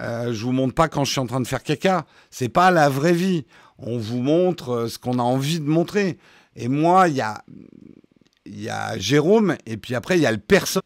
Euh, 0.00 0.32
je 0.32 0.44
vous 0.44 0.52
montre 0.52 0.74
pas 0.74 0.88
quand 0.88 1.04
je 1.04 1.12
suis 1.12 1.20
en 1.20 1.26
train 1.26 1.40
de 1.40 1.46
faire 1.46 1.62
caca. 1.62 2.06
C'est 2.30 2.48
pas 2.48 2.70
la 2.70 2.88
vraie 2.88 3.12
vie. 3.12 3.46
On 3.78 3.98
vous 3.98 4.20
montre 4.20 4.70
euh, 4.70 4.88
ce 4.88 4.98
qu'on 4.98 5.18
a 5.18 5.22
envie 5.22 5.60
de 5.60 5.68
montrer. 5.68 6.18
Et 6.56 6.68
moi, 6.68 7.08
il 7.08 7.16
y 7.16 8.68
a, 8.68 8.98
Jérôme, 8.98 9.56
et 9.66 9.76
puis 9.76 9.94
après, 9.94 10.18
il 10.18 10.22
y 10.22 10.26
a 10.26 10.32
le 10.32 10.38
personne. 10.38 10.82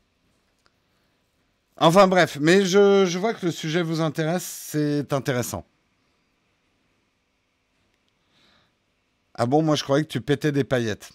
Enfin 1.77 2.09
bref, 2.09 2.39
mais 2.41 2.65
je, 2.65 3.05
je 3.07 3.19
vois 3.19 3.35
que 3.35 3.47
le 3.47 3.53
sujet 3.53 3.83
vous 3.83 4.01
intéresse, 4.01 4.45
c'est 4.45 5.13
intéressant. 5.13 5.65
Ah 9.35 9.47
bon, 9.47 9.63
moi 9.63 9.77
je 9.77 9.85
croyais 9.85 10.05
que 10.05 10.11
tu 10.11 10.21
pétais 10.21 10.51
des 10.51 10.65
paillettes. 10.65 11.13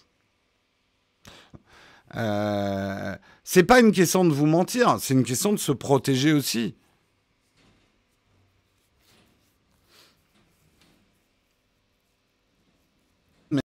Euh, 2.16 3.16
c'est 3.42 3.64
pas 3.64 3.80
une 3.80 3.92
question 3.92 4.24
de 4.24 4.32
vous 4.32 4.46
mentir, 4.46 4.96
c'est 5.00 5.12
une 5.12 5.24
question 5.24 5.52
de 5.52 5.58
se 5.58 5.72
protéger 5.72 6.32
aussi. 6.32 6.74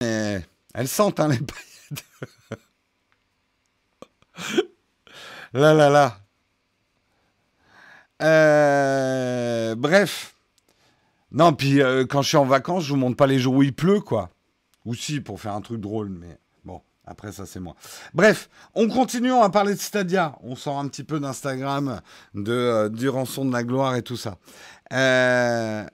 Mais 0.01 0.45
elles 0.75 0.89
sentent 0.89 1.21
hein, 1.21 1.29
les 1.29 1.39
paillettes. 1.39 2.05
là 5.53 5.75
là 5.75 5.91
là. 5.91 6.19
Euh, 8.23 9.75
bref. 9.75 10.35
Non, 11.31 11.53
puis 11.53 11.83
euh, 11.83 12.07
quand 12.07 12.23
je 12.23 12.29
suis 12.29 12.37
en 12.37 12.45
vacances, 12.45 12.85
je 12.85 12.91
vous 12.91 12.99
montre 12.99 13.17
pas 13.17 13.27
les 13.27 13.39
jours 13.39 13.55
où 13.55 13.63
il 13.63 13.75
pleut, 13.75 14.01
quoi. 14.01 14.31
Ou 14.85 14.95
si, 14.95 15.21
pour 15.21 15.41
faire 15.41 15.55
un 15.55 15.61
truc 15.61 15.81
drôle, 15.81 16.09
mais 16.09 16.39
bon, 16.65 16.81
après 17.05 17.33
ça, 17.33 17.45
c'est 17.45 17.61
moi. 17.61 17.75
Bref, 18.15 18.49
on 18.75 18.89
continue, 18.89 19.33
on 19.33 19.41
va 19.41 19.51
parler 19.51 19.75
de 19.75 19.81
Stadia. 19.81 20.39
On 20.43 20.57
sort 20.57 20.79
un 20.79 20.89
petit 20.89 21.05
peu 21.05 21.21
d'Instagram, 21.21 22.01
de, 22.35 22.53
euh, 22.53 22.89
du 22.89 23.09
rançon 23.09 23.45
de 23.45 23.53
la 23.53 23.65
gloire 23.65 23.97
et 23.97 24.03
tout 24.03 24.17
ça. 24.17 24.39
Euh, 24.93 25.85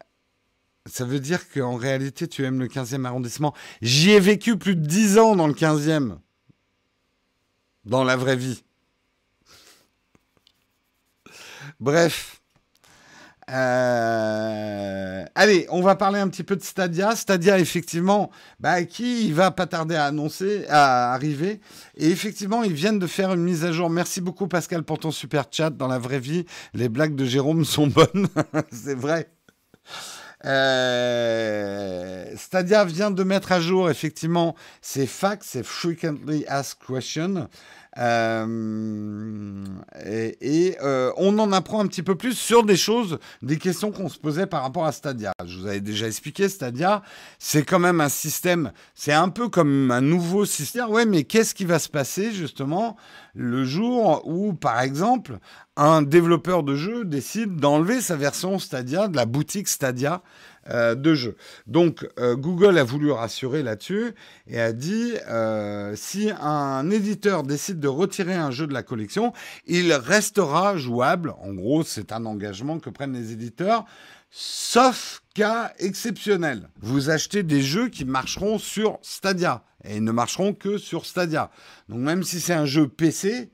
ça 0.87 1.05
veut 1.05 1.21
dire 1.21 1.49
qu'en 1.49 1.77
réalité, 1.77 2.29
tu 2.29 2.45
aimes 2.45 2.61
le 2.61 2.69
15e 2.69 3.05
arrondissement. 3.05 3.55
J'y 3.81 4.11
ai 4.11 4.21
vécu 4.21 4.59
plus 4.59 4.77
de 4.77 4.87
10 4.87 5.19
ans 5.19 5.37
dans 5.37 5.47
le 5.47 5.55
15e. 5.55 6.19
Dans 7.85 8.05
la 8.05 8.17
vraie 8.17 8.37
vie. 8.37 8.63
Bref. 11.81 12.41
Euh, 13.51 15.25
allez, 15.35 15.67
on 15.71 15.83
va 15.83 15.97
parler 15.97 16.19
un 16.19 16.29
petit 16.29 16.45
peu 16.45 16.57
de 16.57 16.63
Stadia. 16.63 17.15
Stadia, 17.17 17.59
effectivement, 17.59 18.31
bah, 18.61 18.85
qui 18.85 19.33
va 19.33 19.51
pas 19.51 19.67
tarder 19.67 19.97
à 19.97 20.07
annoncer, 20.07 20.67
à 20.69 21.13
arriver. 21.13 21.61
Et 21.97 22.11
effectivement, 22.11 22.63
ils 22.63 22.73
viennent 22.73 22.99
de 22.99 23.07
faire 23.07 23.33
une 23.33 23.43
mise 23.43 23.65
à 23.65 23.73
jour. 23.73 23.91
Merci 23.91 24.21
beaucoup, 24.21 24.49
Pascal, 24.49 24.83
pour 24.83 24.99
ton 24.99 25.11
super 25.11 25.45
chat. 25.51 25.71
Dans 25.71 25.89
la 25.89 25.99
vraie 25.99 26.21
vie, 26.21 26.47
les 26.73 26.89
blagues 26.89 27.15
de 27.15 27.25
Jérôme 27.25 27.65
sont 27.65 27.87
bonnes. 27.87 28.29
C'est 28.73 28.99
vrai. 28.99 29.31
Euh, 30.47 31.94
Stadia 32.55 32.85
vient 32.85 33.11
de 33.11 33.25
mettre 33.25 33.51
à 33.51 33.59
jour 33.59 33.91
effectivement 33.91 34.55
ses 34.81 35.09
facts, 35.09 35.43
ses 35.43 35.65
frequently 35.65 36.47
asked 36.47 36.79
questions. 36.87 37.49
Euh, 37.99 39.65
et, 40.41 40.77
euh, 40.81 41.13
on 41.17 41.37
en 41.41 41.51
apprend 41.51 41.81
un 41.81 41.89
petit 41.89 42.05
peu 42.05 42.15
plus 42.15 42.35
sur 42.39 42.65
des 42.65 42.77
choses, 42.77 43.19
des 43.43 43.59
questions 43.59 43.91
qu'on 43.91 44.09
se 44.09 44.19
posait 44.21 44.47
par 44.47 44.63
rapport 44.63 44.87
à 44.87 44.93
Stadia. 44.93 45.33
Je 45.45 45.59
vous 45.59 45.67
avais 45.67 45.81
déjà 45.81 46.07
expliqué, 46.07 46.49
Stadia, 46.49 47.03
c'est 47.41 47.65
quand 47.65 47.81
même 47.81 48.01
un 48.01 48.09
système, 48.09 48.71
c'est 48.95 49.13
un 49.13 49.29
peu 49.29 49.49
comme 49.49 49.91
un 49.91 50.01
nouveau 50.01 50.45
système. 50.45 50.91
Ouais, 50.91 51.07
mais 51.07 51.25
qu'est-ce 51.25 51.57
qui 51.57 51.65
va 51.65 51.81
se 51.81 51.89
passer 51.89 52.33
justement 52.33 52.97
le 53.35 53.65
jour 53.65 54.23
où, 54.27 54.55
par 54.55 54.81
exemple, 54.81 55.39
un 55.77 56.03
développeur 56.03 56.63
de 56.63 56.77
jeu 56.77 57.05
décide 57.05 57.57
d'enlever 57.57 58.01
sa 58.01 58.15
version 58.15 58.61
Stadia 58.61 59.09
de 59.09 59.17
la 59.17 59.27
boutique 59.27 59.67
Stadia 59.67 60.23
euh, 60.71 60.95
de 60.95 61.15
jeux. 61.15 61.37
Donc 61.67 62.09
euh, 62.19 62.37
Google 62.37 62.79
a 62.79 62.85
voulu 62.85 63.11
rassurer 63.11 63.63
là-dessus 63.63 64.15
et 64.47 64.59
a 64.59 64.73
dit 64.73 65.13
euh, 65.29 65.95
si 65.95 66.31
un 66.41 66.91
éditeur 66.91 67.43
décide 67.43 67.81
de 67.81 67.89
retirer 67.89 68.33
un 68.33 68.51
jeu 68.51 68.67
de 68.67 68.73
la 68.73 68.83
collection, 68.83 69.35
il 69.67 69.93
restera 69.93 70.79
jouable. 70.79 71.35
En 71.43 71.53
gros, 71.53 71.83
c'est 71.83 72.13
un 72.13 72.25
engagement 72.25 72.79
que 72.79 72.89
prennent 72.89 73.13
les 73.13 73.33
éditeurs, 73.33 73.85
sauf 74.31 75.23
cas 75.35 75.73
exceptionnel. 75.79 76.71
Vous 76.81 77.11
achetez 77.11 77.43
des 77.43 77.61
jeux 77.61 77.89
qui 77.89 78.07
marcheront 78.07 78.59
sur 78.59 78.99
Stadia 79.03 79.65
et 79.85 80.01
ne 80.01 80.13
marcheront 80.13 80.55
que 80.55 80.79
sur 80.79 81.05
Stadia. 81.05 81.51
Donc 81.91 81.99
même 81.99 82.23
si 82.23 82.41
c'est 82.41 82.55
un 82.55 82.65
jeu 82.65 82.89
PC, 82.89 83.51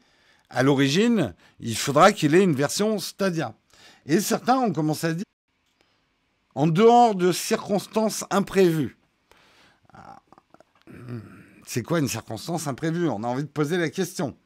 à 0.48 0.62
l'origine, 0.62 1.34
il 1.58 1.76
faudra 1.76 2.12
qu'il 2.12 2.36
ait 2.36 2.44
une 2.44 2.54
version 2.54 3.00
Stadia. 3.00 3.54
Et 4.06 4.20
certains 4.20 4.58
ont 4.58 4.72
commencé 4.72 5.08
à 5.08 5.12
dire 5.12 5.24
en 6.54 6.66
dehors 6.66 7.14
de 7.14 7.32
circonstances 7.32 8.24
imprévues. 8.30 8.96
C'est 11.66 11.82
quoi 11.82 12.00
une 12.00 12.08
circonstance 12.08 12.66
imprévue? 12.66 13.08
On 13.08 13.22
a 13.22 13.28
envie 13.28 13.44
de 13.44 13.48
poser 13.48 13.78
la 13.78 13.90
question. 13.90 14.36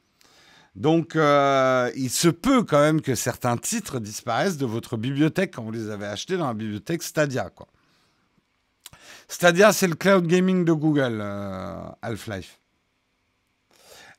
Donc, 0.75 1.15
euh, 1.15 1.91
il 1.95 2.11
se 2.11 2.29
peut 2.29 2.65
quand 2.65 2.81
même 2.81 3.01
que 3.01 3.15
certains 3.15 3.57
titres 3.57 4.01
disparaissent 4.01 4.59
de 4.59 4.67
votre 4.67 4.97
bibliothèque 4.97 5.55
quand 5.55 5.63
vous 5.63 5.71
les 5.71 5.89
avez 5.89 6.07
achetés 6.07 6.37
dans 6.37 6.49
la 6.49 6.55
bibliothèque 6.55 7.03
Stadia. 7.03 7.51
Stadia, 9.29 9.73
c'est 9.73 9.87
le 9.87 9.95
cloud 9.95 10.27
gaming 10.27 10.65
de 10.65 10.73
Google, 10.73 11.21
euh, 11.21 11.87
Half-Life. 12.03 12.59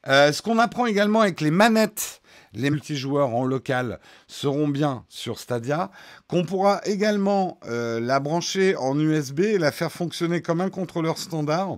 Euh, 0.07 0.31
ce 0.31 0.41
qu'on 0.41 0.59
apprend 0.59 0.85
également 0.85 1.21
avec 1.21 1.41
les 1.41 1.51
manettes 1.51 2.21
les 2.55 2.69
multijoueurs 2.69 3.35
en 3.35 3.45
local 3.45 3.99
seront 4.27 4.67
bien 4.67 5.05
sur 5.09 5.39
Stadia, 5.39 5.91
qu'on 6.27 6.43
pourra 6.43 6.81
également 6.85 7.59
euh, 7.67 7.99
la 7.99 8.19
brancher 8.19 8.75
en 8.75 8.99
USB 8.99 9.41
et 9.41 9.57
la 9.57 9.71
faire 9.71 9.91
fonctionner 9.91 10.41
comme 10.41 10.61
un 10.61 10.69
contrôleur 10.69 11.17
standard, 11.17 11.77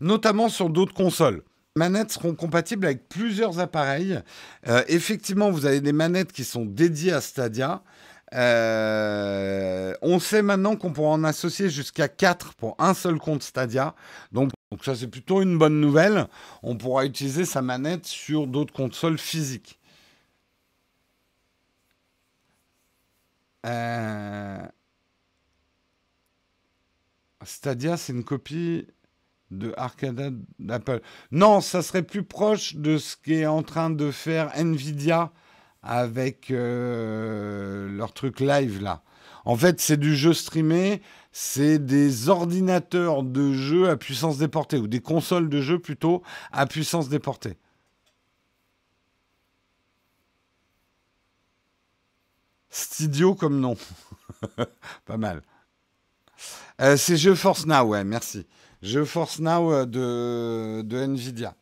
notamment 0.00 0.48
sur 0.48 0.70
d'autres 0.70 0.94
consoles. 0.94 1.42
Les 1.76 1.80
manettes 1.80 2.10
seront 2.10 2.34
compatibles 2.34 2.86
avec 2.86 3.08
plusieurs 3.08 3.60
appareils. 3.60 4.20
Euh, 4.66 4.82
effectivement, 4.88 5.50
vous 5.50 5.66
avez 5.66 5.80
des 5.80 5.92
manettes 5.92 6.32
qui 6.32 6.44
sont 6.44 6.64
dédiées 6.64 7.12
à 7.12 7.20
Stadia. 7.20 7.82
Euh, 8.34 9.94
on 10.02 10.20
sait 10.20 10.42
maintenant 10.42 10.76
qu'on 10.76 10.92
pourra 10.92 11.10
en 11.10 11.24
associer 11.24 11.68
jusqu'à 11.68 12.08
4 12.08 12.54
pour 12.54 12.76
un 12.78 12.94
seul 12.94 13.18
compte 13.18 13.42
Stadia. 13.42 13.94
Donc, 14.32 14.50
ça, 14.82 14.94
c'est 14.94 15.08
plutôt 15.08 15.42
une 15.42 15.58
bonne 15.58 15.80
nouvelle. 15.80 16.28
On 16.62 16.76
pourra 16.76 17.04
utiliser 17.04 17.44
sa 17.44 17.62
manette 17.62 18.06
sur 18.06 18.46
d'autres 18.46 18.72
consoles 18.72 19.18
physiques. 19.18 19.78
Euh, 23.66 24.66
Stadia, 27.44 27.96
c'est 27.96 28.12
une 28.12 28.24
copie 28.24 28.86
de 29.50 29.74
Arcade 29.76 30.36
d'Apple. 30.58 31.00
Non, 31.32 31.60
ça 31.60 31.82
serait 31.82 32.02
plus 32.04 32.22
proche 32.22 32.76
de 32.76 32.98
ce 32.98 33.16
qu'est 33.16 33.46
en 33.46 33.62
train 33.62 33.90
de 33.90 34.10
faire 34.10 34.56
Nvidia 34.56 35.32
avec 35.82 36.50
euh, 36.50 37.88
leur 37.88 38.12
truc 38.12 38.40
live 38.40 38.82
là. 38.82 39.02
En 39.44 39.56
fait, 39.56 39.80
c'est 39.80 39.96
du 39.96 40.14
jeu 40.14 40.34
streamé, 40.34 41.00
c'est 41.32 41.78
des 41.78 42.28
ordinateurs 42.28 43.22
de 43.22 43.52
jeu 43.54 43.88
à 43.88 43.96
puissance 43.96 44.38
déportée, 44.38 44.76
ou 44.76 44.86
des 44.86 45.00
consoles 45.00 45.48
de 45.48 45.60
jeu 45.60 45.78
plutôt 45.78 46.22
à 46.52 46.66
puissance 46.66 47.08
déportée. 47.08 47.56
Studio 52.68 53.34
comme 53.34 53.58
nom. 53.60 53.76
Pas 55.06 55.16
mal. 55.16 55.42
Euh, 56.80 56.96
c'est 56.96 57.16
GeForce 57.16 57.66
Now, 57.66 57.82
ouais, 57.82 58.04
merci. 58.04 58.46
GeForce 58.82 59.40
Now 59.40 59.72
euh, 59.72 59.86
de, 59.86 60.82
de 60.82 60.96
Nvidia. 60.98 61.54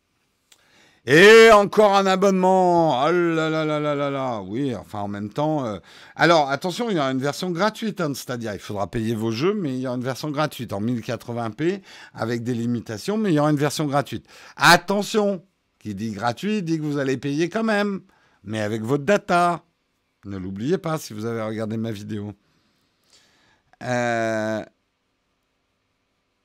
Et 1.11 1.51
encore 1.53 1.97
un 1.97 2.05
abonnement. 2.05 3.03
Oh 3.03 3.11
là 3.11 3.49
là 3.49 3.65
là 3.65 3.81
là 3.81 3.95
là 3.95 4.11
là. 4.11 4.43
Oui, 4.43 4.77
enfin 4.77 5.01
en 5.01 5.09
même 5.09 5.31
temps. 5.31 5.65
Euh, 5.65 5.79
alors 6.15 6.51
attention, 6.51 6.91
il 6.91 6.97
y 6.97 6.99
a 6.99 7.11
une 7.11 7.19
version 7.19 7.51
gratuite 7.51 8.03
hein, 8.03 8.13
c'est-à-dire 8.15 8.53
il 8.53 8.59
faudra 8.59 8.91
payer 8.91 9.15
vos 9.15 9.31
jeux, 9.31 9.55
mais 9.55 9.71
il 9.71 9.81
y 9.81 9.87
a 9.87 9.91
une 9.91 10.05
version 10.05 10.31
gratuite 10.31 10.75
en 10.75 10.83
1080p 10.83 11.81
avec 12.13 12.43
des 12.43 12.53
limitations, 12.53 13.17
mais 13.17 13.31
il 13.31 13.37
y 13.37 13.39
aura 13.39 13.51
une 13.51 13.57
version 13.57 13.87
gratuite. 13.87 14.27
Attention, 14.59 15.43
qui 15.79 15.95
dit 15.95 16.11
gratuit 16.11 16.63
dit 16.63 16.77
que 16.77 16.83
vous 16.83 16.99
allez 16.99 17.17
payer 17.17 17.49
quand 17.49 17.65
même, 17.65 18.03
mais 18.45 18.61
avec 18.61 18.83
votre 18.83 19.05
data. 19.05 19.65
Ne 20.27 20.37
l'oubliez 20.37 20.77
pas 20.77 20.99
si 20.99 21.15
vous 21.15 21.25
avez 21.25 21.41
regardé 21.41 21.79
ma 21.79 21.91
vidéo. 21.91 22.35
Euh, 23.83 24.63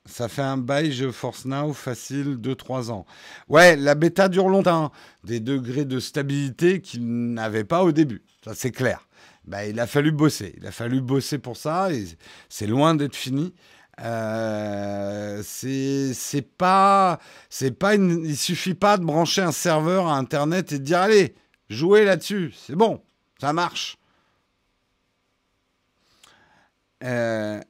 ça 0.06 0.28
fait 0.28 0.42
un 0.42 0.56
bail 0.56 0.92
GeForce 0.92 1.46
Now 1.46 1.72
facile 1.72 2.36
2-3 2.36 2.90
ans. 2.90 3.06
Ouais, 3.48 3.76
la 3.76 3.94
bêta 3.94 4.28
dure 4.28 4.48
longtemps. 4.48 4.92
Des 5.24 5.40
degrés 5.40 5.84
de 5.84 5.98
stabilité 5.98 6.80
qu'il 6.80 7.32
n'avait 7.32 7.64
pas 7.64 7.84
au 7.84 7.92
début. 7.92 8.22
Ça, 8.44 8.54
c'est 8.54 8.70
clair. 8.70 9.08
Bah, 9.46 9.66
il 9.66 9.80
a 9.80 9.86
fallu 9.86 10.12
bosser. 10.12 10.54
Il 10.58 10.66
a 10.66 10.72
fallu 10.72 11.00
bosser 11.00 11.38
pour 11.38 11.56
ça. 11.56 11.88
C'est 12.48 12.66
loin 12.66 12.94
d'être 12.94 13.16
fini. 13.16 13.54
Euh, 14.00 15.42
c'est 15.44 16.48
pas, 16.56 17.20
c'est 17.48 17.70
pas, 17.70 17.94
il 17.94 18.36
suffit 18.36 18.74
pas 18.74 18.96
de 18.96 19.04
brancher 19.04 19.42
un 19.42 19.52
serveur 19.52 20.08
à 20.08 20.16
Internet 20.16 20.72
et 20.72 20.78
de 20.78 20.84
dire 20.84 20.98
allez, 20.98 21.34
jouez 21.70 22.04
là-dessus, 22.04 22.52
c'est 22.56 22.74
bon, 22.74 23.02
ça 23.40 23.52
marche. 23.52 23.96
Euh, 27.04 27.60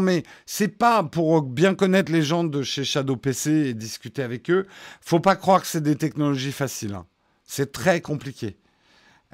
mais 0.00 0.22
c'est 0.46 0.68
pas 0.68 1.02
pour 1.02 1.42
bien 1.42 1.74
connaître 1.74 2.12
les 2.12 2.22
gens 2.22 2.44
de 2.44 2.62
chez 2.62 2.84
Shadow 2.84 3.16
PC 3.16 3.50
et 3.50 3.74
discuter 3.74 4.22
avec 4.22 4.50
eux. 4.50 4.66
Faut 5.00 5.20
pas 5.20 5.36
croire 5.36 5.60
que 5.62 5.66
c'est 5.66 5.82
des 5.82 5.96
technologies 5.96 6.52
faciles. 6.52 6.94
Hein. 6.94 7.06
C'est 7.44 7.72
très 7.72 8.00
compliqué. 8.00 8.56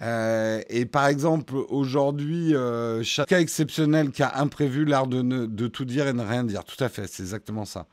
Euh, 0.03 0.63
et 0.69 0.87
par 0.87 1.07
exemple, 1.07 1.55
aujourd'hui, 1.69 2.55
euh, 2.55 3.03
chaque 3.03 3.29
cas 3.29 3.41
exceptionnel 3.41 4.11
qui 4.11 4.23
a 4.23 4.39
imprévu 4.39 4.85
l'art 4.85 5.07
de, 5.07 5.23
de 5.23 5.67
tout 5.67 5.85
dire 5.85 6.07
et 6.07 6.13
de 6.13 6.21
rien 6.21 6.45
dire. 6.45 6.65
Tout 6.65 6.83
à 6.83 6.89
fait, 6.89 7.07
c'est 7.07 7.23
exactement 7.23 7.65
ça. 7.65 7.87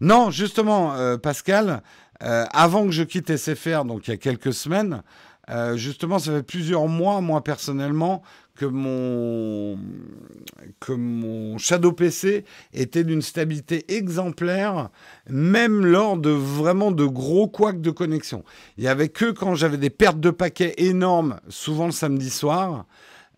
Non, 0.00 0.30
justement, 0.30 0.94
euh, 0.94 1.16
Pascal, 1.16 1.82
avant 2.20 2.84
que 2.84 2.90
je 2.90 3.04
quitte 3.04 3.36
SFR, 3.36 3.84
donc 3.84 4.08
il 4.08 4.10
y 4.10 4.14
a 4.14 4.16
quelques 4.16 4.52
semaines, 4.52 5.02
justement, 5.74 6.18
ça 6.18 6.32
fait 6.32 6.42
plusieurs 6.42 6.88
mois, 6.88 7.20
moi 7.20 7.44
personnellement, 7.44 8.22
que 8.58 8.66
mon, 8.66 9.78
Shadow 11.58 11.92
PC 11.92 12.44
était 12.74 13.04
d'une 13.04 13.22
stabilité 13.22 13.94
exemplaire, 13.94 14.90
même 15.30 15.86
lors 15.86 16.18
de 16.18 16.30
vraiment 16.30 16.90
de 16.90 17.04
gros 17.04 17.46
couacs 17.46 17.80
de 17.80 17.90
connexion. 17.90 18.44
Il 18.76 18.82
n'y 18.82 18.88
avait 18.88 19.08
que 19.08 19.30
quand 19.30 19.54
j'avais 19.54 19.76
des 19.76 19.90
pertes 19.90 20.20
de 20.20 20.30
paquets 20.30 20.74
énormes, 20.78 21.38
souvent 21.48 21.86
le 21.86 21.92
samedi 21.92 22.30
soir, 22.30 22.86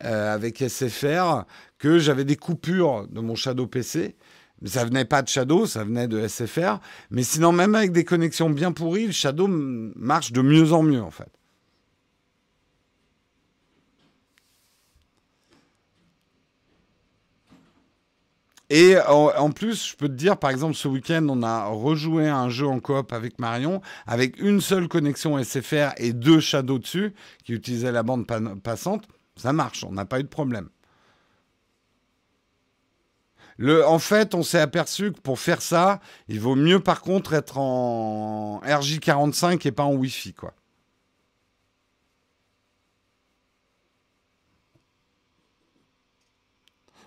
euh, 0.05 0.35
avec 0.35 0.63
SFR, 0.67 1.45
que 1.79 1.99
j'avais 1.99 2.25
des 2.25 2.37
coupures 2.37 3.07
de 3.09 3.21
mon 3.21 3.35
Shadow 3.35 3.67
PC. 3.67 4.17
Ça 4.65 4.85
venait 4.85 5.05
pas 5.05 5.21
de 5.23 5.29
Shadow, 5.29 5.67
ça 5.67 5.85
venait 5.85 6.09
de 6.09 6.27
SFR. 6.27 6.81
Mais 7.11 7.23
sinon, 7.23 7.53
même 7.53 7.75
avec 7.75 7.93
des 7.93 8.05
connexions 8.05 8.49
bien 8.49 8.73
pourries, 8.73 9.07
le 9.07 9.13
Shadow 9.13 9.47
marche 9.49 10.33
de 10.33 10.41
mieux 10.41 10.73
en 10.73 10.83
mieux, 10.83 11.03
en 11.03 11.11
fait. 11.11 11.40
Et 18.73 18.97
en, 19.01 19.51
plus, 19.51 19.89
je 19.91 19.97
peux 19.97 20.09
te 20.09 20.15
dire, 20.15 20.37
par 20.37 20.51
exemple, 20.51 20.75
ce 20.75 20.87
week-end, 20.87 21.27
on 21.29 21.43
a 21.43 21.67
rejoué 21.67 22.29
un 22.29 22.49
jeu 22.49 22.69
en 22.69 22.79
coop 22.79 23.13
avec 23.13 23.41
Marion, 23.41 23.83
avec 24.07 24.39
une 24.41 24.61
seule 24.61 24.87
connexion 24.87 25.43
SFR 25.43 25.91
et 25.97 26.13
deux 26.13 26.39
Shadows 26.39 26.79
dessus, 26.79 27.13
qui 27.45 27.53
utilisaient 27.53 27.91
la 27.91 28.05
bande 28.05 28.27
passante. 28.63 29.09
Ça 29.35 29.53
marche, 29.53 29.83
on 29.83 29.91
n'a 29.91 30.05
pas 30.05 30.21
eu 30.21 30.23
de 30.23 30.29
problème. 30.29 30.69
En 33.61 33.99
fait, 33.99 34.35
on 34.37 34.43
s'est 34.43 34.61
aperçu 34.61 35.13
que 35.13 35.21
pour 35.21 35.41
faire 35.41 35.61
ça, 35.61 36.01
il 36.29 36.41
vaut 36.41 36.55
mieux 36.55 36.81
par 36.81 37.03
contre 37.03 37.35
être 37.35 37.59
en 37.59 38.61
RJ45 38.65 39.67
et 39.67 39.73
pas 39.73 39.83
en 39.83 39.95
Wi-Fi, 39.95 40.33
quoi. 40.33 40.55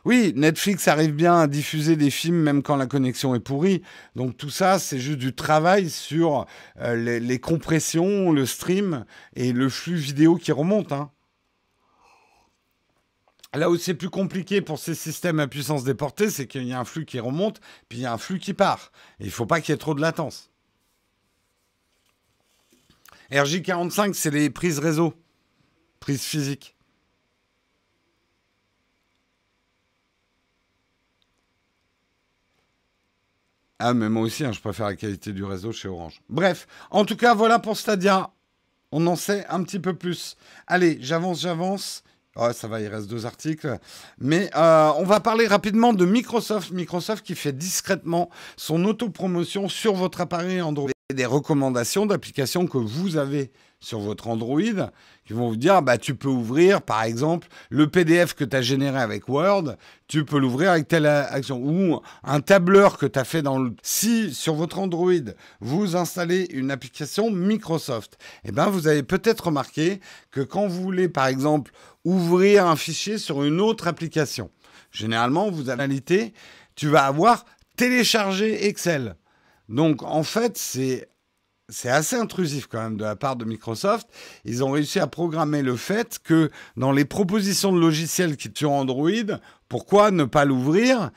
Oui, 0.05 0.33
Netflix 0.35 0.89
arrive 0.89 1.13
bien 1.13 1.39
à 1.39 1.47
diffuser 1.47 1.95
des 1.95 2.09
films 2.09 2.41
même 2.41 2.61
quand 2.61 2.75
la 2.75 2.87
connexion 2.87 3.35
est 3.35 3.39
pourrie. 3.39 3.81
Donc 4.15 4.35
tout 4.35 4.49
ça, 4.49 4.77
c'est 4.77 4.99
juste 4.99 5.19
du 5.19 5.33
travail 5.33 5.89
sur 5.89 6.45
euh, 6.81 7.19
les, 7.19 7.39
compressions, 7.39 8.31
le 8.31 8.45
stream 8.45 9.05
et 9.35 9.53
le 9.53 9.69
flux 9.69 9.95
vidéo 9.95 10.35
qui 10.35 10.51
remonte. 10.51 10.91
Hein. 10.91 11.09
Là 13.53 13.69
où 13.69 13.77
c'est 13.77 13.93
plus 13.93 14.09
compliqué 14.09 14.61
pour 14.61 14.77
ces 14.77 14.95
systèmes 14.95 15.39
à 15.39 15.47
puissance 15.47 15.85
déportée, 15.85 16.29
c'est 16.29 16.47
qu'il 16.47 16.63
y 16.63 16.73
a 16.73 16.79
un 16.79 16.85
flux 16.85 17.05
qui 17.05 17.19
remonte, 17.19 17.61
puis 17.87 17.99
il 17.99 18.01
y 18.01 18.05
a 18.05 18.11
un 18.11 18.17
flux 18.17 18.39
qui 18.39 18.53
part. 18.53 18.91
il 19.19 19.27
ne 19.27 19.31
faut 19.31 19.45
pas 19.45 19.61
qu'il 19.61 19.71
y 19.71 19.75
ait 19.75 19.77
trop 19.77 19.93
de 19.93 20.01
latence. 20.01 20.49
RJ45, 23.31 24.13
c'est 24.13 24.31
les 24.31 24.49
prises 24.49 24.79
réseau, 24.79 25.13
prises 25.99 26.23
physiques. 26.23 26.75
Ah, 33.85 33.93
mais 33.93 34.07
moi 34.07 34.23
aussi, 34.23 34.45
hein, 34.45 34.53
je 34.53 34.61
préfère 34.61 34.85
la 34.85 34.95
qualité 34.95 35.33
du 35.33 35.43
réseau 35.43 35.73
chez 35.73 35.89
Orange. 35.89 36.21
Bref, 36.29 36.67
en 36.89 37.03
tout 37.03 37.17
cas, 37.17 37.33
voilà 37.35 37.59
pour 37.59 37.75
Stadia. 37.75 38.29
On 38.93 39.05
en 39.07 39.17
sait 39.17 39.45
un 39.49 39.61
petit 39.61 39.79
peu 39.79 39.93
plus. 39.93 40.37
Allez, 40.67 40.99
j'avance, 41.01 41.41
j'avance. 41.41 42.01
Oh, 42.37 42.47
ça 42.53 42.69
va, 42.69 42.79
il 42.79 42.87
reste 42.87 43.09
deux 43.09 43.25
articles. 43.25 43.77
Mais 44.19 44.49
euh, 44.55 44.89
on 44.95 45.03
va 45.03 45.19
parler 45.19 45.47
rapidement 45.47 45.91
de 45.91 46.05
Microsoft. 46.05 46.71
Microsoft 46.71 47.25
qui 47.25 47.35
fait 47.35 47.51
discrètement 47.51 48.29
son 48.55 48.85
autopromotion 48.85 49.67
sur 49.67 49.95
votre 49.95 50.21
appareil 50.21 50.61
Android. 50.61 50.92
Des 51.11 51.25
recommandations 51.25 52.05
d'applications 52.05 52.65
que 52.65 52.77
vous 52.77 53.17
avez 53.17 53.51
sur 53.79 53.99
votre 53.99 54.29
Android 54.29 54.61
qui 55.25 55.33
vont 55.33 55.49
vous 55.49 55.57
dire 55.57 55.81
bah, 55.81 55.97
tu 55.97 56.15
peux 56.15 56.29
ouvrir, 56.29 56.81
par 56.81 57.03
exemple, 57.03 57.47
le 57.69 57.87
PDF 57.87 58.33
que 58.33 58.45
tu 58.45 58.55
as 58.55 58.61
généré 58.61 58.99
avec 58.99 59.27
Word, 59.27 59.75
tu 60.07 60.23
peux 60.23 60.39
l'ouvrir 60.39 60.71
avec 60.71 60.87
telle 60.87 61.05
action. 61.05 61.61
Ou 61.61 61.99
un 62.23 62.39
tableur 62.39 62.97
que 62.97 63.05
tu 63.05 63.19
as 63.19 63.25
fait 63.25 63.41
dans 63.41 63.59
le. 63.59 63.75
Si 63.83 64.33
sur 64.33 64.55
votre 64.55 64.79
Android, 64.79 65.11
vous 65.59 65.95
installez 65.95 66.47
une 66.51 66.71
application 66.71 67.29
Microsoft, 67.29 68.17
eh 68.45 68.51
ben, 68.51 68.67
vous 68.67 68.87
avez 68.87 69.03
peut-être 69.03 69.47
remarqué 69.47 69.99
que 70.31 70.41
quand 70.41 70.67
vous 70.67 70.81
voulez, 70.81 71.09
par 71.09 71.27
exemple, 71.27 71.73
ouvrir 72.05 72.65
un 72.65 72.77
fichier 72.77 73.17
sur 73.17 73.43
une 73.43 73.59
autre 73.59 73.87
application, 73.87 74.49
généralement, 74.91 75.51
vous 75.51 75.69
avez 75.69 76.33
tu 76.75 76.87
vas 76.87 77.05
avoir 77.05 77.45
téléchargé 77.75 78.67
Excel. 78.67 79.15
Donc, 79.73 80.03
en 80.03 80.23
fait, 80.23 80.57
c'est 80.57 81.09
c'est 81.69 81.89
assez 81.89 82.15
intrusif 82.15 82.67
quand 82.67 82.81
même 82.81 82.97
de 82.97 83.03
la 83.03 83.15
part 83.15 83.35
de 83.35 83.45
Microsoft. 83.45 84.07
Ils 84.45 84.63
ont 84.63 84.71
réussi 84.71 84.99
à 84.99 85.07
programmer 85.07 85.61
le 85.61 85.75
fait 85.75 86.19
que 86.19 86.51
dans 86.77 86.91
les 86.91 87.05
propositions 87.05 87.71
de 87.71 87.79
logiciels 87.79 88.37
qui 88.37 88.51
sur 88.53 88.71
Android, 88.71 89.39
pourquoi 89.69 90.11
ne 90.11 90.25
pas 90.25 90.45
l'ouvrir? 90.45 91.09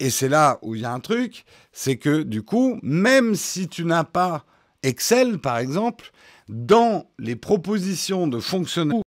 Et 0.00 0.10
c'est 0.10 0.28
là 0.28 0.58
où 0.62 0.74
il 0.74 0.80
y 0.80 0.84
a 0.84 0.92
un 0.92 1.00
truc, 1.00 1.44
c'est 1.70 1.98
que 1.98 2.22
du 2.22 2.42
coup, 2.42 2.80
même 2.82 3.34
si 3.34 3.68
tu 3.68 3.84
n'as 3.84 4.04
pas 4.04 4.44
Excel 4.82 5.38
par 5.38 5.58
exemple, 5.58 6.10
dans 6.48 7.06
les 7.18 7.36
propositions 7.36 8.26
de 8.26 8.40
fonctionnalité, 8.40 9.04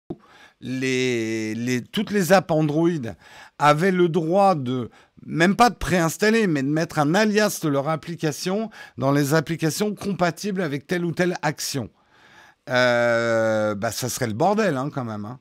les, 0.62 1.84
toutes 1.92 2.12
les 2.12 2.32
apps 2.32 2.52
Android 2.52 2.90
avaient 3.58 3.92
le 3.92 4.08
droit 4.08 4.56
de 4.56 4.90
même 5.26 5.56
pas 5.56 5.70
de 5.70 5.76
préinstaller, 5.76 6.48
mais 6.48 6.64
de 6.64 6.68
mettre 6.68 7.00
un 7.00 7.16
alias 7.16 7.60
de 7.62 7.70
leur 7.70 7.90
application 7.90 8.70
dans 8.98 9.12
les 9.12 9.34
applications 9.34 9.96
compatibles 9.96 10.62
avec 10.62 10.88
telle 10.88 11.06
ou 11.06 11.12
telle 11.12 11.36
action. 11.42 11.90
Euh, 12.70 13.76
bah, 13.76 13.92
ça 13.92 14.10
serait 14.10 14.28
le 14.28 14.34
bordel 14.34 14.78
hein, 14.78 14.90
quand 14.94 15.04
même. 15.04 15.26
Hein. 15.26 15.40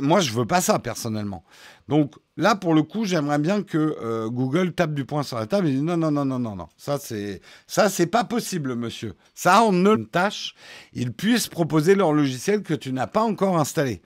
Moi, 0.00 0.20
je 0.20 0.32
veux 0.32 0.46
pas 0.46 0.60
ça 0.60 0.78
personnellement. 0.78 1.44
Donc 1.88 2.14
là, 2.36 2.54
pour 2.54 2.74
le 2.74 2.82
coup, 2.82 3.04
j'aimerais 3.04 3.38
bien 3.38 3.62
que 3.62 3.96
euh, 4.00 4.28
Google 4.28 4.72
tape 4.72 4.94
du 4.94 5.04
poing 5.04 5.22
sur 5.22 5.38
la 5.38 5.46
table 5.46 5.66
et 5.66 5.72
dise 5.72 5.82
non, 5.82 5.96
non, 5.96 6.10
non, 6.10 6.24
non, 6.24 6.38
non, 6.38 6.56
non. 6.56 6.68
Ça, 6.76 6.98
c'est 6.98 7.40
ça, 7.66 7.88
c'est 7.88 8.06
pas 8.06 8.24
possible, 8.24 8.76
monsieur. 8.76 9.14
Ça, 9.34 9.62
on 9.62 9.72
ne 9.72 9.96
tâche. 9.96 10.54
Ils 10.92 11.12
puissent 11.12 11.48
proposer 11.48 11.94
leur 11.94 12.12
logiciel 12.12 12.62
que 12.62 12.74
tu 12.74 12.92
n'as 12.92 13.08
pas 13.08 13.22
encore 13.22 13.58
installé. 13.58 14.02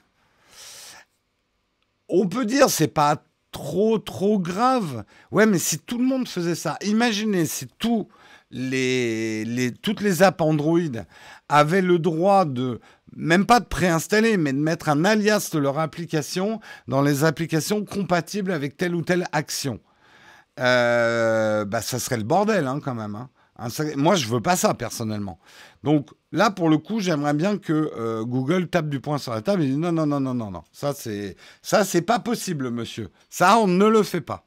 On 2.08 2.26
peut 2.28 2.44
dire 2.44 2.68
c'est 2.70 2.88
pas 2.88 3.22
trop, 3.52 3.98
trop 3.98 4.38
grave. 4.38 5.04
Ouais, 5.30 5.46
mais 5.46 5.58
si 5.58 5.78
tout 5.78 5.98
le 5.98 6.04
monde 6.04 6.26
faisait 6.26 6.54
ça, 6.54 6.76
imaginez 6.84 7.46
si 7.46 7.68
tous 7.78 8.08
les, 8.50 9.72
toutes 9.82 10.00
les 10.00 10.22
apps 10.22 10.42
Android 10.42 10.80
avaient 11.48 11.82
le 11.82 11.98
droit 11.98 12.44
de 12.44 12.80
même 13.14 13.44
pas 13.44 13.60
de 13.60 13.66
préinstaller, 13.66 14.36
mais 14.36 14.52
de 14.52 14.58
mettre 14.58 14.88
un 14.88 15.04
alias 15.04 15.50
de 15.52 15.58
leur 15.58 15.78
application 15.78 16.60
dans 16.88 17.02
les 17.02 17.24
applications 17.24 17.84
compatibles 17.84 18.52
avec 18.52 18.76
telle 18.76 18.94
ou 18.94 19.02
telle 19.02 19.26
action. 19.32 19.80
Euh, 20.60 21.64
bah, 21.64 21.82
ça 21.82 21.98
serait 21.98 22.16
le 22.16 22.24
bordel 22.24 22.66
hein, 22.66 22.80
quand 22.82 22.94
même. 22.94 23.14
Hein. 23.14 23.28
Moi, 23.96 24.16
je 24.16 24.26
veux 24.28 24.40
pas 24.40 24.56
ça 24.56 24.74
personnellement. 24.74 25.38
Donc 25.82 26.08
là, 26.32 26.50
pour 26.50 26.68
le 26.68 26.78
coup, 26.78 27.00
j'aimerais 27.00 27.34
bien 27.34 27.58
que 27.58 27.72
euh, 27.96 28.24
Google 28.24 28.68
tape 28.68 28.88
du 28.88 29.00
poing 29.00 29.18
sur 29.18 29.32
la 29.32 29.42
table 29.42 29.62
et 29.62 29.66
dise 29.66 29.76
non, 29.76 29.92
non, 29.92 30.06
non, 30.06 30.20
non, 30.20 30.34
non, 30.34 30.50
non. 30.50 30.64
Ça, 30.72 30.94
c'est 30.94 31.36
ça, 31.62 31.84
c'est 31.84 32.02
pas 32.02 32.18
possible, 32.18 32.70
monsieur. 32.70 33.10
Ça, 33.30 33.58
on 33.58 33.68
ne 33.68 33.86
le 33.86 34.02
fait 34.02 34.20
pas. 34.20 34.44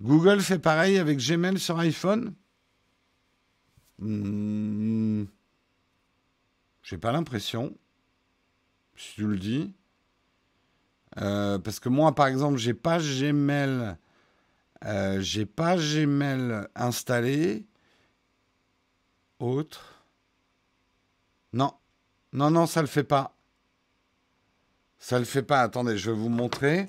Google 0.00 0.40
fait 0.40 0.58
pareil 0.58 0.98
avec 0.98 1.18
Gmail 1.18 1.58
sur 1.58 1.78
iPhone? 1.78 2.34
Hmm. 3.98 5.24
J'ai 6.82 6.98
pas 6.98 7.12
l'impression. 7.12 7.76
Si 8.96 9.14
tu 9.14 9.26
le 9.26 9.36
dis. 9.36 9.74
Euh, 11.20 11.58
parce 11.58 11.80
que 11.80 11.88
moi, 11.88 12.14
par 12.14 12.28
exemple, 12.28 12.58
j'ai 12.58 12.74
pas 12.74 12.98
Gmail. 12.98 13.96
Euh, 14.84 15.20
j'ai 15.20 15.46
pas 15.46 15.76
Gmail 15.76 16.66
installé. 16.74 17.67
Autre. 19.38 20.04
Non. 21.52 21.72
Non, 22.32 22.50
non, 22.50 22.66
ça 22.66 22.80
le 22.80 22.88
fait 22.88 23.04
pas. 23.04 23.36
Ça 24.98 25.18
le 25.18 25.24
fait 25.24 25.42
pas. 25.42 25.62
Attendez, 25.62 25.96
je 25.96 26.10
vais 26.10 26.16
vous 26.16 26.28
montrer. 26.28 26.88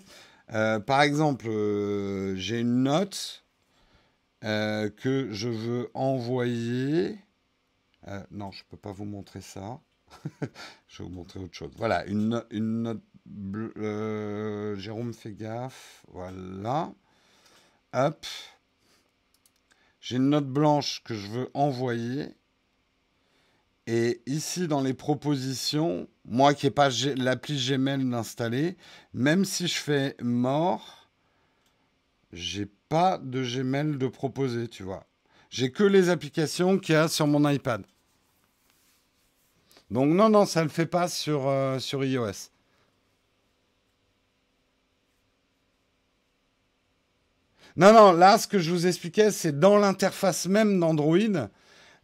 Euh, 0.52 0.80
par 0.80 1.02
exemple, 1.02 1.48
euh, 1.48 2.36
j'ai 2.36 2.60
une 2.60 2.84
note 2.84 3.44
que 4.42 5.28
je 5.32 5.50
veux 5.50 5.92
envoyer. 5.94 7.20
non, 8.32 8.52
je 8.52 8.64
ne 8.64 8.70
peux 8.70 8.78
pas 8.78 8.92
vous 8.92 9.06
montrer 9.06 9.42
ça. 9.42 9.80
je 10.88 11.04
vais 11.04 11.10
vous 11.10 11.16
montrer 11.16 11.40
autre 11.40 11.54
chose. 11.54 11.72
Voilà, 11.78 12.06
une, 12.06 12.42
note. 12.62 13.02
Jérôme, 14.80 15.14
fais 15.14 15.34
gaffe. 15.34 16.04
Voilà. 16.08 16.92
Hop. 17.94 18.26
J'ai 20.00 20.16
une 20.16 20.30
note 20.30 20.48
blanche 20.48 21.04
que 21.04 21.14
je 21.14 21.28
veux 21.28 21.52
envoyer. 21.54 22.36
Et 23.92 24.22
ici, 24.28 24.68
dans 24.68 24.82
les 24.82 24.94
propositions, 24.94 26.08
moi 26.24 26.54
qui 26.54 26.68
n'ai 26.68 26.70
pas 26.70 26.90
l'appli 27.18 27.58
Gmail 27.58 28.08
d'installer, 28.08 28.78
même 29.16 29.46
si 29.46 29.68
je 29.68 29.78
fais 29.78 30.16
mort, 30.22 31.10
j'ai 32.32 32.68
pas 32.88 33.18
de 33.18 33.42
Gmail 33.42 33.98
de 33.98 34.08
proposer, 34.08 34.68
tu 34.68 34.84
vois. 34.84 35.08
J'ai 35.50 35.72
que 35.72 35.84
les 35.84 36.10
applications 36.10 36.78
qu'il 36.78 36.94
y 36.94 36.98
a 37.00 37.08
sur 37.08 37.26
mon 37.26 37.50
iPad. 37.50 37.84
Donc 39.90 40.14
non, 40.14 40.30
non, 40.30 40.46
ça 40.46 40.60
ne 40.60 40.66
le 40.66 40.70
fait 40.70 40.86
pas 40.86 41.08
sur, 41.08 41.48
euh, 41.48 41.80
sur 41.80 42.06
iOS. 42.06 42.52
Non, 47.76 47.92
non, 47.92 48.12
là, 48.12 48.38
ce 48.38 48.46
que 48.46 48.60
je 48.60 48.70
vous 48.70 48.86
expliquais, 48.86 49.32
c'est 49.32 49.60
dans 49.60 49.80
l'interface 49.80 50.46
même 50.46 50.80
d'Android. 50.80 51.50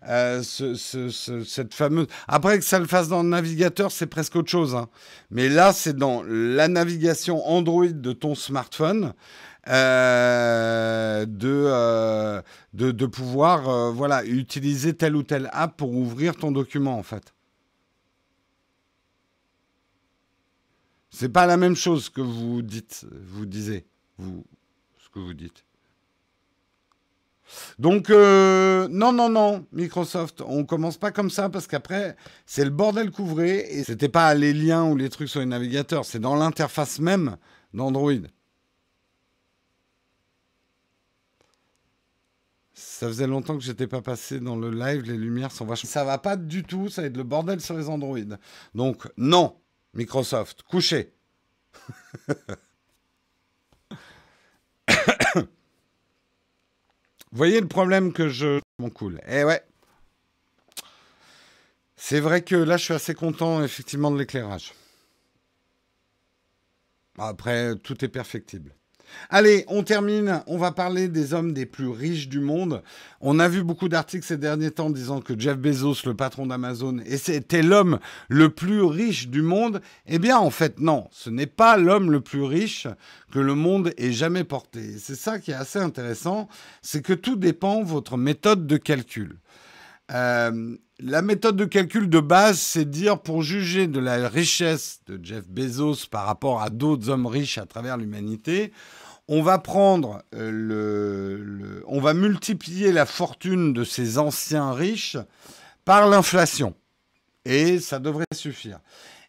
Euh, 0.07 0.43
cette 0.43 1.73
fameuse. 1.73 2.07
Après 2.27 2.59
que 2.59 2.63
ça 2.63 2.79
le 2.79 2.85
fasse 2.85 3.07
dans 3.07 3.23
le 3.23 3.29
navigateur, 3.29 3.91
c'est 3.91 4.05
presque 4.05 4.35
autre 4.35 4.49
chose. 4.49 4.75
Hein. 4.75 4.87
Mais 5.31 5.49
là, 5.49 5.73
c'est 5.73 5.95
dans 5.95 6.23
la 6.23 6.67
navigation 6.67 7.45
Android 7.47 7.87
de 7.87 8.13
ton 8.13 8.35
smartphone 8.35 9.13
euh, 9.67 11.25
euh, 11.43 12.41
de, 12.73 12.91
de, 12.91 13.05
pouvoir 13.07 13.91
voilà, 13.91 14.23
utiliser 14.25 14.93
telle 14.93 15.15
ou 15.15 15.23
telle 15.23 15.49
app 15.53 15.75
pour 15.75 15.91
ouvrir 15.91 16.35
ton 16.35 16.51
document, 16.51 16.97
en 16.97 17.03
fait. 17.03 17.33
C'est 21.09 21.29
pas 21.29 21.47
la 21.47 21.57
même 21.57 21.75
chose 21.75 22.09
que 22.09 22.21
vous 22.21 22.61
dites, 22.61 23.05
vous 23.25 23.45
disiez, 23.45 23.85
vous, 24.17 24.45
ce 24.99 25.09
que 25.09 25.19
vous 25.19 25.33
dites. 25.33 25.63
Donc, 27.79 28.09
euh, 28.09 28.87
non, 28.89 29.11
non, 29.11 29.29
non, 29.29 29.65
Microsoft, 29.71 30.41
on 30.41 30.65
commence 30.65 30.97
pas 30.97 31.11
comme 31.11 31.29
ça 31.29 31.49
parce 31.49 31.67
qu'après, 31.67 32.15
c'est 32.45 32.63
le 32.63 32.69
bordel 32.69 33.11
couvré 33.11 33.65
et 33.69 33.83
c'était 33.83 34.09
pas 34.09 34.33
les 34.33 34.53
liens 34.53 34.85
ou 34.85 34.95
les 34.95 35.09
trucs 35.09 35.29
sur 35.29 35.39
les 35.39 35.45
navigateurs, 35.45 36.05
c'est 36.05 36.19
dans 36.19 36.35
l'interface 36.35 36.99
même 36.99 37.37
d'Android. 37.73 38.13
Ça 42.73 43.07
faisait 43.07 43.27
longtemps 43.27 43.57
que 43.57 43.63
j'étais 43.63 43.87
pas 43.87 44.01
passé 44.01 44.39
dans 44.39 44.55
le 44.55 44.69
live, 44.69 45.03
les 45.03 45.17
lumières 45.17 45.51
sont 45.51 45.65
vachement. 45.65 45.89
Ça 45.89 46.03
va 46.03 46.17
pas 46.17 46.35
du 46.35 46.63
tout, 46.63 46.89
ça 46.89 47.01
va 47.01 47.07
être 47.07 47.17
le 47.17 47.23
bordel 47.23 47.61
sur 47.61 47.77
les 47.77 47.87
Android. 47.89 48.19
Donc, 48.73 49.07
non, 49.17 49.55
Microsoft, 49.93 50.63
couchez. 50.63 51.13
Voyez 57.35 57.59
le 57.59 57.67
problème 57.67 58.13
que 58.13 58.29
je... 58.29 58.61
Mon 58.79 58.89
cool. 58.89 59.19
Eh 59.27 59.43
ouais. 59.43 59.61
C'est 61.97 62.21
vrai 62.21 62.41
que 62.41 62.55
là, 62.55 62.77
je 62.77 62.85
suis 62.85 62.93
assez 62.93 63.13
content, 63.13 63.61
effectivement, 63.61 64.09
de 64.09 64.17
l'éclairage. 64.17 64.73
Après, 67.17 67.75
tout 67.75 68.05
est 68.05 68.07
perfectible. 68.07 68.73
Allez, 69.29 69.65
on 69.67 69.83
termine. 69.83 70.43
On 70.47 70.57
va 70.57 70.71
parler 70.71 71.07
des 71.07 71.33
hommes 71.33 71.53
des 71.53 71.65
plus 71.65 71.89
riches 71.89 72.27
du 72.27 72.39
monde. 72.39 72.81
On 73.21 73.39
a 73.39 73.47
vu 73.47 73.63
beaucoup 73.63 73.89
d'articles 73.89 74.25
ces 74.25 74.37
derniers 74.37 74.71
temps 74.71 74.89
disant 74.89 75.21
que 75.21 75.39
Jeff 75.39 75.57
Bezos, 75.57 76.05
le 76.05 76.13
patron 76.13 76.45
d'Amazon, 76.45 76.99
était 76.99 77.63
l'homme 77.63 77.99
le 78.29 78.49
plus 78.49 78.83
riche 78.83 79.27
du 79.27 79.41
monde. 79.41 79.81
Eh 80.07 80.19
bien, 80.19 80.37
en 80.37 80.49
fait, 80.49 80.79
non. 80.79 81.07
Ce 81.11 81.29
n'est 81.29 81.47
pas 81.47 81.77
l'homme 81.77 82.11
le 82.11 82.21
plus 82.21 82.43
riche 82.43 82.87
que 83.31 83.39
le 83.39 83.55
monde 83.55 83.93
ait 83.97 84.11
jamais 84.11 84.43
porté. 84.43 84.97
C'est 84.99 85.15
ça 85.15 85.39
qui 85.39 85.51
est 85.51 85.55
assez 85.55 85.79
intéressant. 85.79 86.47
C'est 86.81 87.01
que 87.01 87.13
tout 87.13 87.35
dépend 87.35 87.81
de 87.81 87.87
votre 87.87 88.17
méthode 88.17 88.67
de 88.67 88.77
calcul. 88.77 89.37
Euh, 90.11 90.77
la 90.99 91.21
méthode 91.21 91.57
de 91.57 91.65
calcul 91.65 92.09
de 92.09 92.19
base, 92.19 92.59
c'est 92.59 92.89
dire 92.89 93.19
pour 93.19 93.41
juger 93.41 93.87
de 93.87 93.99
la 93.99 94.29
richesse 94.29 95.01
de 95.07 95.19
Jeff 95.21 95.47
Bezos 95.49 96.07
par 96.09 96.25
rapport 96.25 96.61
à 96.61 96.69
d'autres 96.69 97.09
hommes 97.09 97.25
riches 97.25 97.57
à 97.57 97.65
travers 97.65 97.97
l'humanité, 97.97 98.71
on 99.27 99.41
va 99.41 99.57
prendre 99.57 100.21
euh, 100.35 101.81
on 101.87 101.99
va 101.99 102.13
multiplier 102.13 102.91
la 102.91 103.05
fortune 103.05 103.73
de 103.73 103.83
ces 103.83 104.17
anciens 104.17 104.71
riches 104.71 105.17
par 105.83 106.07
l'inflation. 106.07 106.75
Et 107.45 107.79
ça 107.79 107.99
devrait 107.99 108.25
suffire. 108.33 108.79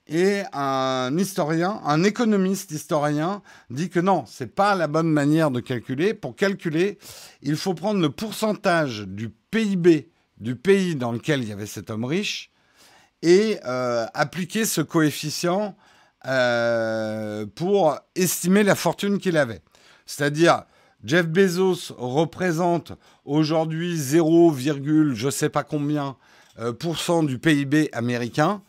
Et 0.08 0.42
un 0.52 1.16
historien, 1.18 1.80
un 1.84 2.04
économiste 2.04 2.70
historien 2.70 3.42
dit 3.70 3.90
que 3.90 3.98
non, 3.98 4.24
c'est 4.26 4.54
pas 4.54 4.74
la 4.74 4.86
bonne 4.86 5.10
manière 5.10 5.50
de 5.50 5.60
calculer. 5.60 6.14
Pour 6.14 6.36
calculer, 6.36 6.98
il 7.42 7.56
faut 7.56 7.74
prendre 7.74 8.00
le 8.00 8.10
pourcentage 8.10 9.00
du 9.00 9.30
PIB 9.50 10.08
du 10.38 10.54
pays 10.54 10.94
dans 10.94 11.12
lequel 11.12 11.42
il 11.42 11.48
y 11.48 11.52
avait 11.52 11.66
cet 11.66 11.90
homme 11.90 12.04
riche 12.04 12.52
et 13.22 13.58
euh, 13.64 14.06
appliquer 14.14 14.64
ce 14.64 14.80
coefficient 14.80 15.76
euh, 16.26 17.46
pour 17.54 17.98
estimer 18.14 18.62
la 18.62 18.74
fortune 18.74 19.18
qu'il 19.18 19.36
avait. 19.36 19.62
C'est-à-dire, 20.06 20.62
Jeff 21.04 21.26
Bezos 21.26 21.94
représente 21.98 22.92
aujourd'hui 23.24 23.96
0, 23.96 24.54
je 24.56 25.26
ne 25.26 25.30
sais 25.30 25.48
pas 25.48 25.62
combien 25.62 26.16
euh, 26.58 26.72
du 27.24 27.38
PIB 27.38 27.90
américain. 27.92 28.62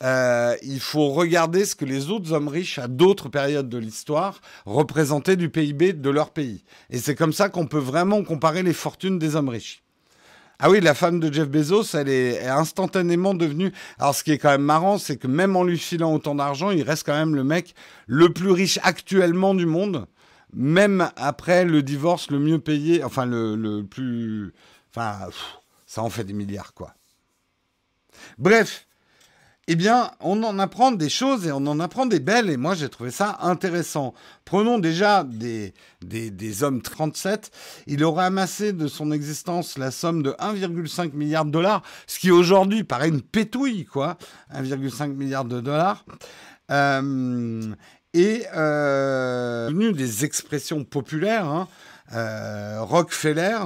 il 0.00 0.80
faut 0.80 1.10
regarder 1.10 1.64
ce 1.64 1.74
que 1.74 1.84
les 1.84 2.10
autres 2.10 2.32
hommes 2.32 2.48
riches 2.48 2.78
à 2.78 2.88
d'autres 2.88 3.28
périodes 3.28 3.68
de 3.68 3.78
l'histoire 3.78 4.40
représentaient 4.64 5.36
du 5.36 5.50
PIB 5.50 5.92
de 5.92 6.10
leur 6.10 6.30
pays. 6.30 6.64
Et 6.90 6.98
c'est 6.98 7.14
comme 7.14 7.32
ça 7.32 7.48
qu'on 7.48 7.66
peut 7.66 7.78
vraiment 7.78 8.22
comparer 8.24 8.62
les 8.62 8.72
fortunes 8.72 9.18
des 9.18 9.36
hommes 9.36 9.50
riches. 9.50 9.82
Ah 10.60 10.70
oui, 10.70 10.80
la 10.80 10.94
femme 10.94 11.20
de 11.20 11.32
Jeff 11.32 11.48
Bezos, 11.48 11.96
elle 11.96 12.08
est, 12.08 12.44
instantanément 12.48 13.32
devenue. 13.32 13.70
Alors, 14.00 14.12
ce 14.12 14.24
qui 14.24 14.32
est 14.32 14.38
quand 14.38 14.50
même 14.50 14.62
marrant, 14.62 14.98
c'est 14.98 15.16
que 15.16 15.28
même 15.28 15.54
en 15.54 15.62
lui 15.62 15.78
filant 15.78 16.12
autant 16.12 16.34
d'argent, 16.34 16.72
il 16.72 16.82
reste 16.82 17.06
quand 17.06 17.16
même 17.16 17.36
le 17.36 17.44
mec 17.44 17.76
le 18.08 18.32
plus 18.32 18.50
riche 18.50 18.80
actuellement 18.82 19.54
du 19.54 19.66
monde, 19.66 20.06
même 20.52 21.10
après 21.16 21.64
le 21.64 21.82
divorce 21.82 22.30
le 22.30 22.38
mieux 22.38 22.58
payé, 22.58 23.04
enfin 23.04 23.26
le, 23.26 23.56
le 23.56 23.84
plus, 23.84 24.52
enfin, 24.90 25.28
ça 25.86 26.02
en 26.02 26.10
fait 26.10 26.24
des 26.24 26.32
milliards 26.32 26.74
quoi. 26.74 26.94
Bref, 28.38 28.88
eh 29.70 29.76
bien, 29.76 30.10
on 30.20 30.42
en 30.44 30.58
apprend 30.58 30.92
des 30.92 31.10
choses 31.10 31.46
et 31.46 31.52
on 31.52 31.66
en 31.66 31.78
apprend 31.78 32.06
des 32.06 32.20
belles. 32.20 32.48
Et 32.48 32.56
moi, 32.56 32.74
j'ai 32.74 32.88
trouvé 32.88 33.10
ça 33.10 33.36
intéressant. 33.42 34.14
Prenons 34.46 34.78
déjà 34.78 35.24
des, 35.24 35.74
des, 36.00 36.62
hommes 36.62 36.80
37. 36.80 37.50
Il 37.86 38.02
aurait 38.02 38.24
amassé 38.24 38.72
de 38.72 38.88
son 38.88 39.12
existence 39.12 39.76
la 39.76 39.90
somme 39.90 40.22
de 40.22 40.30
1,5 40.30 41.12
milliard 41.12 41.44
de 41.44 41.50
dollars, 41.50 41.82
ce 42.06 42.18
qui 42.18 42.30
aujourd'hui 42.30 42.82
paraît 42.82 43.10
une 43.10 43.20
pétouille, 43.20 43.84
quoi. 43.84 44.16
1,5 44.54 45.08
milliard 45.12 45.44
de 45.44 45.60
dollars. 45.60 46.06
Euh, 46.70 47.74
et 48.18 48.44
euh, 48.54 49.92
des 49.92 50.24
expressions 50.24 50.84
populaires. 50.84 51.46
Hein. 51.46 51.68
euh, 52.14 52.78
Rockefeller 52.80 53.58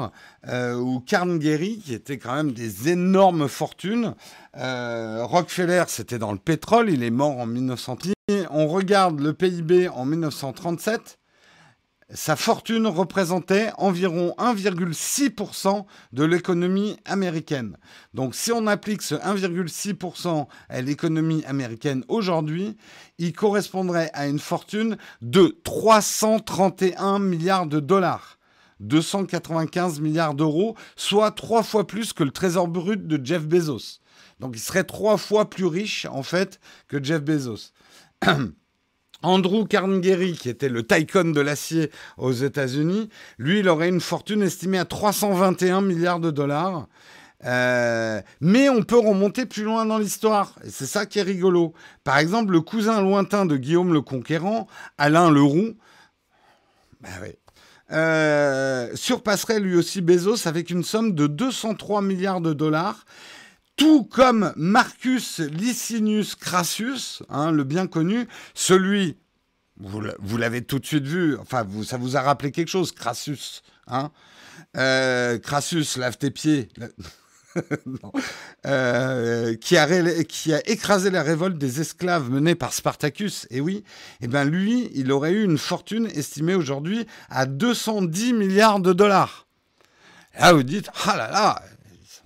ou 0.77 1.01
Carnegie, 1.01 1.79
qui 1.79 1.95
étaient 1.95 2.19
quand 2.19 2.35
même 2.35 2.53
des 2.53 2.89
énormes 2.89 3.49
fortunes. 3.49 4.15
Rockefeller, 4.55 5.85
c'était 5.87 6.19
dans 6.19 6.33
le 6.33 6.39
pétrole, 6.39 6.91
il 6.91 7.05
est 7.05 7.11
mort 7.11 7.39
en 7.39 7.47
1910. 7.47 8.13
On 8.51 8.67
regarde 8.67 9.21
le 9.21 9.33
PIB 9.33 9.89
en 9.89 10.05
1937 10.05 11.19
sa 12.15 12.37
fortune 12.37 12.87
représentait 12.87 13.71
environ 13.79 14.35
1,6% 14.39 15.85
de 16.13 16.25
l'économie 16.25 16.97
américaine. 17.05 17.79
Donc 18.13 18.35
si 18.35 18.53
on 18.53 18.67
applique 18.67 19.03
ce 19.03 19.15
1,6% 19.15 20.47
à 20.69 20.81
l'économie 20.83 21.45
américaine 21.47 22.05
aujourd'hui, 22.09 22.77
il 23.19 23.33
correspondrait 23.33 24.11
à 24.13 24.27
une 24.27 24.39
fortune 24.39 24.99
de 25.23 25.59
331 25.65 27.19
milliards 27.19 27.67
de 27.67 27.81
dollars. 27.81 28.39
295 28.81 30.01
milliards 30.01 30.35
d'euros, 30.35 30.77
soit 30.97 31.31
trois 31.31 31.63
fois 31.63 31.87
plus 31.87 32.13
que 32.13 32.25
le 32.25 32.33
trésor 32.33 32.69
brut 32.69 33.07
de 33.07 33.25
Jeff 33.25 33.47
Bezos. 33.47 34.01
Donc 34.41 34.57
il 34.57 34.61
serait 34.61 34.85
trois 34.85 35.17
fois 35.17 35.49
plus 35.49 35.67
riche 35.67 36.07
en 36.07 36.23
fait 36.23 36.61
que 36.89 37.03
Jeff 37.03 37.23
Bezos. 37.23 37.73
Andrew 39.23 39.65
Carnegie, 39.67 40.37
qui 40.37 40.49
était 40.49 40.69
le 40.69 40.87
tycoon 40.87 41.33
de 41.33 41.41
l'acier 41.41 41.91
aux 42.19 42.33
États-Unis, 42.33 43.09
lui, 43.39 43.61
il 43.61 43.69
aurait 43.69 43.89
une 43.89 44.01
fortune 44.01 44.43
estimée 44.43 44.79
à 44.79 44.85
321 44.85 45.81
milliards 45.81 46.21
de 46.21 46.31
dollars. 46.31 46.89
Euh, 47.45 48.21
mais 48.41 48.69
on 48.69 48.83
peut 48.83 48.99
remonter 48.99 49.47
plus 49.47 49.65
loin 49.65 49.85
dans 49.85 49.99
l'histoire, 49.99 50.55
et 50.65 50.71
c'est 50.71 50.87
ça 50.87 51.07
qui 51.07 51.19
est 51.19 51.23
rigolo. 51.23 51.73
Par 52.05 52.19
exemple, 52.19 52.53
le 52.53 52.61
cousin 52.61 53.01
lointain 53.01 53.47
de 53.47 53.57
Guillaume 53.57 53.93
le 53.93 54.01
Conquérant, 54.01 54.69
Alain 54.97 55.31
Leroux, 55.31 55.75
bah 57.01 57.09
euh, 57.91 58.91
surpasserait 58.95 59.61
lui 59.61 59.77
aussi 59.77 60.01
Bezos 60.01 60.47
avec 60.47 60.71
une 60.71 60.83
somme 60.83 61.15
de 61.15 61.27
203 61.27 62.01
milliards 62.01 62.41
de 62.41 62.53
dollars, 62.55 63.05
tout 63.77 64.05
comme 64.05 64.53
Marcus 64.57 65.41
Licinius 65.41 66.35
Crassus, 66.35 67.23
hein, 67.29 67.53
le 67.53 67.65
bien 67.65 67.87
connu, 67.87 68.29
celui, 68.55 69.17
vous, 69.79 70.37
l'avez 70.37 70.63
tout 70.63 70.79
de 70.79 70.87
suite 70.87 71.07
vu, 71.07 71.37
enfin, 71.39 71.67
ça 71.85 71.97
vous 71.97 72.17
a 72.17 72.21
rappelé 72.21 72.53
quelque 72.53 72.69
chose, 72.69 72.93
Crassus, 72.93 73.63
hein 73.87 74.11
euh, 74.77 75.39
Crassus, 75.39 75.97
lave 75.97 76.19
tes 76.19 76.31
pieds. 76.31 76.69
Euh, 78.65 79.57
qui, 79.57 79.77
a, 79.77 79.87
écrasé 80.67 81.11
la 81.11 81.23
révolte 81.23 81.59
des 81.59 81.81
esclaves 81.81 82.31
menée 82.31 82.55
par 82.55 82.73
Spartacus, 82.73 83.47
et 83.51 83.61
oui, 83.61 83.85
eh 84.23 84.29
ben 84.29 84.45
lui, 84.45 84.89
il 84.95 85.13
aurait 85.13 85.33
eu 85.33 85.45
une 85.45 85.59
fortune 85.59 86.07
estimée 86.15 86.55
aujourd'hui 86.55 87.07
à 87.29 87.45
210 87.45 88.33
milliards 88.33 88.81
de 88.81 88.93
dollars. 88.93 89.47
Là, 90.39 90.53
vous 90.55 90.63
dites, 90.63 90.89
ah 91.05 91.17
là 91.17 91.31
là, 91.31 91.63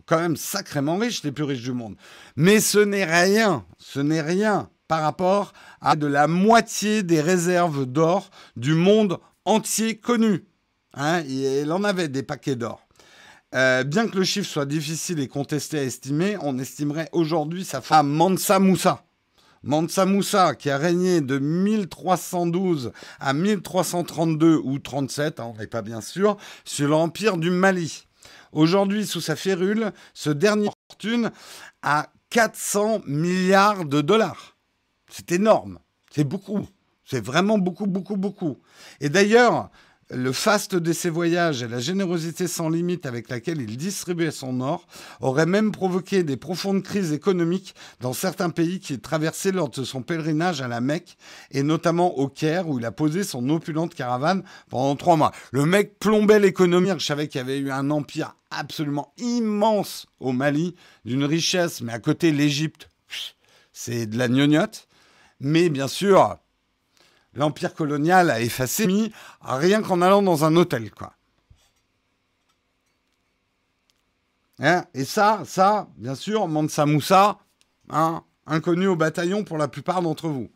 quand 0.07 0.18
même 0.18 0.36
sacrément 0.36 0.96
riches, 0.96 1.22
les 1.22 1.32
plus 1.32 1.44
riches 1.44 1.62
du 1.62 1.72
monde. 1.72 1.96
Mais 2.36 2.61
ce 2.61 2.78
n'est 2.78 3.04
rien, 3.04 3.64
ce 3.78 4.00
n'est 4.00 4.22
rien 4.22 4.70
par 4.88 5.02
rapport 5.02 5.52
à 5.80 5.96
de 5.96 6.07
la 6.07 6.28
moitié 6.28 7.02
des 7.02 7.20
réserves 7.20 7.86
d'or 7.86 8.30
du 8.57 8.74
monde 8.74 9.18
entier 9.44 9.96
connu. 9.96 10.46
Hein, 10.94 11.22
il 11.22 11.70
en 11.72 11.84
avait 11.84 12.09
des 12.09 12.22
paquets 12.22 12.57
d'or. 12.57 12.80
Euh, 13.54 13.84
bien 13.84 14.09
que 14.09 14.16
le 14.16 14.24
chiffre 14.24 14.48
soit 14.48 14.66
difficile 14.66 15.20
et 15.20 15.28
contesté 15.28 15.78
à 15.78 15.82
estimer, 15.82 16.36
on 16.40 16.59
estimerait 16.59 17.09
aujourd'hui 17.12 17.64
sa 17.64 17.80
femme 17.80 18.09
Mansa 18.09 18.59
Moussa. 18.59 19.04
Mansa 19.62 20.04
Moussa, 20.04 20.54
qui 20.54 20.70
a 20.70 20.78
régné 20.78 21.20
de 21.20 21.38
1312 21.38 22.92
à 23.18 23.32
1332 23.32 24.61
ou 24.62 24.78
37, 24.78 25.40
hein, 25.40 25.52
on 25.54 25.59
n'est 25.59 25.66
pas 25.66 25.82
bien 25.82 26.00
sûr, 26.00 26.36
sur 26.64 26.88
l'empire 26.88 27.36
du 27.36 27.50
Mali. 27.50 28.05
Aujourd'hui, 28.57 29.07
sous 29.07 29.20
sa 29.20 29.36
férule, 29.36 29.92
ce 30.14 30.30
dernier 30.30 30.70
fortune 30.88 31.30
a 31.82 32.09
400 32.30 33.02
milliards 33.07 33.84
de 33.84 34.00
dollars. 34.00 34.57
C'est 35.11 35.30
énorme. 35.32 35.78
C'est 36.11 36.24
beaucoup. 36.24 36.66
C'est 37.04 37.22
vraiment 37.22 37.59
beaucoup, 37.59 37.86
beaucoup, 37.86 38.16
beaucoup. 38.16 38.57
Et 39.00 39.11
d'ailleurs, 39.11 39.68
le 40.11 40.32
faste 40.32 40.76
de 40.76 40.92
ses 40.92 41.11
voyages 41.11 41.62
et 41.62 41.68
la 41.68 41.80
générosité 41.80 42.46
sans 42.46 42.68
limite 42.68 43.07
avec 43.07 43.28
laquelle 43.28 43.61
il 43.61 43.76
distribuait 43.76 44.30
son 44.30 44.61
or 44.61 44.86
auraient 45.20 45.46
même 45.46 45.72
provoqué 45.72 46.22
des 46.22 46.36
profondes 46.36 46.82
crises 46.82 47.12
économiques 47.12 47.74
dans 48.00 48.12
certains 48.12 48.50
pays 48.50 48.78
qu'il 48.78 49.00
traversait 49.00 49.50
lors 49.50 49.68
de 49.68 49.82
son 49.82 50.02
pèlerinage 50.02 50.61
à 50.61 50.68
la 50.68 50.80
Mecque 50.80 51.16
et 51.50 51.62
notamment 51.62 52.18
au 52.18 52.28
Caire 52.28 52.68
où 52.68 52.78
il 52.78 52.84
a 52.84 52.92
posé 52.92 53.24
son 53.24 53.48
opulente 53.48 53.94
caravane 53.94 54.44
pendant 54.70 54.94
trois 54.94 55.16
mois. 55.16 55.32
Le 55.50 55.66
mec 55.66 55.98
plombait 55.98 56.38
l'économie. 56.38 56.90
Je 56.98 57.04
savais 57.04 57.26
qu'il 57.26 57.40
y 57.40 57.44
avait 57.44 57.59
eu 57.59 57.70
un 57.72 57.90
empire 57.90 58.36
absolument 58.50 59.12
immense 59.18 60.07
au 60.20 60.32
Mali, 60.32 60.76
d'une 61.04 61.24
richesse, 61.24 61.80
mais 61.80 61.92
à 61.92 61.98
côté 61.98 62.30
l'Égypte, 62.30 62.88
c'est 63.72 64.07
de 64.07 64.16
la 64.16 64.28
gnognotte. 64.28 64.86
Mais 65.40 65.68
bien 65.68 65.88
sûr, 65.88 66.38
l'empire 67.37 67.74
colonial 67.74 68.30
a 68.30 68.41
effacé 68.41 69.12
rien 69.41 69.82
qu'en 69.82 70.03
allant 70.03 70.22
dans 70.22 70.45
un 70.45 70.57
hôtel, 70.57 70.91
quoi. 70.91 71.12
Hein, 74.59 74.84
et 74.95 75.05
ça, 75.05 75.43
ça, 75.45 75.89
bien 75.99 76.14
sûr, 76.14 76.49
Mansa 76.49 76.87
Moussa, 76.87 77.39
hein, 77.91 78.24
inconnu 78.47 78.87
au 78.87 78.97
bataillon 78.97 79.45
pour 79.45 79.59
la 79.59 79.68
plupart 79.68 80.01
d'entre 80.01 80.28
vous. 80.28 80.51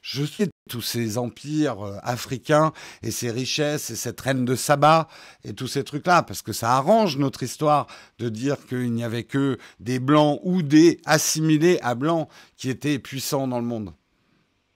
Je 0.00 0.22
suis 0.22 0.48
tous 0.70 0.82
ces 0.82 1.18
empires 1.18 1.84
euh, 1.84 1.98
africains 2.02 2.72
et 3.02 3.10
ces 3.10 3.30
richesses 3.30 3.90
et 3.90 3.96
cette 3.96 4.20
reine 4.20 4.44
de 4.44 4.54
Saba 4.54 5.08
et 5.44 5.52
tous 5.52 5.66
ces 5.66 5.84
trucs-là, 5.84 6.22
parce 6.22 6.42
que 6.42 6.52
ça 6.52 6.76
arrange 6.76 7.18
notre 7.18 7.42
histoire 7.42 7.88
de 8.18 8.28
dire 8.28 8.56
qu'il 8.66 8.92
n'y 8.92 9.04
avait 9.04 9.24
que 9.24 9.58
des 9.80 9.98
blancs 9.98 10.40
ou 10.44 10.62
des 10.62 11.00
assimilés 11.04 11.78
à 11.82 11.94
blancs 11.94 12.28
qui 12.56 12.70
étaient 12.70 12.98
puissants 12.98 13.48
dans 13.48 13.58
le 13.58 13.66
monde. 13.66 13.92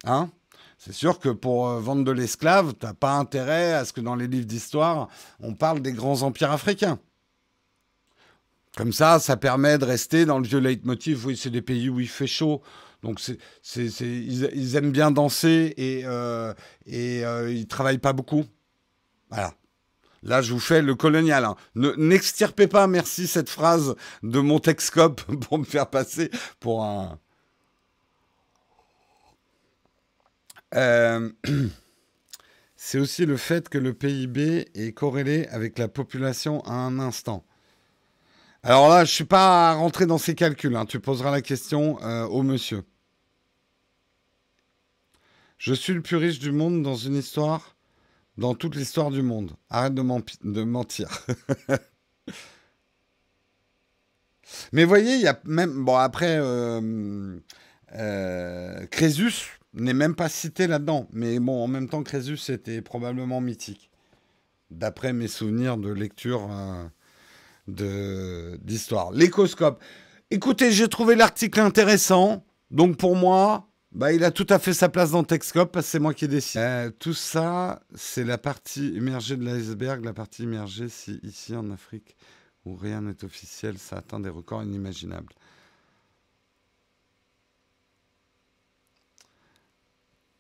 Hein? 0.04 0.30
C'est 0.82 0.94
sûr 0.94 1.18
que 1.18 1.28
pour 1.28 1.68
euh, 1.68 1.78
vendre 1.78 2.04
de 2.04 2.10
l'esclave, 2.10 2.72
tu 2.72 2.86
n'as 2.86 2.94
pas 2.94 3.12
intérêt 3.12 3.74
à 3.74 3.84
ce 3.84 3.92
que 3.92 4.00
dans 4.00 4.14
les 4.14 4.26
livres 4.26 4.46
d'histoire, 4.46 5.08
on 5.38 5.52
parle 5.52 5.80
des 5.80 5.92
grands 5.92 6.22
empires 6.22 6.52
africains. 6.52 6.98
Comme 8.78 8.94
ça, 8.94 9.18
ça 9.18 9.36
permet 9.36 9.76
de 9.76 9.84
rester 9.84 10.24
dans 10.24 10.38
le 10.38 10.46
vieux 10.46 10.58
leitmotiv. 10.58 11.26
Oui, 11.26 11.36
c'est 11.36 11.50
des 11.50 11.60
pays 11.60 11.90
où 11.90 12.00
il 12.00 12.08
fait 12.08 12.26
chaud. 12.26 12.62
Donc, 13.02 13.20
ils, 13.76 14.76
aiment 14.76 14.90
bien 14.90 15.10
danser 15.10 15.74
et, 15.76 16.02
euh, 16.06 16.54
et 16.86 17.26
euh, 17.26 17.52
ils 17.52 17.66
travaillent 17.66 17.98
pas 17.98 18.14
beaucoup. 18.14 18.46
Voilà. 19.28 19.52
Là, 20.22 20.40
je 20.40 20.54
vous 20.54 20.60
fais 20.60 20.80
le 20.80 20.94
colonial. 20.94 21.44
Hein. 21.44 21.56
n'extirpez 21.74 22.68
pas, 22.68 22.86
merci, 22.86 23.26
cette 23.26 23.50
phrase 23.50 23.96
de 24.22 24.40
mon 24.40 24.60
Texcope 24.60 25.20
pour 25.40 25.58
me 25.58 25.64
faire 25.64 25.90
passer 25.90 26.30
pour 26.58 26.84
un, 26.84 27.18
Euh, 30.74 31.30
c'est 32.76 32.98
aussi 32.98 33.26
le 33.26 33.36
fait 33.36 33.68
que 33.68 33.78
le 33.78 33.94
PIB 33.94 34.70
est 34.74 34.92
corrélé 34.92 35.46
avec 35.48 35.78
la 35.78 35.88
population 35.88 36.60
à 36.64 36.72
un 36.72 36.98
instant. 36.98 37.44
Alors 38.62 38.88
là, 38.88 39.04
je 39.04 39.10
ne 39.10 39.14
suis 39.14 39.24
pas 39.24 39.72
rentré 39.74 40.06
dans 40.06 40.18
ces 40.18 40.34
calculs. 40.34 40.76
Hein. 40.76 40.84
Tu 40.84 41.00
poseras 41.00 41.30
la 41.30 41.40
question 41.40 41.98
euh, 42.02 42.24
au 42.26 42.42
monsieur. 42.42 42.84
Je 45.56 45.74
suis 45.74 45.92
le 45.92 46.02
plus 46.02 46.16
riche 46.16 46.38
du 46.38 46.52
monde 46.52 46.82
dans 46.82 46.96
une 46.96 47.16
histoire, 47.16 47.76
dans 48.38 48.54
toute 48.54 48.76
l'histoire 48.76 49.10
du 49.10 49.22
monde. 49.22 49.52
Arrête 49.68 49.94
de, 49.94 50.02
mentir. 50.62 51.26
Mais 54.72 54.84
voyez, 54.84 55.14
il 55.14 55.20
y 55.20 55.28
a 55.28 55.38
même. 55.44 55.84
Bon, 55.84 55.96
après, 55.96 56.38
euh, 56.40 57.38
Crésus, 58.90 59.59
n'est 59.74 59.94
même 59.94 60.14
pas 60.14 60.28
cité 60.28 60.66
là-dedans. 60.66 61.08
Mais 61.12 61.38
bon, 61.38 61.62
en 61.62 61.68
même 61.68 61.88
temps, 61.88 62.02
Crésus 62.02 62.50
était 62.50 62.82
probablement 62.82 63.40
mythique, 63.40 63.90
d'après 64.70 65.12
mes 65.12 65.28
souvenirs 65.28 65.76
de 65.76 65.90
lecture 65.90 66.48
euh, 66.50 68.56
d'histoire. 68.62 69.12
L'écoscope. 69.12 69.82
Écoutez, 70.30 70.72
j'ai 70.72 70.88
trouvé 70.88 71.14
l'article 71.14 71.60
intéressant. 71.60 72.44
Donc 72.70 72.96
pour 72.96 73.16
moi, 73.16 73.68
bah, 73.92 74.12
il 74.12 74.22
a 74.22 74.30
tout 74.30 74.46
à 74.48 74.60
fait 74.60 74.74
sa 74.74 74.88
place 74.88 75.10
dans 75.10 75.24
Texcope 75.24 75.72
parce 75.72 75.86
que 75.86 75.92
c'est 75.92 75.98
moi 75.98 76.14
qui 76.14 76.28
décide. 76.28 76.60
Euh, 76.60 76.90
tout 76.96 77.14
ça, 77.14 77.82
c'est 77.94 78.24
la 78.24 78.38
partie 78.38 78.88
immergée 78.90 79.36
de 79.36 79.44
l'iceberg, 79.44 80.04
la 80.04 80.12
partie 80.12 80.44
immergée 80.44 80.86
ici 81.22 81.56
en 81.56 81.70
Afrique 81.70 82.16
où 82.64 82.76
rien 82.76 83.02
n'est 83.02 83.24
officiel, 83.24 83.78
ça 83.78 83.96
atteint 83.96 84.20
des 84.20 84.28
records 84.28 84.62
inimaginables. 84.62 85.32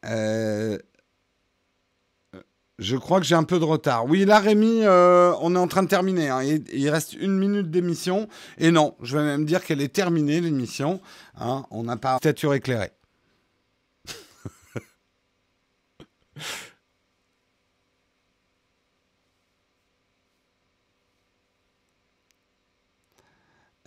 Euh, 0.06 0.78
je 2.80 2.96
crois 2.96 3.20
que 3.20 3.26
j'ai 3.26 3.34
un 3.34 3.44
peu 3.44 3.58
de 3.58 3.64
retard. 3.64 4.06
Oui, 4.06 4.24
là, 4.24 4.38
Rémi, 4.38 4.80
euh, 4.84 5.34
on 5.42 5.54
est 5.54 5.58
en 5.58 5.68
train 5.68 5.82
de 5.82 5.88
terminer. 5.88 6.30
Hein. 6.30 6.42
Il, 6.72 6.88
reste 6.88 7.12
une 7.12 7.38
minute 7.38 7.70
d'émission. 7.70 8.26
Et 8.56 8.70
non, 8.70 8.96
je 9.02 9.18
vais 9.18 9.24
même 9.24 9.44
dire 9.44 9.62
qu'elle 9.62 9.82
est 9.82 9.92
terminée, 9.92 10.40
l'émission. 10.40 11.00
Hein. 11.38 11.66
On 11.70 11.82
n'a 11.84 11.96
pas 11.96 12.16
stature 12.16 12.54
éclairée. 12.54 12.92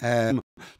Euh, 0.01 0.33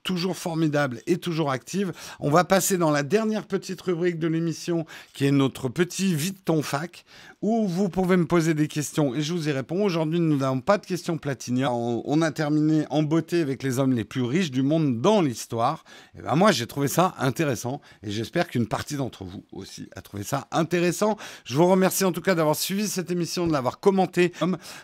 toujours 0.04 0.38
formidable 0.38 1.02
et 1.08 1.18
toujours 1.18 1.52
active. 1.52 1.94
On 2.20 2.30
va 2.30 2.44
passer 2.44 2.78
dans 2.78 2.92
la 2.92 3.04
dernière 3.04 3.46
petite 3.46 3.82
rubrique 3.82 4.20
de 4.20 4.28
l'émission 4.28 4.86
qui 5.14 5.26
est 5.26 5.32
notre 5.32 5.70
petit 5.70 6.16
vite 6.16 6.46
ton 6.46 6.62
fac 6.62 7.06
où 7.44 7.68
vous 7.68 7.90
pouvez 7.90 8.16
me 8.16 8.26
poser 8.26 8.54
des 8.54 8.70
questions 8.70 9.14
et 9.14 9.22
je 9.22 9.34
vous 9.34 9.50
y 9.50 9.52
réponds. 9.52 9.84
Aujourd'hui, 9.84 10.22
nous 10.22 10.38
n'avons 10.38 10.62
pas 10.62 10.78
de 10.78 10.86
questions 10.86 11.18
platinium. 11.18 11.74
On, 12.06 12.22
a 12.22 12.32
terminé 12.32 12.86
en 12.90 13.04
beauté 13.04 13.42
avec 13.42 13.64
les 13.64 13.80
hommes 13.80 13.92
les 13.92 14.06
plus 14.06 14.24
riches 14.24 14.50
du 14.50 14.62
monde 14.62 15.02
dans 15.02 15.22
l'histoire. 15.22 15.84
Et 16.18 16.22
ben 16.22 16.36
moi, 16.36 16.54
j'ai 16.54 16.68
trouvé 16.68 16.88
ça 16.88 17.14
intéressant 17.20 17.82
et 18.02 18.12
j'espère 18.12 18.48
qu'une 18.48 18.66
partie 18.66 18.96
d'entre 18.96 19.26
vous 19.26 19.44
aussi 19.52 19.90
a 19.96 20.02
trouvé 20.02 20.24
ça 20.24 20.48
intéressant. 20.52 21.18
Je 21.44 21.56
vous 21.56 21.68
remercie 21.68 22.06
en 22.06 22.14
tout 22.14 22.22
cas 22.22 22.34
d'avoir 22.34 22.56
suivi 22.56 22.88
cette 22.88 23.12
émission, 23.12 23.46
de 23.46 23.52
l'avoir 23.52 23.82
commenté. 23.82 24.32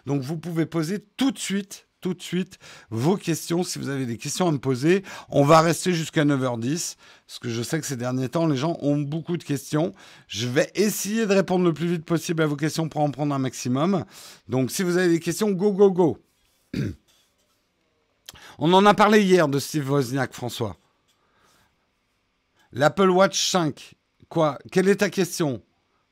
Donc, 0.05 0.21
vous 0.21 0.37
pouvez 0.37 0.65
poser 0.65 0.99
tout 1.15 1.31
de 1.31 1.39
suite 1.39 1.88
tout 2.01 2.13
de 2.13 2.21
suite 2.21 2.59
vos 2.89 3.17
questions. 3.17 3.63
Si 3.63 3.79
vous 3.79 3.89
avez 3.89 4.05
des 4.05 4.17
questions 4.17 4.47
à 4.47 4.51
me 4.51 4.57
poser, 4.57 5.03
on 5.29 5.43
va 5.43 5.61
rester 5.61 5.93
jusqu'à 5.93 6.25
9h10, 6.25 6.95
parce 7.27 7.39
que 7.39 7.49
je 7.49 7.61
sais 7.61 7.79
que 7.79 7.85
ces 7.85 7.97
derniers 7.97 8.29
temps, 8.29 8.47
les 8.47 8.57
gens 8.57 8.77
ont 8.81 8.97
beaucoup 8.97 9.37
de 9.37 9.43
questions. 9.43 9.93
Je 10.27 10.47
vais 10.47 10.71
essayer 10.75 11.25
de 11.25 11.33
répondre 11.33 11.65
le 11.65 11.73
plus 11.73 11.87
vite 11.87 12.05
possible 12.05 12.43
à 12.43 12.47
vos 12.47 12.55
questions 12.55 12.89
pour 12.89 13.01
en 13.01 13.11
prendre 13.11 13.33
un 13.33 13.39
maximum. 13.39 14.05
Donc 14.47 14.71
si 14.71 14.83
vous 14.83 14.97
avez 14.97 15.09
des 15.09 15.19
questions, 15.19 15.51
go, 15.51 15.71
go, 15.71 15.91
go. 15.91 16.17
On 18.59 18.73
en 18.73 18.85
a 18.85 18.93
parlé 18.93 19.23
hier 19.23 19.47
de 19.47 19.59
Steve 19.59 19.89
Wozniak, 19.89 20.33
François. 20.33 20.77
L'Apple 22.71 23.09
Watch 23.09 23.49
5. 23.49 23.95
Quoi? 24.27 24.59
Quelle 24.71 24.89
est 24.89 24.97
ta 24.97 25.09
question? 25.09 25.63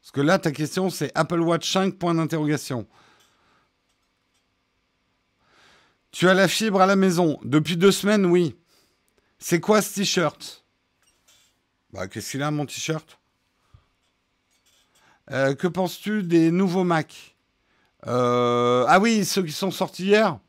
Parce 0.02 0.12
que 0.12 0.22
là, 0.22 0.40
ta 0.40 0.52
question, 0.52 0.90
c'est 0.90 1.12
Apple 1.16 1.42
Watch 1.42 1.72
5, 1.72 1.96
point 1.96 2.16
d'interrogation. 2.16 2.88
Tu 6.12 6.28
as 6.30 6.34
la 6.34 6.48
fibre 6.48 6.82
à 6.82 6.86
la 6.86 6.96
maison. 6.96 7.40
Depuis 7.44 7.78
deux 7.78 7.92
semaines, 7.92 8.26
oui. 8.26 8.56
C'est 9.40 9.60
quoi 9.60 9.82
ce 9.82 9.96
t-shirt? 9.96 10.64
Bah, 11.92 12.08
Qu'est-ce 12.08 12.32
qu'il 12.32 12.44
a, 12.44 12.52
mon 12.52 12.66
t-shirt? 12.66 13.20
Euh, 15.32 15.54
Que 15.56 15.68
penses-tu 15.68 16.24
des 16.24 16.52
nouveaux 16.52 16.84
Mac? 16.84 17.36
Euh, 18.08 18.86
Ah 18.88 19.00
oui, 19.00 19.26
ceux 19.26 19.44
qui 19.44 19.52
sont 19.52 19.72
sortis 19.72 20.06
hier? 20.06 20.40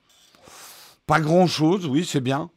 Pas 1.06 1.20
grand-chose, 1.20 1.86
oui, 1.86 2.04
c'est 2.04 2.20
bien. 2.20 2.50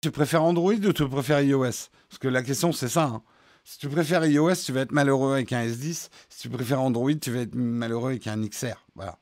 Tu 0.00 0.10
préfères 0.10 0.44
Android 0.44 0.74
ou 0.74 0.92
tu 0.92 1.08
préfères 1.08 1.40
iOS? 1.40 1.62
Parce 2.08 2.18
que 2.20 2.28
la 2.28 2.42
question, 2.42 2.72
c'est 2.72 2.88
ça. 2.88 3.04
Hein. 3.04 3.22
Si 3.64 3.78
tu 3.78 3.88
préfères 3.88 4.24
iOS, 4.24 4.54
tu 4.64 4.72
vas 4.72 4.82
être 4.82 4.92
malheureux 4.92 5.32
avec 5.34 5.52
un 5.52 5.66
S10. 5.66 6.08
Si 6.28 6.40
tu 6.42 6.48
préfères 6.48 6.80
Android, 6.80 7.14
tu 7.14 7.32
vas 7.32 7.40
être 7.40 7.54
malheureux 7.54 8.10
avec 8.10 8.26
un 8.26 8.40
XR. 8.46 8.76
Voilà 8.94 9.18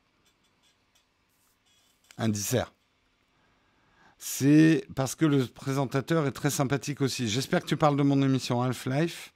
un 2.17 2.29
dissert. 2.29 2.73
C'est 4.17 4.87
parce 4.95 5.15
que 5.15 5.25
le 5.25 5.45
présentateur 5.45 6.25
est 6.25 6.31
très 6.31 6.49
sympathique 6.49 7.01
aussi. 7.01 7.27
J'espère 7.27 7.61
que 7.61 7.67
tu 7.67 7.77
parles 7.77 7.97
de 7.97 8.03
mon 8.03 8.21
émission 8.21 8.61
Half-Life. 8.61 9.33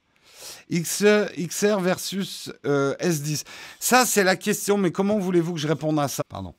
XR 0.72 1.80
versus 1.80 2.50
euh, 2.66 2.94
S10. 2.96 3.44
Ça, 3.78 4.06
c'est 4.06 4.24
la 4.24 4.36
question, 4.36 4.78
mais 4.78 4.90
comment 4.90 5.18
voulez-vous 5.18 5.54
que 5.54 5.60
je 5.60 5.68
réponde 5.68 5.98
à 5.98 6.08
ça? 6.08 6.22
Pardon. 6.28 6.54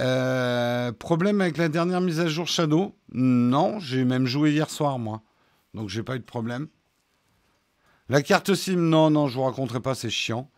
Euh, 0.00 0.92
problème 0.92 1.40
avec 1.40 1.58
la 1.58 1.68
dernière 1.68 2.00
mise 2.00 2.20
à 2.20 2.28
jour 2.28 2.46
Shadow? 2.46 2.94
Non, 3.12 3.78
j'ai 3.80 4.04
même 4.04 4.26
joué 4.26 4.52
hier 4.52 4.70
soir, 4.70 4.98
moi. 4.98 5.22
Donc, 5.74 5.88
j'ai 5.88 6.02
pas 6.02 6.16
eu 6.16 6.20
de 6.20 6.24
problème. 6.24 6.68
La 8.08 8.22
carte 8.22 8.54
SIM, 8.54 8.76
non, 8.76 9.10
non, 9.10 9.28
je 9.28 9.36
vous 9.36 9.44
raconterai 9.44 9.80
pas, 9.80 9.94
c'est 9.94 10.10
chiant. 10.10 10.50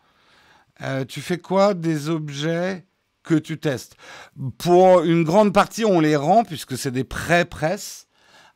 Euh, 0.81 1.05
tu 1.05 1.21
fais 1.21 1.37
quoi 1.37 1.73
des 1.73 2.09
objets 2.09 2.85
que 3.25 3.35
tu 3.35 3.59
testes. 3.59 3.97
Pour 4.57 5.01
une 5.01 5.23
grande 5.23 5.53
partie, 5.53 5.85
on 5.85 5.99
les 5.99 6.15
rend 6.15 6.43
puisque 6.43 6.77
c'est 6.77 6.91
des 6.91 7.03
pré-presses. 7.03 8.07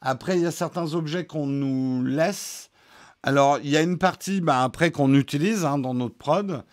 Après, 0.01 0.37
il 0.37 0.43
y 0.43 0.45
a 0.45 0.51
certains 0.51 0.93
objets 0.93 1.25
qu'on 1.25 1.47
nous 1.47 2.05
laisse. 2.05 2.69
Alors, 3.21 3.59
il 3.61 3.69
y 3.69 3.75
a 3.75 3.81
une 3.81 3.97
partie 3.97 4.39
bah, 4.39 4.63
après 4.63 4.91
qu'on 4.91 5.13
utilise 5.13 5.65
hein, 5.65 5.77
dans 5.77 5.93
notre 5.93 6.15
prod. 6.15 6.63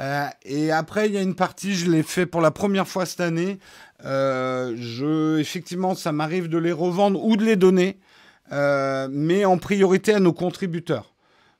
Euh, 0.00 0.26
et 0.44 0.70
après, 0.70 1.06
il 1.06 1.14
y 1.14 1.16
a 1.16 1.22
une 1.22 1.34
partie, 1.34 1.74
je 1.74 1.90
l'ai 1.90 2.02
fait 2.02 2.26
pour 2.26 2.40
la 2.40 2.50
première 2.50 2.86
fois 2.86 3.06
cette 3.06 3.20
année. 3.20 3.58
Euh, 4.04 4.74
je, 4.76 5.38
effectivement, 5.38 5.94
ça 5.94 6.12
m'arrive 6.12 6.48
de 6.48 6.58
les 6.58 6.72
revendre 6.72 7.24
ou 7.24 7.36
de 7.36 7.44
les 7.44 7.56
donner, 7.56 7.98
euh, 8.52 9.08
mais 9.10 9.44
en 9.44 9.56
priorité 9.56 10.12
à 10.12 10.20
nos 10.20 10.32
contributeurs. 10.32 11.13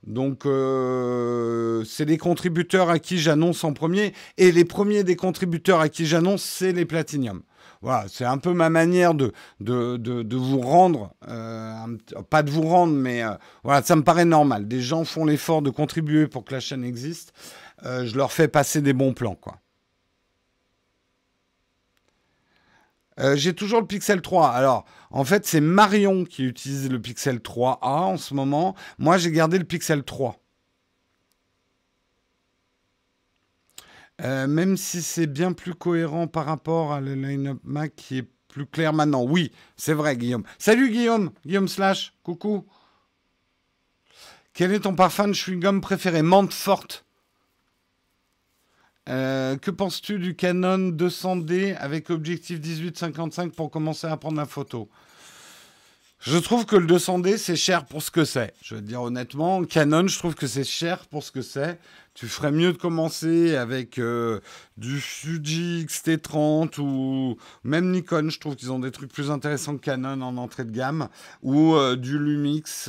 Donc, 0.07 0.44
euh, 0.44 1.82
c'est 1.84 2.05
les 2.05 2.18
contributeurs 2.18 2.90
à 2.90 2.98
qui 2.98 3.18
j'annonce 3.18 3.64
en 3.64 3.72
premier. 3.72 4.12
Et 4.36 4.52
les 4.52 4.64
premiers 4.64 5.05
des 5.05 5.16
contributeurs 5.16 5.80
à 5.80 5.88
qui 5.88 6.07
j'annonce, 6.07 6.42
c'est 6.42 6.72
les 6.72 6.84
Platinium. 6.84 7.42
Voilà, 7.80 8.07
c'est 8.09 8.24
un 8.24 8.38
peu 8.38 8.55
ma 8.55 8.70
manière 8.70 9.14
de, 9.14 9.32
de, 9.61 10.36
vous 10.36 10.61
rendre, 10.61 11.12
euh, 11.28 11.74
pas 12.30 12.42
de 12.42 12.50
vous 12.50 12.62
rendre, 12.62 12.94
mais 12.94 13.22
euh, 13.22 13.32
voilà, 13.62 13.82
ça 13.82 13.94
me 13.94 14.02
paraît 14.02 14.24
normal. 14.24 14.66
Des 14.66 14.80
gens 14.80 15.05
font 15.05 15.26
l'effort 15.26 15.61
de 15.61 15.68
contribuer 15.68 16.26
pour 16.26 16.44
que 16.44 16.55
la 16.55 16.61
chaîne 16.61 16.82
existe. 16.82 17.34
je 17.82 18.16
leur 18.16 18.32
fais 18.32 18.48
passer 18.48 18.80
des 18.80 18.94
bons 18.94 19.12
plans, 19.12 19.34
quoi. 19.34 19.59
Euh, 23.20 23.36
j'ai 23.36 23.54
toujours 23.54 23.80
le 23.80 23.86
Pixel 23.86 24.20
3. 24.22 24.48
Alors, 24.48 24.84
en 25.10 25.24
fait, 25.24 25.46
c'est 25.46 25.60
Marion 25.60 26.24
qui 26.24 26.44
utilise 26.44 26.90
le 26.90 27.00
Pixel 27.00 27.38
3A 27.38 27.78
en 27.82 28.16
ce 28.16 28.34
moment. 28.34 28.74
Moi, 28.98 29.18
j'ai 29.18 29.30
gardé 29.30 29.58
le 29.58 29.64
Pixel 29.64 30.02
3. 30.02 30.40
Euh, 34.22 34.46
même 34.46 34.76
si 34.76 35.02
c'est 35.02 35.26
bien 35.26 35.52
plus 35.52 35.74
cohérent 35.74 36.26
par 36.28 36.46
rapport 36.46 36.92
à 36.92 37.00
le 37.00 37.14
line-up 37.14 37.58
Mac 37.64 37.94
qui 37.96 38.18
est 38.18 38.28
plus 38.48 38.66
clair 38.66 38.92
maintenant. 38.92 39.24
Oui, 39.24 39.50
c'est 39.76 39.94
vrai, 39.94 40.16
Guillaume. 40.16 40.44
Salut, 40.58 40.90
Guillaume. 40.90 41.30
Guillaume 41.44 41.68
Slash. 41.68 42.14
Coucou. 42.22 42.64
Quel 44.52 44.72
est 44.72 44.80
ton 44.80 44.94
parfum 44.94 45.26
de 45.26 45.32
chewing-gum 45.32 45.80
préféré? 45.80 46.22
Menthe 46.22 46.52
forte. 46.52 47.03
Euh, 49.09 49.57
que 49.59 49.70
penses-tu 49.70 50.18
du 50.18 50.34
Canon 50.34 50.90
200D 50.90 51.76
avec 51.76 52.09
objectif 52.09 52.59
18-55 52.61 53.50
pour 53.50 53.70
commencer 53.70 54.07
à 54.07 54.16
prendre 54.16 54.38
la 54.38 54.46
photo? 54.46 54.88
Je 56.20 56.38
trouve 56.38 56.64
que 56.64 56.76
le 56.76 56.86
200D, 56.86 57.36
c'est 57.36 57.55
cher 57.55 57.84
pour 57.84 58.02
ce 58.02 58.11
que 58.11 58.24
c'est. 58.24 58.55
Je 58.62 58.76
veux 58.76 58.80
dire 58.80 59.02
honnêtement, 59.02 59.62
Canon, 59.64 60.09
je 60.09 60.18
trouve 60.18 60.34
que 60.34 60.46
c'est 60.46 60.64
cher 60.64 61.07
pour 61.09 61.22
ce 61.22 61.30
que 61.30 61.42
c'est. 61.42 61.78
Tu 62.14 62.28
ferais 62.28 62.50
mieux 62.50 62.72
de 62.72 62.78
commencer 62.78 63.57
avec 63.57 63.98
euh, 63.98 64.40
du 64.78 65.00
Fuji 65.00 65.80
X-T30 65.82 66.80
ou 66.80 67.36
même 67.62 67.90
Nikon. 67.90 68.30
Je 68.30 68.40
trouve 68.40 68.57
qu'ils 68.57 68.72
ont 68.72 68.78
des 68.78 68.90
trucs 68.90 69.12
plus 69.12 69.30
intéressants 69.30 69.76
que 69.76 69.82
Canon 69.82 70.22
en 70.22 70.38
entrée 70.38 70.64
de 70.64 70.70
gamme. 70.70 71.09
Ou 71.42 71.74
euh, 71.74 71.94
du 71.94 72.18
Lumix 72.18 72.88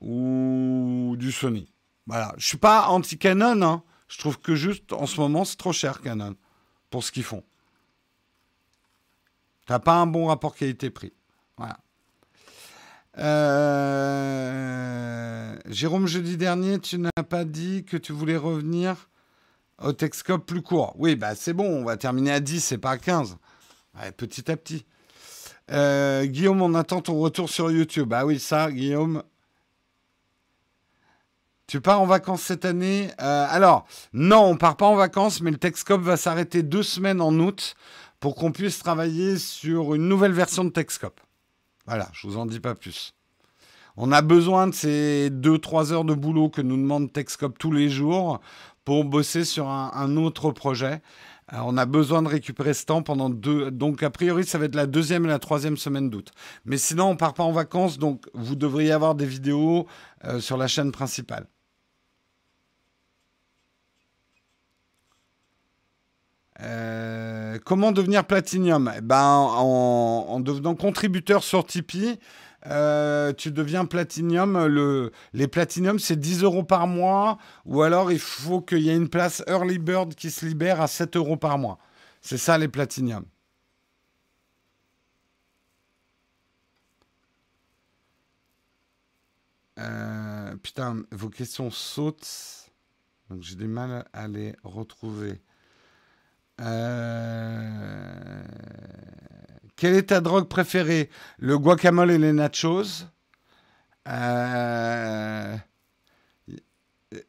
ou 0.00 1.16
du 1.18 1.32
Sony. 1.32 1.66
Voilà. 2.06 2.32
Je 2.38 2.46
suis 2.46 2.58
pas 2.58 2.86
anti-Canon, 2.90 3.60
hein. 3.62 3.82
Je 4.10 4.18
trouve 4.18 4.38
que 4.40 4.54
juste 4.56 4.92
en 4.92 5.06
ce 5.06 5.18
moment, 5.20 5.44
c'est 5.46 5.56
trop 5.56 5.72
cher 5.72 6.02
Canon 6.02 6.34
pour 6.90 7.04
ce 7.04 7.12
qu'ils 7.12 7.22
font. 7.22 7.44
T'as 9.66 9.78
pas 9.78 9.94
un 9.94 10.06
bon 10.06 10.26
rapport 10.26 10.56
qualité-prix. 10.56 11.12
Voilà. 11.56 11.78
Euh, 13.18 14.36
Jérôme, 15.66 16.08
jeudi 16.08 16.36
dernier, 16.36 16.80
tu 16.80 16.98
n'as 16.98 17.22
pas 17.28 17.44
dit 17.44 17.84
que 17.84 17.96
tu 17.96 18.12
voulais 18.12 18.36
revenir 18.36 19.08
au 19.80 19.92
Texcope 19.92 20.44
plus 20.44 20.62
court. 20.62 20.92
Oui, 20.98 21.14
bah 21.14 21.36
c'est 21.36 21.52
bon, 21.52 21.68
on 21.68 21.84
va 21.84 21.96
terminer 21.96 22.32
à 22.32 22.40
10 22.40 22.64
c'est 22.64 22.78
pas 22.78 22.90
à 22.90 22.98
15. 22.98 23.36
petit 24.16 24.50
à 24.50 24.56
petit. 24.56 24.84
Euh, 25.70 26.26
Guillaume, 26.26 26.62
on 26.62 26.74
attend 26.74 27.00
ton 27.00 27.20
retour 27.20 27.48
sur 27.48 27.70
YouTube. 27.70 28.12
Ah 28.12 28.26
oui, 28.26 28.40
ça, 28.40 28.72
Guillaume, 28.72 29.22
tu 31.70 31.80
pars 31.80 32.00
en 32.00 32.06
vacances 32.06 32.42
cette 32.42 32.64
année 32.64 33.12
euh, 33.22 33.46
Alors, 33.48 33.86
non, 34.12 34.42
on 34.42 34.56
part 34.56 34.76
pas 34.76 34.86
en 34.86 34.96
vacances, 34.96 35.40
mais 35.40 35.52
le 35.52 35.56
Texcope 35.56 36.00
va 36.00 36.16
s'arrêter 36.16 36.64
deux 36.64 36.82
semaines 36.82 37.20
en 37.20 37.32
août 37.38 37.76
pour 38.18 38.34
qu'on 38.34 38.50
puisse 38.50 38.80
travailler 38.80 39.38
sur 39.38 39.94
une 39.94 40.08
nouvelle 40.08 40.32
version 40.32 40.64
de 40.64 40.70
Texcope. 40.70 41.20
Voilà, 41.86 42.08
je 42.12 42.26
vous 42.26 42.38
en 42.38 42.46
dis 42.46 42.58
pas 42.58 42.74
plus. 42.74 43.14
On 43.96 44.10
a 44.10 44.20
besoin 44.20 44.66
de 44.66 44.74
ces 44.74 45.30
2-3 45.30 45.92
heures 45.92 46.04
de 46.04 46.12
boulot 46.12 46.48
que 46.48 46.60
nous 46.60 46.76
demande 46.76 47.12
Texcope 47.12 47.56
tous 47.56 47.70
les 47.70 47.88
jours 47.88 48.40
pour 48.84 49.04
bosser 49.04 49.44
sur 49.44 49.68
un, 49.68 50.16
autre 50.16 50.50
projet. 50.50 51.00
Euh, 51.52 51.58
on 51.64 51.76
a 51.76 51.86
besoin 51.86 52.22
de 52.22 52.28
récupérer 52.28 52.74
ce 52.74 52.84
temps 52.84 53.02
pendant 53.04 53.30
deux. 53.30 53.70
Donc, 53.70 54.02
a 54.02 54.10
priori, 54.10 54.44
ça 54.44 54.58
va 54.58 54.64
être 54.64 54.74
la 54.74 54.86
deuxième 54.86 55.24
et 55.24 55.28
la 55.28 55.38
troisième 55.38 55.76
semaine 55.76 56.10
d'août. 56.10 56.32
Mais 56.64 56.78
sinon, 56.78 57.10
on 57.10 57.16
part 57.16 57.34
pas 57.34 57.44
en 57.44 57.52
vacances, 57.52 57.96
donc 57.96 58.26
vous 58.34 58.56
devriez 58.56 58.90
avoir 58.90 59.14
des 59.14 59.26
vidéos 59.26 59.86
euh, 60.24 60.40
sur 60.40 60.56
la 60.56 60.66
chaîne 60.66 60.90
principale. 60.90 61.46
Euh, 66.62 67.58
comment 67.64 67.92
devenir 67.92 68.26
platinium 68.26 68.92
eh 68.96 69.00
ben, 69.00 69.24
en, 69.24 70.40
devenant 70.40 70.74
contributeur 70.74 71.42
sur 71.42 71.64
Tipeee, 71.64 72.18
euh, 72.66 73.32
tu 73.32 73.50
deviens 73.50 73.86
platinium. 73.86 74.66
Le, 74.66 75.12
les 75.32 75.48
platiniums, 75.48 75.98
c'est 75.98 76.16
10 76.16 76.42
euros 76.42 76.64
par 76.64 76.86
mois. 76.86 77.38
Ou 77.64 77.82
alors, 77.82 78.12
il 78.12 78.18
faut 78.18 78.60
qu'il 78.60 78.80
y 78.80 78.90
ait 78.90 78.96
une 78.96 79.08
place 79.08 79.42
Early 79.46 79.78
Bird 79.78 80.14
qui 80.14 80.30
se 80.30 80.44
libère 80.44 80.80
à 80.80 80.86
7 80.86 81.16
euros 81.16 81.36
par 81.36 81.58
mois. 81.58 81.78
C'est 82.20 82.38
ça, 82.38 82.58
les 82.58 82.68
platiniums. 82.68 83.24
Euh, 89.78 90.56
putain, 90.56 91.02
vos 91.10 91.30
questions 91.30 91.70
sautent. 91.70 92.70
Donc, 93.30 93.42
j'ai 93.42 93.54
du 93.54 93.66
mal 93.66 94.04
à 94.12 94.28
les 94.28 94.54
retrouver. 94.62 95.40
Euh, 96.60 98.42
quelle 99.76 99.94
est 99.94 100.08
ta 100.08 100.20
drogue 100.20 100.48
préférée? 100.48 101.10
Le 101.38 101.58
guacamole 101.58 102.10
et 102.10 102.18
les 102.18 102.32
nachos. 102.32 103.06
Euh... 104.08 105.56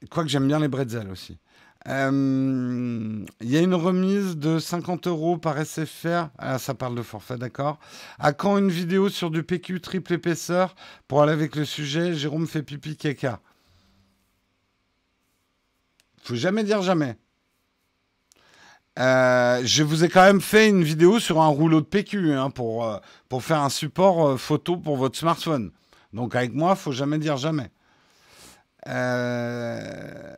Quoique 0.09 0.29
j'aime 0.29 0.47
bien 0.47 0.59
les 0.59 0.67
bretzels 0.67 1.09
aussi. 1.09 1.39
Euh, 1.87 3.25
il 3.39 3.49
y 3.49 3.57
a 3.57 3.61
une 3.61 3.73
remise 3.73 4.37
de 4.37 4.59
50 4.59 5.07
euros 5.07 5.37
par 5.37 5.57
SFR. 5.65 6.29
Ah, 6.37 6.59
ça 6.59 6.75
parle 6.75 6.95
de 6.95 7.01
forfait, 7.01 7.37
d'accord. 7.37 7.79
À 8.19 8.33
quand 8.33 8.57
une 8.57 8.69
vidéo 8.69 9.09
sur 9.09 9.31
du 9.31 9.43
PQ 9.43 9.81
triple 9.81 10.13
épaisseur 10.13 10.75
pour 11.07 11.23
aller 11.23 11.31
avec 11.31 11.55
le 11.55 11.65
sujet? 11.65 12.13
Jérôme 12.13 12.47
fait 12.47 12.61
pipi 12.61 12.95
caca. 12.97 13.41
Faut 16.21 16.35
jamais 16.35 16.63
dire 16.63 16.83
jamais. 16.83 17.17
Euh, 18.99 19.61
je 19.63 19.83
vous 19.83 20.03
ai 20.03 20.09
quand 20.09 20.23
même 20.23 20.41
fait 20.41 20.67
une 20.67 20.83
vidéo 20.83 21.19
sur 21.19 21.41
un 21.41 21.47
rouleau 21.47 21.79
de 21.79 21.85
PQ 21.85 22.33
hein, 22.33 22.49
pour, 22.49 22.85
euh, 22.85 22.97
pour 23.29 23.43
faire 23.43 23.61
un 23.61 23.69
support 23.69 24.39
photo 24.39 24.77
pour 24.77 24.97
votre 24.97 25.17
smartphone. 25.17 25.71
Donc 26.13 26.35
avec 26.35 26.53
moi, 26.53 26.75
faut 26.75 26.91
jamais 26.91 27.17
dire 27.17 27.37
jamais. 27.37 27.71
Euh... 28.87 30.35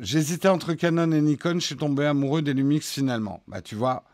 J'hésitais 0.00 0.48
entre 0.48 0.74
Canon 0.74 1.12
et 1.12 1.20
Nikon, 1.20 1.54
je 1.54 1.66
suis 1.66 1.76
tombé 1.76 2.04
amoureux 2.04 2.42
des 2.42 2.52
Lumix 2.52 2.90
finalement. 2.90 3.42
Bah 3.46 3.62
tu 3.62 3.74
vois, 3.76 4.04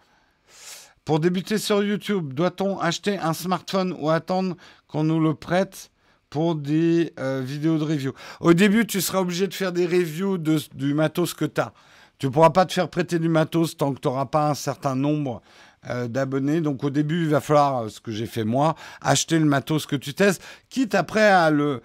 pour 1.05 1.21
débuter 1.21 1.59
sur 1.59 1.83
YouTube, 1.83 2.35
doit-on 2.35 2.79
acheter 2.79 3.19
un 3.19 3.33
smartphone 3.33 3.97
ou 3.99 4.11
attendre 4.11 4.57
qu'on 4.87 5.05
nous 5.05 5.19
le 5.21 5.35
prête? 5.35 5.90
Pour 6.31 6.55
des 6.55 7.13
euh, 7.19 7.43
vidéos 7.45 7.77
de 7.77 7.85
review 7.85 8.13
Au 8.39 8.55
début, 8.55 8.87
tu 8.87 9.01
seras 9.01 9.19
obligé 9.19 9.49
de 9.49 9.55
faire 9.55 9.73
des 9.73 9.85
reviews 9.85 10.39
du 10.39 10.95
matos 10.95 11.35
que 11.35 11.45
tu 11.45 11.61
as. 11.61 11.73
Tu 12.19 12.27
ne 12.27 12.31
pourras 12.31 12.51
pas 12.51 12.65
te 12.67 12.73
faire 12.73 12.89
prêter 12.89 13.19
du 13.19 13.29
matos 13.29 13.77
tant 13.77 13.93
que 13.93 14.01
tu 14.01 14.09
n'auras 14.09 14.27
pas 14.27 14.49
un 14.49 14.55
certain 14.55 14.95
nombre 14.95 15.43
euh, 15.89 16.07
d'abonnés. 16.07 16.61
Donc 16.61 16.85
au 16.85 16.91
début, 16.91 17.23
il 17.23 17.29
va 17.29 17.41
falloir, 17.41 17.83
euh, 17.83 17.89
ce 17.89 18.01
que 18.01 18.13
j'ai 18.13 18.27
fait 18.27 18.45
moi, 18.45 18.77
acheter 19.01 19.39
le 19.39 19.45
matos 19.45 19.87
que 19.87 19.97
tu 19.97 20.15
testes, 20.15 20.43
quitte 20.69 20.95
après 20.95 21.29
à 21.29 21.51
le 21.51 21.83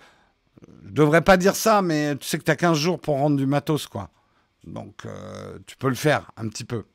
je 0.86 0.92
devrais 0.92 1.22
pas 1.22 1.38
dire 1.38 1.56
ça, 1.56 1.82
mais 1.82 2.16
tu 2.16 2.28
sais 2.28 2.38
que 2.38 2.44
tu 2.44 2.52
as 2.52 2.56
15 2.56 2.78
jours 2.78 3.00
pour 3.00 3.18
rendre 3.18 3.36
du 3.36 3.46
matos, 3.46 3.88
quoi. 3.88 4.10
Donc, 4.66 5.06
tu 5.68 5.76
peux 5.78 5.90
le 5.90 5.96
faire 5.96 6.32
un 6.38 6.48
petit 6.48 6.64
peu. 6.64 6.86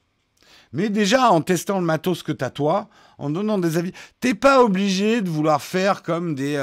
Mais 0.72 0.88
déjà, 0.88 1.30
en 1.30 1.40
testant 1.40 1.78
le 1.78 1.84
matos 1.84 2.22
que 2.22 2.32
tu 2.32 2.44
as 2.44 2.50
toi, 2.50 2.88
en 3.18 3.30
donnant 3.30 3.58
des 3.58 3.76
avis, 3.76 3.92
t'es 4.18 4.34
pas 4.34 4.62
obligé 4.62 5.20
de 5.20 5.28
vouloir 5.28 5.60
faire 5.60 6.02
comme 6.02 6.34
des, 6.34 6.56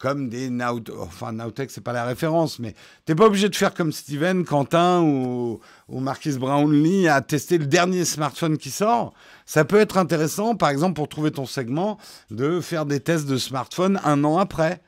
comme 0.00 0.30
des 0.30 0.48
Now, 0.48 0.80
enfin 0.98 1.32
Nowtech, 1.32 1.70
c'est 1.70 1.82
pas 1.82 1.92
la 1.92 2.04
référence, 2.04 2.58
mais 2.58 2.74
t'es 3.04 3.14
pas 3.14 3.26
obligé 3.26 3.50
de 3.50 3.54
faire 3.54 3.74
comme 3.74 3.92
Steven, 3.92 4.44
Quentin 4.46 5.02
ou, 5.02 5.60
ou 5.88 6.00
Marquis 6.00 6.38
Brownlee 6.38 7.06
à 7.06 7.20
tester 7.20 7.58
le 7.58 7.66
dernier 7.66 8.06
smartphone 8.06 8.56
qui 8.56 8.70
sort. 8.70 9.12
Ça 9.44 9.66
peut 9.66 9.78
être 9.78 9.98
intéressant, 9.98 10.56
par 10.56 10.70
exemple, 10.70 10.94
pour 10.94 11.08
trouver 11.08 11.30
ton 11.30 11.44
segment, 11.44 11.98
de 12.30 12.60
faire 12.60 12.86
des 12.86 13.00
tests 13.00 13.28
de 13.28 13.36
smartphone 13.36 14.00
un 14.02 14.24
an 14.24 14.38
après. 14.38 14.80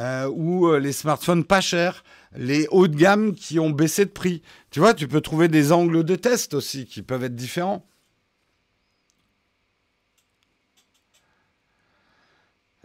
Euh, 0.00 0.28
ou 0.34 0.66
euh, 0.66 0.80
les 0.80 0.90
smartphones 0.90 1.44
pas 1.44 1.60
chers, 1.60 2.02
les 2.34 2.66
hauts 2.72 2.88
de 2.88 2.96
gamme 2.96 3.32
qui 3.32 3.60
ont 3.60 3.70
baissé 3.70 4.04
de 4.04 4.10
prix. 4.10 4.42
Tu 4.72 4.80
vois, 4.80 4.92
tu 4.92 5.06
peux 5.06 5.20
trouver 5.20 5.46
des 5.46 5.70
angles 5.70 6.02
de 6.02 6.16
test 6.16 6.54
aussi 6.54 6.86
qui 6.86 7.02
peuvent 7.02 7.22
être 7.22 7.36
différents. 7.36 7.86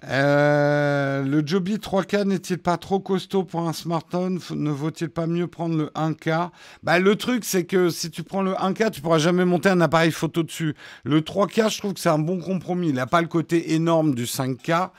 Euh, 0.07 1.23
le 1.23 1.45
Joby 1.45 1.75
3K 1.75 2.23
n'est-il 2.23 2.57
pas 2.57 2.77
trop 2.77 2.99
costaud 2.99 3.43
pour 3.43 3.67
un 3.67 3.73
smartphone? 3.73 4.39
Ne 4.51 4.69
vaut-il 4.69 5.09
pas 5.09 5.27
mieux 5.27 5.47
prendre 5.47 5.75
le 5.77 5.87
1K 5.87 6.49
bah, 6.83 6.99
Le 6.99 7.15
truc, 7.15 7.43
c'est 7.43 7.65
que 7.65 7.89
si 7.89 8.09
tu 8.09 8.23
prends 8.23 8.41
le 8.41 8.53
1K, 8.53 8.91
tu 8.91 9.01
pourras 9.01 9.17
jamais 9.17 9.45
monter 9.45 9.69
un 9.69 9.81
appareil 9.81 10.11
photo 10.11 10.43
dessus. 10.43 10.75
Le 11.03 11.21
3K, 11.21 11.69
je 11.69 11.77
trouve 11.79 11.93
que 11.93 11.99
c'est 11.99 12.09
un 12.09 12.19
bon 12.19 12.39
compromis. 12.39 12.89
Il 12.89 12.95
n'a 12.95 13.07
pas 13.07 13.21
le 13.21 13.27
côté 13.27 13.73
énorme 13.73 14.15
du 14.15 14.23
5K. 14.23 14.91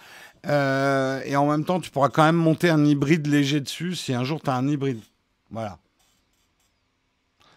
Euh, 0.47 1.21
et 1.25 1.37
en 1.37 1.51
même 1.51 1.65
temps, 1.65 1.81
tu 1.81 1.91
pourras 1.91 2.09
quand 2.09 2.25
même 2.25 2.37
monter 2.37 2.71
un 2.71 2.85
hybride 2.85 3.27
léger 3.27 3.61
dessus 3.61 3.95
si 3.95 4.15
un 4.15 4.25
jour 4.25 4.41
tu 4.43 4.51
as 4.51 4.55
un 4.55 4.69
hybride. 4.69 5.01
Voilà. 5.51 5.79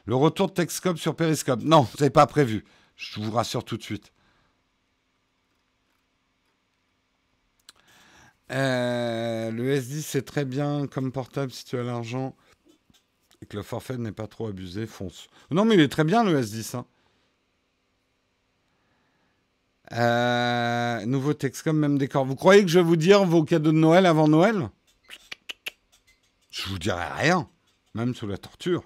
Le 0.05 0.15
retour 0.15 0.47
de 0.47 0.53
Texcope 0.53 0.97
sur 0.97 1.15
Periscope. 1.15 1.61
Non, 1.63 1.87
ce 1.97 2.03
n'est 2.03 2.09
pas 2.09 2.27
prévu. 2.27 2.65
Je 2.95 3.21
vous 3.21 3.31
rassure 3.31 3.63
tout 3.63 3.77
de 3.77 3.83
suite. 3.83 4.11
Euh, 8.53 9.51
le 9.51 9.75
S10, 9.75 10.01
c'est 10.01 10.25
très 10.25 10.45
bien 10.45 10.87
comme 10.87 11.11
portable 11.11 11.51
si 11.51 11.65
tu 11.65 11.77
as 11.77 11.83
l'argent 11.83 12.35
et 13.41 13.45
que 13.45 13.57
le 13.57 13.63
forfait 13.63 13.97
n'est 13.97 14.11
pas 14.11 14.27
trop 14.27 14.47
abusé. 14.47 14.85
Fonce. 14.85 15.27
Non, 15.51 15.65
mais 15.65 15.75
il 15.75 15.81
est 15.81 15.89
très 15.89 16.03
bien 16.03 16.23
le 16.23 16.39
S10. 16.39 16.77
Hein. 16.77 16.85
Euh, 19.91 21.05
nouveau 21.05 21.33
Texcom, 21.33 21.77
même 21.77 21.97
décor. 21.97 22.25
Vous 22.25 22.35
croyez 22.35 22.63
que 22.63 22.69
je 22.69 22.79
vais 22.79 22.85
vous 22.85 22.95
dire 22.95 23.25
vos 23.25 23.43
cadeaux 23.43 23.71
de 23.71 23.77
Noël 23.77 24.05
avant 24.05 24.27
Noël? 24.27 24.69
Je 26.49 26.69
vous 26.69 26.79
dirai 26.79 27.05
rien, 27.15 27.49
même 27.95 28.13
sous 28.13 28.27
la 28.27 28.37
torture. 28.37 28.83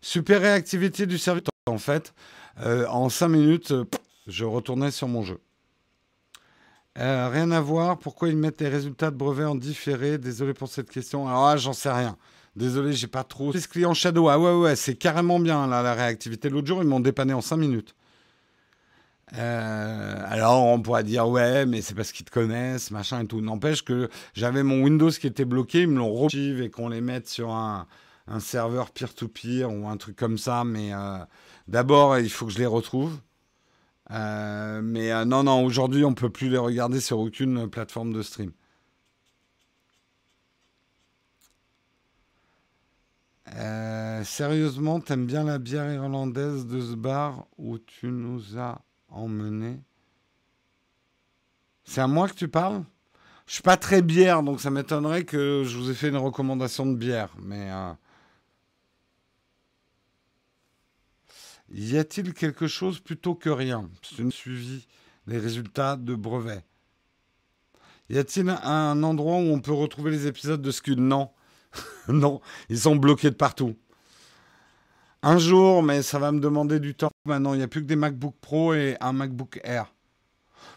Super 0.00 0.40
réactivité 0.40 1.06
du 1.06 1.18
service. 1.18 1.44
En 1.66 1.78
fait, 1.78 2.14
euh, 2.60 2.86
en 2.86 3.08
5 3.08 3.28
minutes, 3.28 3.74
je 4.26 4.44
retournais 4.44 4.90
sur 4.90 5.06
mon 5.06 5.22
jeu. 5.22 5.38
Rien 6.98 7.50
à 7.50 7.60
voir. 7.60 7.98
Pourquoi 7.98 8.28
ils 8.28 8.36
mettent 8.36 8.60
les 8.60 8.68
résultats 8.68 9.10
de 9.10 9.16
brevet 9.16 9.44
en 9.44 9.54
différé? 9.54 10.18
Désolé 10.18 10.54
pour 10.54 10.68
cette 10.68 10.90
question. 10.90 11.28
Alors, 11.28 11.56
j'en 11.56 11.72
sais 11.72 11.92
rien. 11.92 12.16
Désolé, 12.56 12.92
j'ai 12.92 13.06
pas 13.06 13.24
trop. 13.24 13.52
Ce 13.52 13.68
client 13.68 13.94
Shadow, 13.94 14.28
ah 14.28 14.38
ouais, 14.38 14.52
ouais, 14.52 14.76
c'est 14.76 14.96
carrément 14.96 15.38
bien 15.38 15.68
là, 15.68 15.80
la 15.82 15.94
réactivité. 15.94 16.48
L'autre 16.48 16.66
jour, 16.66 16.82
ils 16.82 16.88
m'ont 16.88 17.00
dépanné 17.00 17.32
en 17.32 17.40
5 17.40 17.56
minutes. 17.56 17.94
Euh, 19.36 20.22
alors 20.26 20.64
on 20.64 20.80
pourrait 20.80 21.04
dire 21.04 21.28
ouais 21.28 21.66
mais 21.66 21.82
c'est 21.82 21.94
parce 21.94 22.12
qu'ils 22.12 22.24
te 22.24 22.30
connaissent 22.30 22.90
machin 22.90 23.22
et 23.22 23.26
tout 23.26 23.42
n'empêche 23.42 23.84
que 23.84 24.08
j'avais 24.32 24.62
mon 24.62 24.80
Windows 24.82 25.10
qui 25.10 25.26
était 25.26 25.44
bloqué 25.44 25.82
ils 25.82 25.88
me 25.88 25.98
l'ont 25.98 26.14
rechive 26.14 26.62
et 26.62 26.70
qu'on 26.70 26.88
les 26.88 27.02
mette 27.02 27.28
sur 27.28 27.50
un, 27.50 27.86
serveur 28.40 28.90
peer-to-peer 28.90 29.70
ou 29.70 29.86
un 29.86 29.98
truc 29.98 30.16
comme 30.16 30.38
ça 30.38 30.64
mais 30.64 30.94
euh, 30.94 31.18
d'abord 31.66 32.18
il 32.18 32.30
faut 32.30 32.46
que 32.46 32.52
je 32.52 32.58
les 32.58 32.64
retrouve 32.64 33.18
euh, 34.10 34.80
mais 34.82 35.24
non 35.24 35.42
non 35.42 35.64
aujourd'hui 35.64 36.04
on 36.04 36.14
peut 36.14 36.30
plus 36.30 36.48
les 36.48 36.58
regarder 36.58 37.00
sur 37.00 37.18
aucune 37.18 37.68
plateforme 37.68 38.12
de 38.12 38.22
stream 38.22 38.52
sérieusement, 44.24 45.00
t'aimes 45.00 45.26
bien 45.26 45.44
la 45.44 45.58
bière 45.58 45.90
irlandaise 45.92 46.66
de 46.66 46.80
ce 46.80 46.94
bar 46.94 47.46
où 47.56 47.78
tu 47.78 48.06
nous 48.06 48.58
as 48.58 48.80
emmener. 49.08 49.80
C'est 51.84 52.00
à 52.00 52.06
moi 52.06 52.28
que 52.28 52.34
tu 52.34 52.48
parles? 52.48 52.84
Je 53.46 53.54
suis 53.54 53.62
pas 53.62 53.78
très 53.78 54.02
bière, 54.02 54.42
donc 54.42 54.60
ça 54.60 54.70
m'étonnerait 54.70 55.24
que 55.24 55.62
je 55.64 55.76
vous 55.78 55.90
ai 55.90 55.94
fait 55.94 56.08
une 56.08 56.18
recommandation 56.18 56.84
de 56.84 56.94
bière. 56.94 57.30
Mais 57.40 57.70
y 61.72 61.96
a-t-il 61.96 62.34
quelque 62.34 62.66
chose 62.66 63.00
plutôt 63.00 63.34
que 63.34 63.50
rien? 63.50 63.88
C'est 64.02 64.30
suivi 64.30 64.86
les 65.26 65.38
résultats 65.38 65.96
de 65.96 66.14
brevet. 66.14 66.64
Y 68.10 68.18
a-t-il 68.18 68.48
un 68.48 69.02
endroit 69.02 69.36
où 69.36 69.52
on 69.52 69.60
peut 69.60 69.72
retrouver 69.72 70.10
les 70.10 70.26
épisodes 70.26 70.62
de 70.62 70.70
Scud 70.70 70.98
Non. 70.98 71.30
non, 72.08 72.40
ils 72.68 72.80
sont 72.80 72.96
bloqués 72.96 73.30
de 73.30 73.36
partout. 73.36 73.76
Un 75.22 75.38
jour, 75.38 75.82
mais 75.82 76.02
ça 76.02 76.18
va 76.18 76.32
me 76.32 76.40
demander 76.40 76.80
du 76.80 76.94
temps. 76.94 77.10
Maintenant, 77.26 77.52
il 77.52 77.58
n'y 77.58 77.62
a 77.62 77.68
plus 77.68 77.82
que 77.82 77.86
des 77.86 77.96
MacBook 77.96 78.36
Pro 78.40 78.72
et 78.74 78.96
un 79.00 79.12
MacBook 79.12 79.60
Air. 79.64 79.92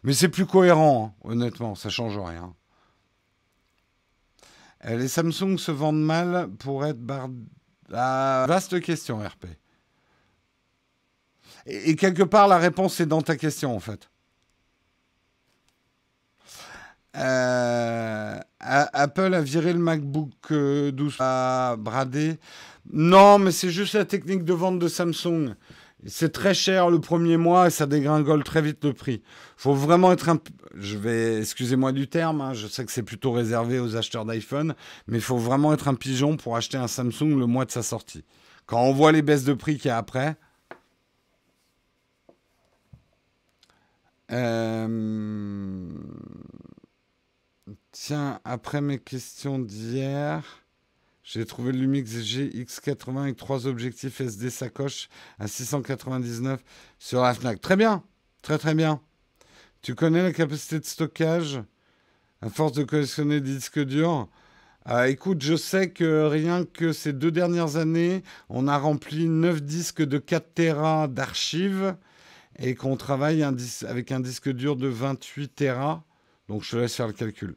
Mais 0.04 0.14
c'est 0.14 0.30
plus 0.30 0.46
cohérent, 0.46 1.16
hein, 1.16 1.30
honnêtement, 1.30 1.76
ça 1.76 1.90
change 1.90 2.18
rien. 2.18 2.56
Euh, 4.86 4.98
les 4.98 5.08
Samsung 5.08 5.58
se 5.58 5.72
vendent 5.72 6.04
mal 6.04 6.50
pour 6.58 6.86
être 6.86 7.00
bar... 7.00 7.30
Ah, 7.94 8.46
vaste 8.48 8.82
question, 8.82 9.20
RP. 9.20 9.46
Et, 11.66 11.96
quelque 11.96 12.24
part, 12.24 12.48
la 12.48 12.58
réponse 12.58 13.00
est 13.00 13.06
dans 13.06 13.22
ta 13.22 13.36
question, 13.36 13.76
en 13.76 13.80
fait. 13.80 14.10
Euh, 17.18 18.40
Apple 18.60 19.34
a 19.34 19.42
viré 19.42 19.74
le 19.74 19.80
MacBook 19.80 20.52
12 20.52 21.18
à 21.20 21.76
brader. 21.78 22.40
Non, 22.92 23.38
mais 23.38 23.52
c'est 23.52 23.70
juste 23.70 23.94
la 23.94 24.06
technique 24.06 24.44
de 24.44 24.54
vente 24.54 24.80
de 24.80 24.88
Samsung. 24.88 25.56
C'est 26.08 26.32
très 26.32 26.56
cher 26.56 26.90
le 26.90 27.00
premier 27.00 27.38
mois 27.38 27.68
et 27.68 27.70
ça 27.70 27.86
dégringole 27.86 28.44
très 28.44 28.62
vite 28.62 28.84
le 28.84 28.94
prix. 28.94 29.22
faut 29.56 29.76
vraiment 29.76 30.12
être 30.12 30.30
un... 30.30 30.40
Je 30.74 30.98
vais... 30.98 31.40
Excusez-moi 31.40 31.92
du 31.92 32.08
terme, 32.08 32.42
hein, 32.42 32.54
je 32.54 32.66
sais 32.66 32.84
que 32.86 32.92
c'est 32.92 33.04
plutôt 33.04 33.32
réservé 33.32 33.80
aux 33.80 33.96
acheteurs 33.96 34.26
d'iPhone, 34.26 34.74
mais 35.08 35.18
il 35.18 35.24
faut 35.24 35.38
vraiment 35.38 35.74
être 35.74 35.88
un 35.88 35.94
pigeon 35.94 36.38
pour 36.38 36.56
acheter 36.56 36.78
un 36.78 36.88
Samsung 36.88 37.38
le 37.38 37.46
mois 37.46 37.66
de 37.66 37.72
sa 37.72 37.84
sortie. 37.84 38.24
Quand 38.66 38.82
on 38.82 38.94
voit 38.94 39.12
les 39.12 39.22
baisses 39.22 39.44
de 39.44 39.54
prix 39.54 39.78
qu'il 39.78 39.90
y 39.90 39.92
a 39.92 39.98
après... 39.98 40.38
Euh, 44.32 45.90
Tiens, 47.92 48.40
après 48.46 48.80
mes 48.80 49.00
questions 49.00 49.60
d'hier, 49.60 50.64
j'ai 51.24 51.46
trouvé 51.46 51.74
le 51.74 51.80
Lumix 51.80 52.10
GX80 52.10 53.22
avec 53.22 53.38
trois 53.38 53.68
objectifs 53.68 54.22
SD 54.22 54.50
sacoche 54.50 55.10
à 55.40 55.48
699 55.48 56.64
sur 57.00 57.22
la 57.22 57.34
FNAC. 57.34 57.60
Très 57.60 57.76
bien, 57.76 58.04
très 58.42 58.58
très 58.58 58.76
bien. 58.76 59.02
Tu 59.82 59.94
connais 59.94 60.24
la 60.24 60.32
capacité 60.32 60.80
de 60.80 60.86
stockage 60.86 61.62
à 62.42 62.50
force 62.50 62.72
de 62.72 62.84
collectionner 62.84 63.42
des 63.42 63.56
disques 63.56 63.84
durs? 63.84 64.30
Euh, 64.90 65.04
écoute, 65.04 65.42
je 65.42 65.56
sais 65.56 65.90
que 65.90 66.26
rien 66.26 66.66
que 66.66 66.94
ces 66.94 67.12
deux 67.14 67.32
dernières 67.32 67.76
années, 67.76 68.24
on 68.50 68.70
a 68.70 68.78
rempli 68.78 69.28
9 69.28 69.62
disques 69.62 70.02
de 70.02 70.18
4 70.18 70.54
Tera 70.54 71.08
d'archives 71.10 71.96
et 72.60 72.76
qu'on 72.76 72.98
travaille 72.98 73.44
avec 73.44 74.12
un 74.12 74.20
disque 74.20 74.50
dur 74.50 74.76
de 74.76 74.88
28 74.88 75.56
Tera. 75.56 76.04
Donc 76.48 76.64
je 76.64 76.72
te 76.72 76.76
laisse 76.78 76.96
faire 76.96 77.08
le 77.08 77.14
calcul. 77.14 77.56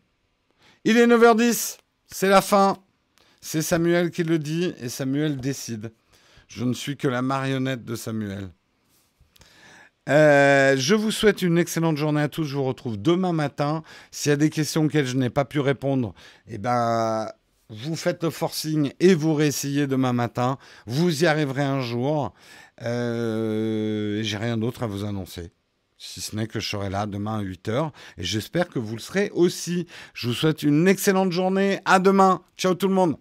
Il 0.84 0.96
est 0.96 1.06
9h10, 1.06 1.78
c'est 2.06 2.28
la 2.28 2.42
fin. 2.42 2.76
C'est 3.40 3.62
Samuel 3.62 4.10
qui 4.10 4.24
le 4.24 4.38
dit 4.38 4.72
et 4.80 4.88
Samuel 4.88 5.36
décide. 5.36 5.92
Je 6.48 6.64
ne 6.64 6.72
suis 6.72 6.96
que 6.96 7.08
la 7.08 7.22
marionnette 7.22 7.84
de 7.84 7.96
Samuel. 7.96 8.48
Euh, 10.08 10.76
je 10.76 10.94
vous 10.94 11.10
souhaite 11.10 11.42
une 11.42 11.58
excellente 11.58 11.96
journée 11.96 12.20
à 12.20 12.28
tous. 12.28 12.44
Je 12.44 12.56
vous 12.56 12.64
retrouve 12.64 13.00
demain 13.00 13.32
matin. 13.32 13.82
S'il 14.10 14.30
y 14.30 14.32
a 14.32 14.36
des 14.36 14.50
questions 14.50 14.84
auxquelles 14.84 15.06
je 15.06 15.16
n'ai 15.16 15.30
pas 15.30 15.44
pu 15.44 15.60
répondre, 15.60 16.14
eh 16.46 16.58
ben, 16.58 17.28
vous 17.70 17.96
faites 17.96 18.22
le 18.22 18.30
forcing 18.30 18.92
et 19.00 19.14
vous 19.14 19.34
réessayez 19.34 19.86
demain 19.86 20.12
matin. 20.12 20.58
Vous 20.86 21.24
y 21.24 21.26
arriverez 21.26 21.62
un 21.62 21.80
jour. 21.80 22.34
Euh, 22.82 24.22
J'ai 24.22 24.36
rien 24.36 24.56
d'autre 24.56 24.82
à 24.82 24.86
vous 24.86 25.04
annoncer. 25.04 25.52
Si 25.96 26.20
ce 26.20 26.36
n'est 26.36 26.46
que 26.46 26.60
je 26.60 26.68
serai 26.68 26.90
là 26.90 27.06
demain 27.06 27.38
à 27.38 27.42
8h. 27.42 27.90
Et 28.18 28.24
j'espère 28.24 28.68
que 28.68 28.78
vous 28.78 28.94
le 28.96 29.00
serez 29.00 29.30
aussi. 29.30 29.86
Je 30.12 30.28
vous 30.28 30.34
souhaite 30.34 30.62
une 30.62 30.88
excellente 30.88 31.32
journée. 31.32 31.80
À 31.84 31.98
demain. 31.98 32.42
Ciao 32.56 32.74
tout 32.74 32.88
le 32.88 32.94
monde. 32.94 33.16